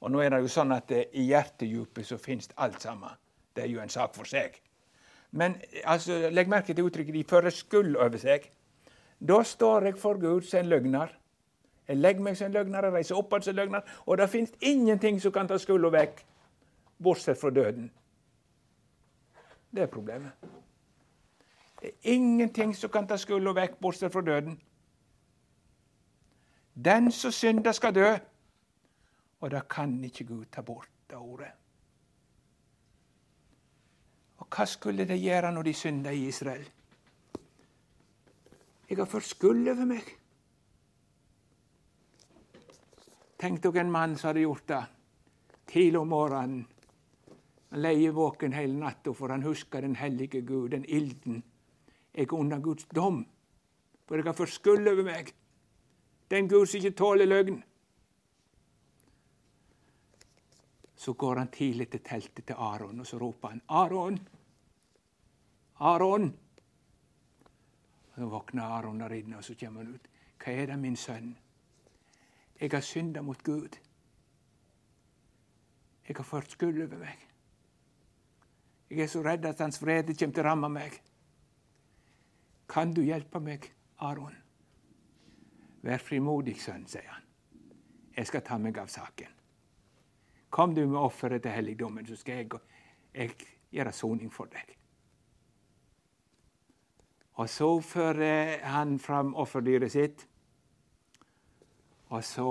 Og 0.00 0.12
nå 0.12 0.20
er 0.22 0.30
det 0.30 0.44
jo 0.44 0.52
sånn 0.52 0.72
at 0.76 0.86
det, 0.92 1.08
i 1.18 1.26
hjertedjupet 1.32 2.06
så 2.06 2.20
finnes 2.20 2.52
alt 2.54 2.78
sammen. 2.84 3.18
Det 3.56 3.64
er 3.64 3.72
jo 3.72 3.82
en 3.82 3.92
sak 3.92 4.14
for 4.14 4.28
seg. 4.28 4.60
Men 5.34 5.56
altså, 5.84 6.30
legg 6.30 6.48
merke 6.48 6.74
til 6.74 6.86
uttrykket 6.86 7.14
'de 7.14 7.24
fører 7.24 7.50
skyld 7.50 7.96
over 7.96 8.18
seg'. 8.18 8.50
Da 9.18 9.42
står 9.42 9.90
jeg 9.90 9.98
for 9.98 10.20
Gud 10.20 10.42
som 10.46 10.60
en 10.60 10.68
løgner. 10.70 11.08
Jeg 11.88 11.96
legger 11.96 12.22
meg 12.22 12.36
som 12.36 12.46
en 12.46 12.52
løgner, 12.52 12.84
jeg 12.84 12.92
reiser 12.92 13.16
opp 13.16 13.34
som 13.42 13.50
en 13.50 13.56
løgner. 13.56 13.82
Og 14.06 14.18
det 14.18 14.30
fins 14.30 14.52
ingenting 14.60 15.20
som 15.20 15.32
kan 15.32 15.48
ta 15.48 15.58
skylda 15.58 15.90
vekk, 15.90 16.24
bortsett 17.02 17.40
fra 17.40 17.50
døden. 17.50 17.90
Det 19.74 19.82
er 19.82 19.86
problemet. 19.86 20.32
Det 21.84 21.90
er 21.90 22.12
ingenting 22.14 22.70
som 22.72 22.88
kan 22.88 23.04
ta 23.04 23.18
skulda 23.20 23.52
vekk, 23.52 23.74
bortsett 23.76 24.12
fra 24.12 24.22
døden. 24.24 24.54
Den 26.72 27.10
som 27.12 27.32
synder, 27.32 27.76
skal 27.76 27.92
dø. 27.92 28.06
Og 29.44 29.50
det 29.52 29.60
kan 29.68 29.92
ikke 30.04 30.24
Gud 30.24 30.46
ta 30.48 30.64
bort 30.64 30.88
det 31.10 31.18
ordet. 31.20 31.50
Og 34.40 34.48
hva 34.48 34.64
skulle 34.64 35.04
de 35.04 35.20
gjøre 35.20 35.52
når 35.52 35.68
de 35.68 35.76
synda 35.76 36.16
i 36.16 36.24
Israel? 36.32 36.64
Jeg 38.88 38.96
har 38.96 39.04
ført 39.04 39.28
skyld 39.28 39.68
over 39.76 39.84
meg. 39.84 40.08
Tenk 43.44 43.60
dere 43.60 43.84
en 43.84 43.92
mann 43.92 44.16
som 44.16 44.32
hadde 44.32 44.48
gjort 44.48 44.70
det 44.72 44.84
tidlig 45.68 46.00
om 46.00 46.14
morgenen. 46.16 46.64
Han 47.74 47.90
leier 47.90 48.16
våken 48.16 48.56
hele 48.56 48.80
natta, 48.80 49.12
for 49.12 49.28
han 49.28 49.44
husker 49.44 49.84
den 49.84 50.00
hellige 50.00 50.40
Gud, 50.40 50.70
den 50.70 50.88
ilden. 50.88 51.44
Jeg 52.14 52.22
er 52.22 52.34
under 52.34 52.60
Guds 52.60 52.84
dom, 52.84 53.26
for 54.06 54.14
jeg 54.14 54.24
har 54.24 54.32
ført 54.32 54.54
skyld 54.54 54.88
over 54.88 55.02
meg. 55.02 55.32
Den 56.30 56.48
Gud 56.48 56.66
som 56.66 56.78
ikke 56.78 56.96
tåler 56.96 57.26
løgn. 57.26 57.62
Så 60.96 61.12
går 61.12 61.36
han 61.36 61.50
tidlig 61.52 61.88
til 61.90 62.00
teltet 62.00 62.46
til 62.46 62.56
Aron, 62.58 63.00
og 63.00 63.06
så 63.06 63.18
roper 63.18 63.48
han, 63.48 63.62
'Aron! 63.68 64.18
Aron!' 65.80 66.32
Så 68.14 68.26
våkner 68.26 68.62
Aron 68.62 69.00
der 69.00 69.12
inne, 69.12 69.36
og 69.36 69.44
så 69.44 69.54
kommer 69.60 69.82
han 69.82 69.94
ut. 69.94 70.08
Hva 70.44 70.52
er 70.52 70.66
det, 70.66 70.78
min 70.78 70.96
sønn? 70.96 71.36
Jeg 72.60 72.70
har 72.70 72.80
synda 72.80 73.22
mot 73.22 73.42
Gud. 73.42 73.78
Jeg 76.08 76.16
har 76.16 76.24
ført 76.24 76.50
skyld 76.50 76.82
over 76.82 76.98
meg. 76.98 77.28
Jeg 78.90 79.00
er 79.00 79.06
så 79.06 79.22
redd 79.24 79.44
at 79.44 79.58
Hans 79.58 79.82
vrede 79.82 80.14
kommer 80.14 80.34
til 80.34 80.44
å 80.44 80.48
ramme 80.48 80.68
meg. 80.68 81.00
Kan 82.68 82.94
du 82.94 83.02
hjelpe 83.04 83.40
meg, 83.40 83.68
Aron? 83.98 84.34
Vær 85.84 86.00
frimodig, 86.00 86.56
sønn, 86.62 86.86
sier 86.88 87.10
han. 87.10 87.24
Jeg 88.16 88.30
skal 88.30 88.44
ta 88.46 88.58
meg 88.58 88.78
av 88.78 88.88
saken. 88.88 89.32
Kom 90.54 90.74
du 90.74 90.84
med 90.86 91.00
offeret 91.00 91.42
til 91.42 91.52
helligdommen, 91.52 92.06
så 92.06 92.16
skal 92.16 92.40
jeg, 92.40 92.60
jeg 93.14 93.34
gjøre 93.74 93.92
soning 93.92 94.30
for 94.32 94.48
deg. 94.52 94.70
Og 97.42 97.50
så 97.50 97.68
fører 97.82 98.62
han 98.70 98.98
fram 99.02 99.34
offerdyret 99.34 99.92
sitt, 99.92 100.22
og 102.14 102.22
så 102.24 102.48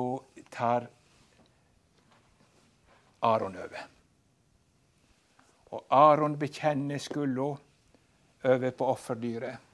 tar 0.51 0.89
Aron 3.24 3.55
over. 3.55 3.86
Og 5.72 5.86
Aron 5.95 6.36
bekjenner 6.39 6.99
skylda 6.99 7.53
over 8.51 8.76
på 8.76 8.89
offerdyret. 8.91 9.73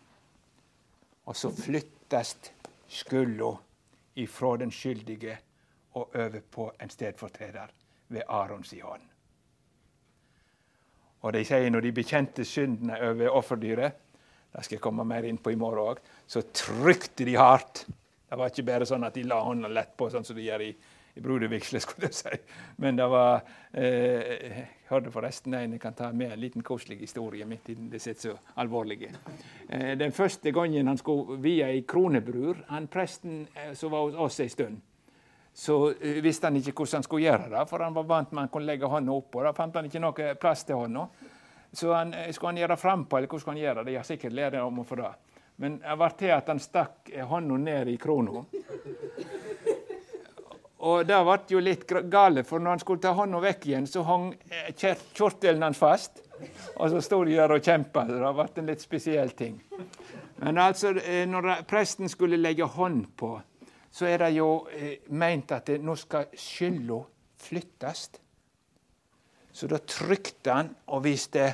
Og 1.29 1.37
så 1.37 1.51
flyttes 1.53 2.33
skylda 2.89 3.51
ifra 4.19 4.55
den 4.57 4.71
skyldige 4.73 5.37
og 5.99 6.15
over 6.15 6.41
på 6.51 6.71
en 6.81 6.89
stedfortreder 6.89 7.71
ved 8.09 8.25
Arons 8.27 8.73
i 8.73 8.81
hånd. 8.81 9.05
Og 11.19 11.33
de 11.35 11.43
sier 11.45 11.69
når 11.69 11.85
de 11.85 11.95
bekjente 11.99 12.45
syndene 12.47 12.97
over 13.09 13.35
offerdyret, 13.35 13.97
det 14.49 14.63
skal 14.65 14.79
jeg 14.79 14.81
komme 14.81 15.05
mer 15.05 15.27
inn 15.29 15.37
på 15.37 15.53
i 15.53 15.59
morgen 15.59 15.91
òg. 15.91 15.99
Så 16.25 16.41
trykte 16.55 17.27
de 17.27 17.35
hardt. 17.37 17.83
Det 18.29 18.37
var 18.37 18.49
ikke 18.49 18.65
bare 18.65 18.87
sånn 18.89 19.05
at 19.05 19.17
de 19.17 19.25
la 19.27 19.41
hånda 19.45 19.69
lett 19.69 19.91
på, 19.97 20.07
sånn 20.09 20.25
som 20.25 20.37
de 20.37 20.47
gjør 20.47 20.63
i, 20.65 20.71
i 21.19 21.23
brodervigsle, 21.23 21.79
skulle 21.83 22.09
jeg 22.09 22.17
si. 22.17 22.41
Men 22.81 22.97
det 22.97 23.07
var 23.11 23.41
eh, 23.73 24.35
Jeg 24.49 24.67
hørte 24.89 25.11
forresten 25.13 25.53
en 25.53 25.75
jeg 25.75 25.81
kan 25.83 25.93
ta 25.93 26.11
med 26.11 26.33
en 26.33 26.41
liten 26.41 26.63
koselig 26.65 26.97
historie 27.03 27.45
midt 27.45 27.69
i 27.69 27.75
det 27.91 28.01
sitt 28.01 28.23
så 28.23 28.33
alvorlige. 28.57 29.11
Eh, 29.69 29.95
den 29.99 30.15
første 30.15 30.51
gangen 30.51 30.87
han 30.87 30.97
skulle 30.97 31.37
vie 31.43 31.65
ei 31.67 31.83
kronebrur, 31.87 32.63
han 32.69 32.87
presten 32.87 33.43
eh, 33.53 33.75
som 33.77 33.91
var 33.93 34.07
hos 34.07 34.17
oss 34.17 34.39
ei 34.39 34.49
stund, 34.49 34.79
så 35.53 35.91
eh, 35.91 36.21
visste 36.23 36.47
han 36.47 36.57
ikke 36.57 36.73
hvordan 36.73 36.99
han 36.99 37.05
skulle 37.05 37.27
gjøre 37.27 37.49
det, 37.51 37.65
for 37.69 37.83
han 37.83 37.93
var 37.93 38.07
vant 38.07 38.31
med 38.31 38.41
at 38.41 38.47
han 38.47 38.53
kunne 38.53 38.69
legge 38.69 38.89
hånda 38.89 39.11
oppå. 39.11 39.43
Da 39.43 39.53
fant 39.53 39.75
han 39.75 39.89
ikke 39.89 40.01
noe 40.01 40.33
plass 40.39 40.63
til 40.65 40.79
hånda. 40.79 41.07
Så 41.71 41.93
han, 41.93 42.13
eh, 42.13 42.31
skulle 42.31 42.53
han 42.53 42.61
gjøre 42.63 42.77
frampå, 42.77 43.17
eller 43.17 43.27
hvordan 43.27 43.43
skulle 43.43 43.57
han 43.57 43.65
gjøre 43.65 43.83
det? 43.83 43.91
Jeg 43.91 43.99
har 43.99 44.09
sikkert 44.09 44.37
lært 44.39 44.61
om 44.63 44.79
å 44.79 44.87
få 44.87 45.01
det. 45.01 45.11
Men 45.59 45.75
det 45.83 45.97
ble 45.99 46.09
til 46.17 46.31
at 46.31 46.47
han 46.47 46.61
stakk 46.63 47.11
hånda 47.29 47.57
ned 47.59 47.91
i 47.91 47.97
krona. 47.99 48.45
Og 50.79 51.03
det 51.07 51.17
ble 51.27 51.37
jo 51.51 51.59
litt 51.59 51.83
gale, 52.11 52.45
for 52.47 52.63
når 52.63 52.77
han 52.77 52.81
skulle 52.83 53.03
ta 53.03 53.11
hånda 53.17 53.41
vekk 53.43 53.67
igjen, 53.67 53.87
så 53.89 54.03
hang 54.07 54.29
eh, 54.47 54.69
kjortelen 55.17 55.65
hans 55.65 55.79
fast. 55.79 56.21
Og 56.77 56.93
så 56.93 57.01
sto 57.03 57.19
de 57.27 57.35
der 57.35 57.51
og 57.51 57.65
kjempa. 57.65 58.05
Det 58.07 58.19
ble 58.23 58.47
en 58.61 58.71
litt 58.71 58.83
spesiell 58.83 59.33
ting. 59.35 59.59
Men 60.39 60.61
altså, 60.63 60.93
eh, 61.03 61.25
når 61.27 61.65
presten 61.67 62.07
skulle 62.11 62.39
legge 62.39 62.67
hånd 62.77 63.09
på, 63.19 63.33
så 63.91 64.07
er 64.07 64.21
det 64.21 64.33
jo 64.37 64.49
meint 65.17 65.51
at 65.51 65.71
nå 65.81 65.95
skal 65.97 66.29
skylda 66.37 66.99
flyttes. 67.41 68.09
Så 69.51 69.67
da 69.67 69.79
trykte 69.83 70.53
han 70.53 70.69
og 70.93 71.03
viste 71.03 71.47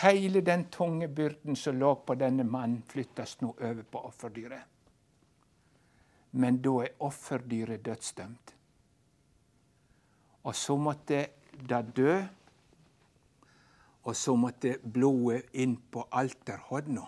hele 0.00 0.40
den 0.46 0.68
tunge 0.72 1.08
byrden 1.08 1.56
som 1.56 1.78
lå 1.78 1.94
på 2.06 2.14
denne 2.14 2.46
mannen, 2.46 2.82
flyttes 2.88 3.40
nå 3.42 3.54
over 3.58 3.82
på 3.82 4.04
offerdyret. 4.06 4.79
Men 6.32 6.60
da 6.62 6.76
er 6.84 6.96
offerdyret 7.00 7.84
dødsdømt. 7.84 8.54
Og 10.42 10.54
så 10.56 10.76
måtte 10.76 11.26
det 11.68 11.80
dø, 11.96 12.14
og 14.02 14.16
så 14.16 14.36
måtte 14.36 14.78
blodet 14.80 15.50
inn 15.52 15.76
på 15.92 16.06
alterhånda. 16.12 17.04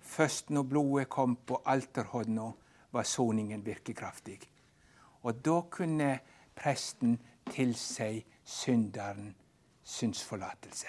Først 0.00 0.50
når 0.50 0.62
blodet 0.62 1.08
kom 1.08 1.36
på 1.36 1.62
alterhånda, 1.64 2.50
var 2.92 3.02
soningen 3.02 3.64
virkekraftig. 3.64 4.38
Og 5.22 5.44
da 5.44 5.60
kunne 5.70 6.18
presten 6.54 7.18
tilsi 7.50 8.24
synderen 8.44 9.34
syndsforlatelse. 9.86 10.86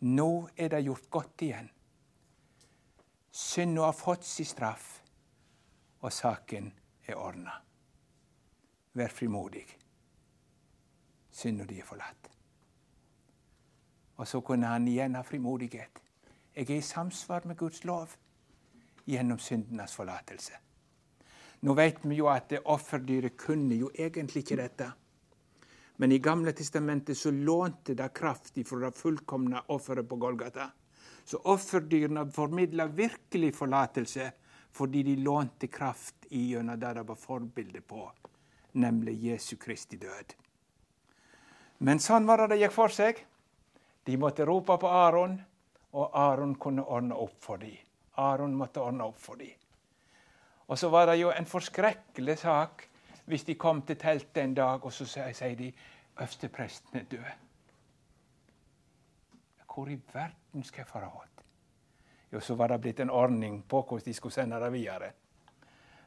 Nå 0.00 0.48
er 0.56 0.68
det 0.72 0.84
gjort 0.84 1.10
godt 1.10 1.42
igjen. 1.42 1.68
Synda 3.32 3.88
har 3.88 3.96
fått 3.96 4.24
sin 4.24 4.48
straff, 4.48 5.00
og 6.06 6.12
saken 6.12 6.68
er 7.06 7.18
ordna. 7.18 7.52
Vær 8.94 9.10
frimodig. 9.10 9.64
Synda 11.34 11.66
di 11.66 11.80
er 11.82 11.88
forlatt. 11.88 12.28
Og 14.16 14.28
så 14.28 14.40
kunne 14.40 14.70
han 14.70 14.86
igjen 14.88 15.18
ha 15.18 15.24
frimodighet. 15.26 15.98
Jeg 16.54 16.70
er 16.70 16.78
i 16.78 16.84
samsvar 16.84 17.44
med 17.44 17.58
Guds 17.58 17.82
lov 17.84 18.14
gjennom 19.04 19.42
syndenes 19.42 19.96
forlatelse. 19.98 20.54
Nå 21.66 21.74
vet 21.74 21.98
vi 22.06 22.20
jo 22.20 22.30
at 22.30 22.54
offerdyret 22.62 23.36
kunne 23.36 23.74
jo 23.74 23.90
egentlig 23.90 24.44
ikke 24.44 24.62
dette. 24.62 24.88
Men 25.96 26.12
i 26.12 26.22
Gamle 26.22 26.52
testamentet 26.52 27.18
så 27.18 27.34
lånte 27.34 27.98
det 27.98 28.12
kraft 28.14 28.54
fra 28.68 28.78
det 28.86 28.94
fullkomne 28.96 29.66
offeret 29.74 30.08
på 30.08 30.16
Golgata. 30.16 30.70
Så 31.24 31.42
offerdyrene 31.44 32.30
formidla 32.30 32.86
virkelig 32.86 33.54
forlatelse 33.56 34.32
fordi 34.76 35.02
de 35.06 35.16
lånte 35.24 35.70
kraft 35.72 36.26
i 36.28 36.50
gjennom 36.52 36.80
det 36.80 36.92
det 36.98 37.04
var 37.08 37.16
forbilde 37.20 37.80
på, 37.80 38.02
nemlig 38.72 39.14
Jesu 39.24 39.56
Kristi 39.56 39.96
død. 39.96 40.34
Men 41.78 42.00
sånn 42.00 42.28
var 42.28 42.42
det 42.42 42.54
det 42.54 42.62
gikk 42.64 42.74
for 42.76 42.92
seg. 42.92 43.20
De 44.06 44.16
måtte 44.20 44.44
rope 44.48 44.76
på 44.80 44.88
Aron, 44.88 45.38
og 45.96 46.10
Aron 46.16 46.54
kunne 46.60 46.84
ordne 46.84 47.16
opp 47.16 47.38
for 47.44 47.60
dem. 47.60 47.76
Aron 48.20 48.56
måtte 48.56 48.80
ordne 48.80 49.04
opp 49.04 49.18
for 49.20 49.40
dem. 49.40 49.52
Og 50.66 50.78
så 50.78 50.88
var 50.92 51.06
det 51.10 51.18
jo 51.20 51.30
en 51.30 51.48
forskrekkelig 51.48 52.38
sak 52.42 52.86
hvis 53.26 53.44
de 53.44 53.56
kom 53.58 53.82
til 53.82 53.98
teltet 53.98 54.42
en 54.42 54.54
dag, 54.54 54.84
og 54.84 54.92
så 54.92 55.06
sier 55.08 55.56
de 55.58 55.72
øverstepresten 56.16 57.00
er 57.00 57.08
død. 57.10 57.32
Hvor 59.66 59.88
i 59.92 59.98
verden 60.12 60.64
skal 60.64 60.84
jeg 60.84 60.88
forholde? 60.88 61.35
Jo, 62.32 62.40
så 62.40 62.54
var 62.54 62.68
det 62.68 62.80
blitt 62.82 63.00
en 63.00 63.10
ordning 63.10 63.62
på 63.68 63.82
hvordan 63.82 64.04
de 64.04 64.14
skulle 64.14 64.34
sende 64.34 64.60
det 64.60 64.72
videre. 64.72 65.12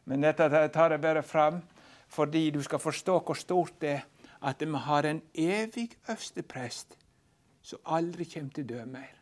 Men 0.05 0.22
dette 0.22 0.49
tar 0.74 0.91
jeg 0.91 1.01
bare 1.01 1.24
fram 1.24 1.61
fordi 2.09 2.49
du 2.51 2.63
skal 2.65 2.82
forstå 2.82 3.20
hvor 3.20 3.38
stort 3.38 3.82
det 3.82 3.93
er 3.93 4.07
at 4.41 4.61
vi 4.61 4.74
har 4.74 5.05
en 5.05 5.22
evig 5.34 5.89
øversteprest 6.09 6.97
som 7.61 7.80
aldri 7.86 8.26
kommer 8.26 8.53
til 8.55 8.63
å 8.63 8.67
dø 8.67 8.86
mer. 8.86 9.15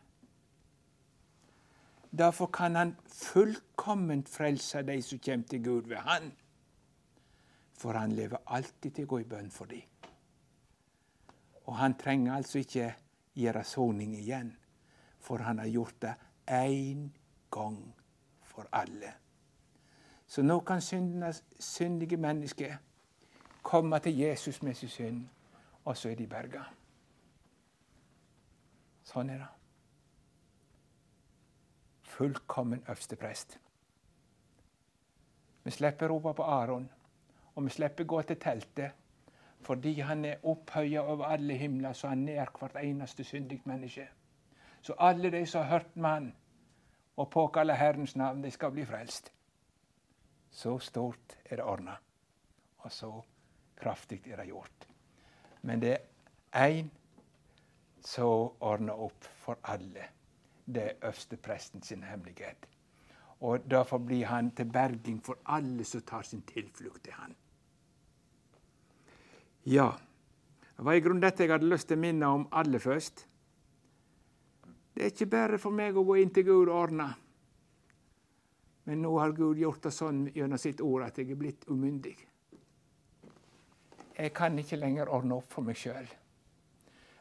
Derfor 2.18 2.48
kan 2.54 2.76
han 2.76 2.95
fullkomment 3.12 4.30
frelse 4.30 4.82
de 4.82 5.02
som 5.02 5.20
kommer 5.20 5.48
til 5.48 5.64
Gud 5.64 5.89
ved 5.89 5.98
Han. 5.98 6.32
For 7.74 7.93
han 7.93 8.12
lever 8.12 8.38
alltid 8.45 8.91
til 8.91 9.06
å 9.06 9.08
gå 9.08 9.20
i 9.20 9.28
bønn 9.30 9.52
for 9.52 9.66
dem. 9.66 9.82
Og 11.68 11.76
han 11.76 11.98
trenger 12.00 12.38
altså 12.38 12.60
ikke 12.60 12.93
gjøre 13.36 13.64
soning 13.64 14.16
igjen, 14.16 14.56
for 15.20 15.43
han 15.43 15.60
har 15.60 15.68
gjort 15.68 16.02
det 16.02 16.14
én 16.48 17.14
gang 17.52 17.95
for 18.43 18.68
alle. 18.72 19.14
Så 20.28 20.41
nå 20.41 20.60
kan 20.60 20.82
syndige 21.60 22.18
mennesker 22.18 22.76
komme 23.64 24.00
til 24.00 24.18
Jesus 24.18 24.62
med 24.64 24.74
sin 24.74 24.89
synd, 24.89 25.28
og 25.86 25.98
så 25.98 26.10
er 26.10 26.16
de 26.16 26.28
berga. 26.28 26.64
Sånn 29.04 29.30
er 29.30 29.38
det. 29.38 29.48
Fullkommen 32.04 32.84
øversteprest. 32.88 33.60
Vi 35.64 35.72
slipper 35.72 36.08
rope 36.08 36.34
på 36.34 36.43
Aron. 36.43 36.89
Og 37.58 37.64
vi 37.66 37.70
slipper 37.70 38.04
gå 38.04 38.22
til 38.22 38.38
teltet, 38.38 38.91
fordi 39.66 40.00
han 40.00 40.26
er 40.26 40.43
opphøya 40.45 41.02
over 41.02 41.26
alle 41.26 41.54
himler, 41.58 41.93
så 41.93 42.08
han 42.08 42.18
nær 42.18 42.52
hvert 42.60 42.76
eneste 42.84 43.24
syndig 43.24 43.62
menneske. 43.66 44.06
Så 44.88 44.94
alle 44.94 45.30
de 45.30 45.46
som 45.46 45.66
har 45.66 45.70
hørt 45.80 45.96
mann 45.96 46.30
og 47.18 47.30
påkalla 47.30 47.74
Herrens 47.76 48.16
navn, 48.16 48.40
de 48.44 48.52
skal 48.52 48.72
bli 48.72 48.86
frelst. 48.88 49.34
Så 50.52 50.78
stort 50.80 51.36
er 51.46 51.60
det 51.60 51.66
ordna, 51.66 51.98
og 52.78 52.92
så 52.92 53.10
kraftig 53.76 54.22
er 54.32 54.40
det 54.40 54.48
gjort. 54.48 54.88
Men 55.62 55.84
det 55.84 55.92
er 55.92 56.70
én 56.70 56.88
som 58.00 58.56
ordner 58.64 58.96
opp 58.96 59.28
for 59.44 59.60
alle. 59.64 60.08
Det 60.66 60.84
er 60.86 60.98
øverstepresten 61.04 61.84
sin 61.84 62.04
hemmelighet. 62.04 62.68
Og 63.40 63.70
Derfor 63.70 63.98
blir 63.98 64.26
han 64.26 64.52
til 64.56 64.72
berging 64.72 65.20
for 65.26 65.36
alle 65.46 65.84
som 65.84 66.02
tar 66.02 66.22
sin 66.22 66.42
tilflukt 66.42 67.04
til 67.04 67.14
han. 67.14 67.36
Ja, 69.66 69.92
det 70.78 70.86
var 70.86 70.94
i 70.94 71.00
grunnen 71.00 71.22
dette 71.22 71.44
jeg 71.44 71.52
hadde 71.52 71.76
lyst 71.76 71.88
til 71.88 72.00
å 72.00 72.08
minne 72.08 72.36
om 72.40 72.48
aller 72.52 72.80
først. 72.80 73.28
Det 74.98 75.04
er 75.04 75.12
ikke 75.14 75.26
bare 75.30 75.58
for 75.62 75.70
meg 75.78 75.93
å 75.93 76.02
gå 76.02 76.16
inn 76.18 76.32
til 76.34 76.48
Gud 76.48 76.72
og 76.72 76.74
ordne. 76.74 77.06
Men 78.89 79.04
nå 79.06 79.12
har 79.20 79.36
Gud 79.38 79.60
gjort 79.62 79.84
det 79.86 79.91
sånn 79.93 80.24
gjennom 80.34 80.58
sitt 80.58 80.80
ord 80.82 81.04
at 81.06 81.20
jeg 81.22 81.30
er 81.30 81.38
blitt 81.38 81.68
umyndig. 81.70 82.16
Jeg 84.18 84.32
kan 84.34 84.56
ikke 84.58 84.80
lenger 84.82 85.12
ordne 85.14 85.36
opp 85.38 85.52
for 85.54 85.68
meg 85.68 85.78
sjøl. 85.78 86.08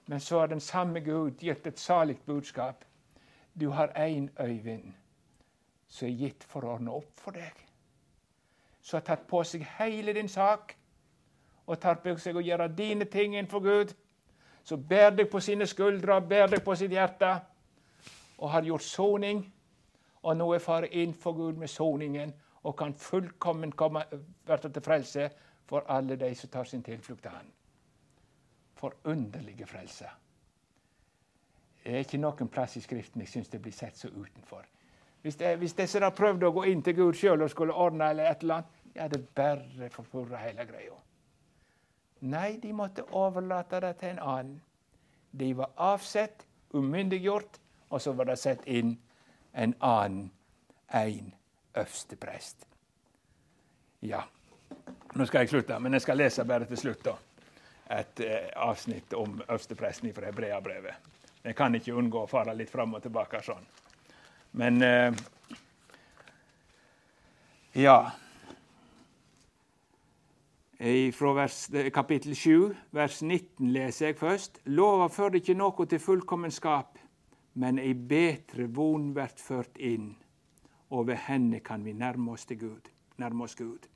Men 0.09 0.23
så 0.25 0.41
har 0.41 0.49
den 0.49 0.65
samme 0.65 1.03
Gud 1.05 1.43
gitt 1.45 1.69
et 1.69 1.83
salig 1.83 2.17
budskap. 2.25 2.87
Du 3.53 3.69
har 3.77 3.93
én 3.93 4.31
Øyvind 4.41 4.95
som 5.89 6.09
er 6.09 6.17
gitt 6.17 6.47
for 6.49 6.65
å 6.65 6.79
ordne 6.79 6.95
opp 6.97 7.13
for 7.21 7.37
deg. 7.37 7.61
Som 8.81 9.03
har 9.03 9.05
tatt 9.11 9.27
på 9.29 9.43
seg 9.45 9.67
hele 9.77 10.15
din 10.17 10.33
sak 10.33 10.73
og 11.67 11.77
tar 11.83 12.01
på 12.01 12.17
seg 12.25 12.41
å 12.41 12.47
gjøre 12.47 12.71
dine 12.73 13.05
ting 13.05 13.37
innenfor 13.37 13.61
Gud, 13.61 13.93
så 14.65 14.81
bærer 14.81 15.19
deg 15.21 15.29
på 15.29 15.45
sine 15.45 15.69
skuldre, 15.69 16.23
bærer 16.25 16.57
deg 16.57 16.65
på 16.65 16.73
sitt 16.81 16.97
hjerte, 16.97 17.35
og 18.39 18.51
har 18.51 18.63
gjort 18.63 18.83
soning, 18.83 19.53
og 20.23 20.37
nå 20.37 20.53
er 20.53 20.59
far 20.59 20.87
innenfor 20.91 21.33
Gud 21.33 21.53
med 21.53 21.69
soningen 21.69 22.35
og 22.67 22.77
kan 22.77 22.95
fullkommen 22.95 23.73
komme, 23.73 24.03
bli 24.45 24.57
til 24.63 24.83
frelse 24.83 25.31
for 25.67 25.87
alle 25.89 26.17
de 26.17 26.35
som 26.35 26.51
tar 26.51 26.65
sin 26.65 26.83
tilflukt 26.83 27.23
til 27.23 27.31
Han. 27.31 27.53
Forunderlige 28.75 29.67
frelse. 29.67 30.07
Det 31.85 31.95
er 31.95 32.03
ikke 32.03 32.19
noen 32.19 32.49
plass 32.51 32.77
i 32.77 32.81
Skriften 32.83 33.23
jeg 33.23 33.31
syns 33.31 33.49
det 33.49 33.63
blir 33.63 33.73
sett 33.73 33.97
så 33.97 34.09
utenfor. 34.09 34.65
Hvis, 35.23 35.37
det, 35.37 35.57
hvis 35.59 35.75
disse 35.75 36.01
har 36.03 36.11
prøvd 36.15 36.45
å 36.47 36.53
gå 36.55 36.65
inn 36.71 36.83
til 36.83 36.95
Gud 36.95 37.15
sjøl 37.19 37.43
og 37.43 37.51
skulle 37.51 37.75
ordne 37.75 38.11
eller 38.11 38.31
et 38.31 38.43
eller 38.43 38.61
annet, 38.61 38.83
ja, 38.97 39.09
det 39.09 39.29
bare 39.35 39.91
forpurra 39.91 40.41
hele 40.43 40.67
greia. 40.67 40.99
Nei, 42.27 42.57
de 42.63 42.73
måtte 42.73 43.05
overlate 43.13 43.81
det 43.85 43.97
til 44.01 44.15
en 44.15 44.23
annen. 44.23 44.61
De 45.37 45.53
var 45.57 45.73
avsett, 45.77 46.47
umyndiggjort, 46.73 47.61
og 47.89 48.01
så 48.03 48.13
var 48.13 48.31
det 48.31 48.39
satt 48.39 48.67
inn 48.67 48.97
en 49.57 49.75
annen, 49.81 50.31
en 50.95 51.33
øversteprest. 51.77 52.67
Ja, 54.03 54.23
nå 55.15 55.27
skal 55.27 55.45
jeg 55.45 55.55
slutte, 55.55 55.79
men 55.81 55.93
jeg 55.93 56.05
skal 56.05 56.21
lese 56.21 56.45
bare 56.45 56.69
til 56.69 56.81
slutt 56.81 57.05
da, 57.07 57.15
et 57.97 58.21
eh, 58.21 58.51
avsnitt 58.57 59.15
om 59.17 59.41
øverstepresten 59.49 60.13
fra 60.15 60.31
Hebreabrevet. 60.31 61.15
Jeg 61.45 61.57
kan 61.57 61.75
ikke 61.75 61.95
unngå 61.95 62.25
å 62.25 62.31
fare 62.31 62.55
litt 62.59 62.71
fram 62.71 62.95
og 62.99 63.03
tilbake 63.03 63.41
sånn. 63.47 63.67
Men 64.59 64.83
eh, 64.83 65.25
ja 67.77 67.99
fra 71.13 71.33
vers, 71.33 71.71
kapittel 71.93 72.37
7, 72.37 72.75
vers 72.93 73.23
19 73.23 73.73
leser 73.73 74.11
jeg 74.11 74.19
først. 74.19 74.61
Lova 74.67 75.09
fører 75.09 75.41
ikke 75.41 75.57
noe 75.57 75.87
til 75.89 76.01
fullkommenskap, 76.03 76.96
men 77.57 77.81
ei 77.81 77.95
betre 77.95 78.69
von 78.69 79.13
blir 79.17 79.33
ført 79.41 79.79
inn, 79.79 80.15
og 80.91 81.09
ved 81.09 81.21
henne 81.27 81.61
kan 81.65 81.85
vi 81.85 81.93
nærme 81.97 82.33
oss, 82.33 82.47
Gud, 82.47 82.91
nærme 83.19 83.45
oss 83.45 83.57
Gud. 83.57 83.89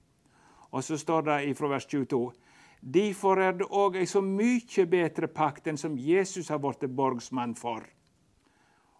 Og 0.70 0.84
så 0.84 0.98
står 0.98 1.22
det 1.28 1.56
fra 1.58 1.68
vers 1.68 1.86
22. 1.86 2.32
Derfor 2.80 3.40
er 3.40 3.52
det 3.52 3.68
òg 3.68 3.96
ei 4.00 4.06
så 4.08 4.22
mykje 4.24 4.86
betre 4.88 5.28
pakt 5.28 5.66
enn 5.68 5.78
som 5.78 5.98
Jesus 5.98 6.48
har 6.48 6.58
blitt 6.58 6.88
borgsmann 6.96 7.54
for. 7.54 7.84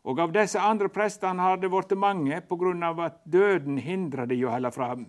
Og 0.04 0.20
av 0.20 0.32
disse 0.32 0.61
andre 0.61 0.88
prestene 0.88 1.42
har 1.42 1.56
det 1.61 1.70
blitt 1.70 1.96
mange, 1.96 2.40
på 2.40 2.56
grunn 2.56 2.82
av 2.82 3.00
at 3.00 3.24
døden 3.24 3.78
hindrer 3.78 4.26
de 4.26 4.44
å 4.44 4.52
holde 4.52 4.72
fram 4.74 5.08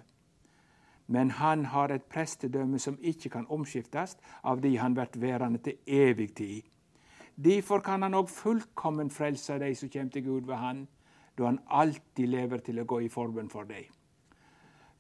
men 1.11 1.31
han 1.35 1.65
har 1.65 1.91
et 1.91 2.07
prestedømme 2.07 2.79
som 2.79 2.95
ikke 3.03 3.29
kan 3.33 3.47
omskiftes 3.51 4.15
av 4.47 4.61
de 4.63 4.77
han 4.79 4.93
blir 4.95 5.17
værende 5.19 5.59
til 5.59 5.75
evig 5.85 6.29
tid. 6.37 6.61
Derfor 7.35 7.79
kan 7.79 8.01
han 8.01 8.13
òg 8.17 8.29
fullkommen 8.29 9.09
frelse 9.09 9.59
de 9.59 9.71
som 9.75 9.89
kommer 9.89 10.11
til 10.11 10.25
Gud 10.25 10.47
ved 10.49 10.55
han, 10.55 10.87
da 11.37 11.45
han 11.45 11.59
alltid 11.67 12.27
lever 12.27 12.61
til 12.65 12.81
å 12.81 12.85
gå 12.85 13.01
i 13.05 13.09
forbønn 13.09 13.49
for 13.49 13.69
dem. 13.69 13.87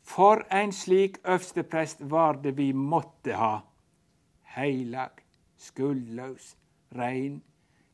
For 0.01 0.41
en 0.49 0.71
slik 0.73 1.19
øverste 1.23 1.63
prest 1.63 2.01
var 2.09 2.39
det 2.41 2.55
vi 2.57 2.71
måtte 2.73 3.35
ha. 3.37 3.61
Heilag, 4.55 5.21
skuldløs, 5.57 6.55
rein, 6.97 7.41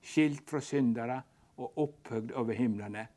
skilt 0.02 0.50
fra 0.50 0.62
syndere 0.64 1.22
og 1.58 1.78
opphøgd 1.84 2.32
over 2.32 2.54
himlene. 2.54 3.08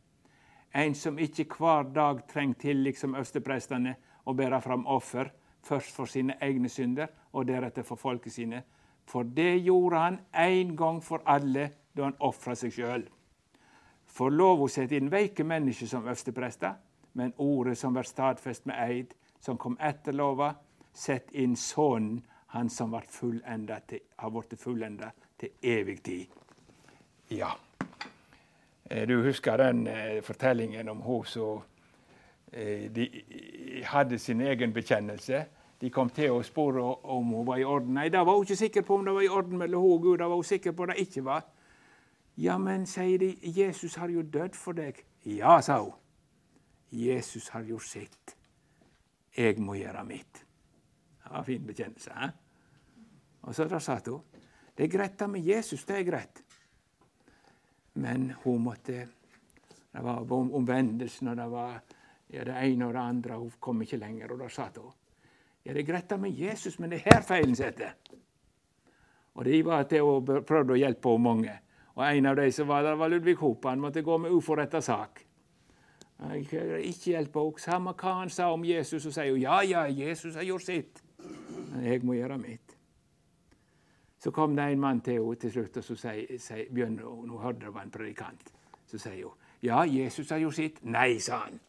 En 0.75 0.95
som 0.95 1.19
ikke 1.19 1.47
hver 1.59 1.93
dag 1.95 2.27
trenger 2.29 2.59
til, 2.61 2.83
liksom 2.85 3.15
øversteprestene, 3.15 3.95
å 4.27 4.35
bære 4.35 4.61
fram 4.63 4.87
offer, 4.87 5.31
først 5.63 5.95
for 5.95 6.07
sine 6.07 6.37
egne 6.43 6.69
synder 6.69 7.11
og 7.33 7.47
deretter 7.49 7.83
for 7.87 7.99
folket 7.99 8.33
sine. 8.33 8.63
For 9.07 9.23
det 9.23 9.59
gjorde 9.65 9.99
han 9.99 10.19
én 10.35 10.77
gang 10.77 11.03
for 11.03 11.23
alle 11.27 11.71
da 11.97 12.05
han 12.05 12.17
ofra 12.21 12.55
seg 12.55 12.73
sjøl. 12.75 13.07
For 14.07 14.31
lova 14.31 14.69
setter 14.69 14.99
inn 14.99 15.11
veike 15.11 15.45
mennesker 15.47 15.87
som 15.87 16.05
øversteprester, 16.05 16.75
men 17.13 17.35
ordet 17.39 17.79
som 17.79 17.95
blir 17.95 18.07
stadfest 18.07 18.67
med 18.67 18.79
eid, 18.79 19.15
som 19.41 19.59
kom 19.59 19.77
etter 19.81 20.15
lova, 20.15 20.53
setter 20.95 21.37
inn 21.43 21.57
Sønnen, 21.57 22.21
han 22.51 22.69
som 22.69 22.93
har 22.93 23.05
blitt 24.31 24.59
fullenda 24.59 25.11
til 25.39 25.51
evig 25.63 26.01
tid. 26.03 26.27
Ja. 27.31 27.53
Eh, 28.91 29.07
du 29.09 29.23
husker 29.23 29.57
den 29.57 29.87
eh, 29.87 30.23
fortellingen 30.23 30.89
om 30.89 31.01
hun 31.07 31.25
som 31.25 31.63
Eh, 32.53 32.91
de 32.91 33.23
hadde 33.85 34.19
sin 34.19 34.41
egen 34.41 34.73
bekjennelse. 34.73 35.45
De 35.81 35.89
kom 35.91 36.11
til 36.13 36.35
å 36.35 36.43
spørre 36.45 36.83
om 37.09 37.31
hun 37.33 37.47
var 37.47 37.61
i 37.61 37.65
orden. 37.65 37.95
Nei, 37.97 38.11
da 38.13 38.21
var 38.25 38.37
hun 38.37 38.45
ikke 38.45 38.59
sikker 38.61 38.85
på 38.85 38.99
om 38.99 39.07
det 39.07 39.15
var 39.17 39.25
i 39.25 39.33
orden 39.33 39.59
mellom 39.59 39.87
hun 39.87 39.95
og 39.95 40.03
Gud. 40.03 40.19
Da 40.21 40.29
var 40.29 40.37
hun 40.37 40.45
sikker 40.45 40.77
på 40.77 40.91
det 40.91 40.99
ikke 41.01 41.25
var. 41.25 41.47
Ja, 42.41 42.59
men, 42.61 42.85
sier 42.87 43.19
de, 43.21 43.33
Jesus 43.43 43.97
har 44.01 44.13
jo 44.13 44.23
dødd 44.23 44.57
for 44.57 44.77
deg. 44.77 45.01
Ja, 45.25 45.59
sa 45.65 45.81
hun. 45.81 45.97
Jesus 46.91 47.49
har 47.55 47.65
gjort 47.65 47.87
sitt. 47.87 48.37
Jeg 49.37 49.61
må 49.63 49.79
gjøre 49.79 50.05
mitt. 50.05 50.45
Det 51.23 51.31
var 51.31 51.39
en 51.39 51.49
fin 51.49 51.67
bekjennelse. 51.67 52.13
Eh? 52.13 52.31
Og 53.47 53.55
så 53.55 53.65
da 53.71 53.81
satt 53.81 54.11
hun. 54.11 54.25
Det 54.77 54.87
er 54.87 54.93
greit 54.93 55.23
med 55.29 55.45
Jesus, 55.45 55.85
det 55.85 55.99
er 55.99 56.09
greit. 56.09 56.43
Men 57.95 58.31
hun 58.45 58.63
måtte 58.63 59.09
Det 59.93 60.03
var 60.03 60.33
omvendelsen, 60.33 61.29
og 61.29 61.37
det 61.37 61.47
var 61.51 61.81
ja, 62.31 62.45
det 62.45 62.55
ene 62.63 62.87
og 62.87 62.93
det 62.95 63.01
andre. 63.01 63.39
Hun 63.39 63.53
kom 63.59 63.83
ikke 63.83 63.97
lenger, 63.97 64.33
og 64.33 64.39
da 64.39 64.49
satt 64.49 64.77
hun. 64.79 64.93
Ja, 65.71 65.75
det 65.75 65.85
er 65.85 65.93
greit 65.93 66.21
med 66.21 66.31
Jesus, 66.35 66.79
men 66.79 66.91
det 66.91 66.97
er 66.99 67.13
her 67.15 67.23
feilen 67.23 67.55
sitter. 67.55 67.93
Og 69.39 69.45
de 69.45 69.61
var 69.63 69.85
til 69.87 70.03
å 70.03 70.17
prøvde 70.19 70.75
å 70.75 70.79
hjelpe 70.81 71.05
på 71.05 71.13
mange. 71.23 71.53
Og 71.95 72.03
en 72.09 72.27
av 72.27 72.41
de 72.41 72.49
som 72.51 72.67
var 72.67 72.83
der, 72.83 72.97
var 72.99 73.13
Ludvig 73.13 73.37
Hope. 73.39 73.69
Han 73.69 73.79
måtte 73.79 74.03
gå 74.03 74.17
med 74.19 74.35
uforretta 74.35 74.81
sak. 74.83 75.23
Ikke 76.35 77.13
hjelpe 77.13 77.39
henne. 77.39 77.63
Samme 77.63 77.95
hva 77.95 78.17
han 78.19 78.35
sa 78.35 78.51
om 78.51 78.67
Jesus, 78.67 79.05
så 79.07 79.15
sier 79.15 79.31
hun 79.31 79.45
ja, 79.45 79.61
ja, 79.63 79.87
Jesus 79.87 80.35
har 80.35 80.49
gjort 80.49 80.67
sitt. 80.67 81.05
Men 81.71 81.87
jeg 81.87 82.03
må 82.03 82.19
gjøre 82.19 82.43
mitt. 82.43 82.77
Så 84.19 84.35
kom 84.35 84.59
det 84.59 84.67
en 84.73 84.83
mann 84.83 85.07
til 85.07 85.23
henne 85.23 85.39
til 85.39 85.55
slutt, 85.55 85.79
og 85.79 85.87
så 85.87 86.01
sier, 86.03 86.67
begynner 86.67 87.07
hun, 87.07 87.31
nå 87.31 87.39
hørte 87.39 87.69
det 87.69 87.75
var 87.79 87.87
en 87.87 87.95
predikant. 87.95 88.55
Så 88.91 88.99
sier 88.99 89.23
hun 89.23 89.39
ja, 89.63 89.85
Jesus 89.87 90.35
har 90.35 90.43
gjort 90.43 90.59
sitt. 90.59 90.83
Nei, 90.83 91.21
sa 91.23 91.45
han. 91.45 91.61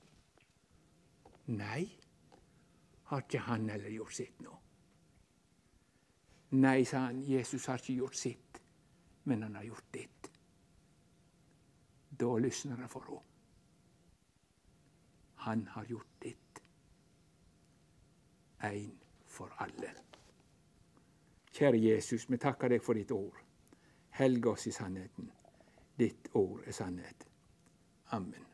Nei, 1.53 1.85
har 3.11 3.25
ikke 3.25 3.39
han 3.43 3.69
heller 3.69 3.89
gjort 3.91 4.13
sitt 4.15 4.37
nå? 4.39 4.53
Nei, 6.63 6.83
sa 6.87 7.05
han, 7.09 7.17
Jesus 7.27 7.65
har 7.67 7.79
ikke 7.79 7.95
gjort 7.97 8.15
sitt, 8.15 8.61
men 9.27 9.43
han 9.43 9.55
har 9.55 9.65
gjort 9.67 9.87
ditt. 9.93 10.29
Da 12.19 12.29
lysner 12.39 12.79
det 12.79 12.87
for 12.91 13.07
henne. 13.07 13.27
Han 15.41 15.65
har 15.73 15.85
gjort 15.89 16.11
ditt. 16.21 16.61
Én 18.63 18.93
for 19.25 19.55
alle. 19.59 19.91
Kjære 21.51 21.81
Jesus, 21.81 22.29
vi 22.29 22.37
takker 22.37 22.69
deg 22.69 22.83
for 22.83 22.93
ditt 22.93 23.11
ord. 23.11 23.41
Helg 24.19 24.47
oss 24.53 24.67
i 24.67 24.71
sannheten. 24.71 25.31
Ditt 25.99 26.29
ord 26.33 26.63
er 26.67 26.71
sannhet. 26.71 27.27
Amen. 28.11 28.50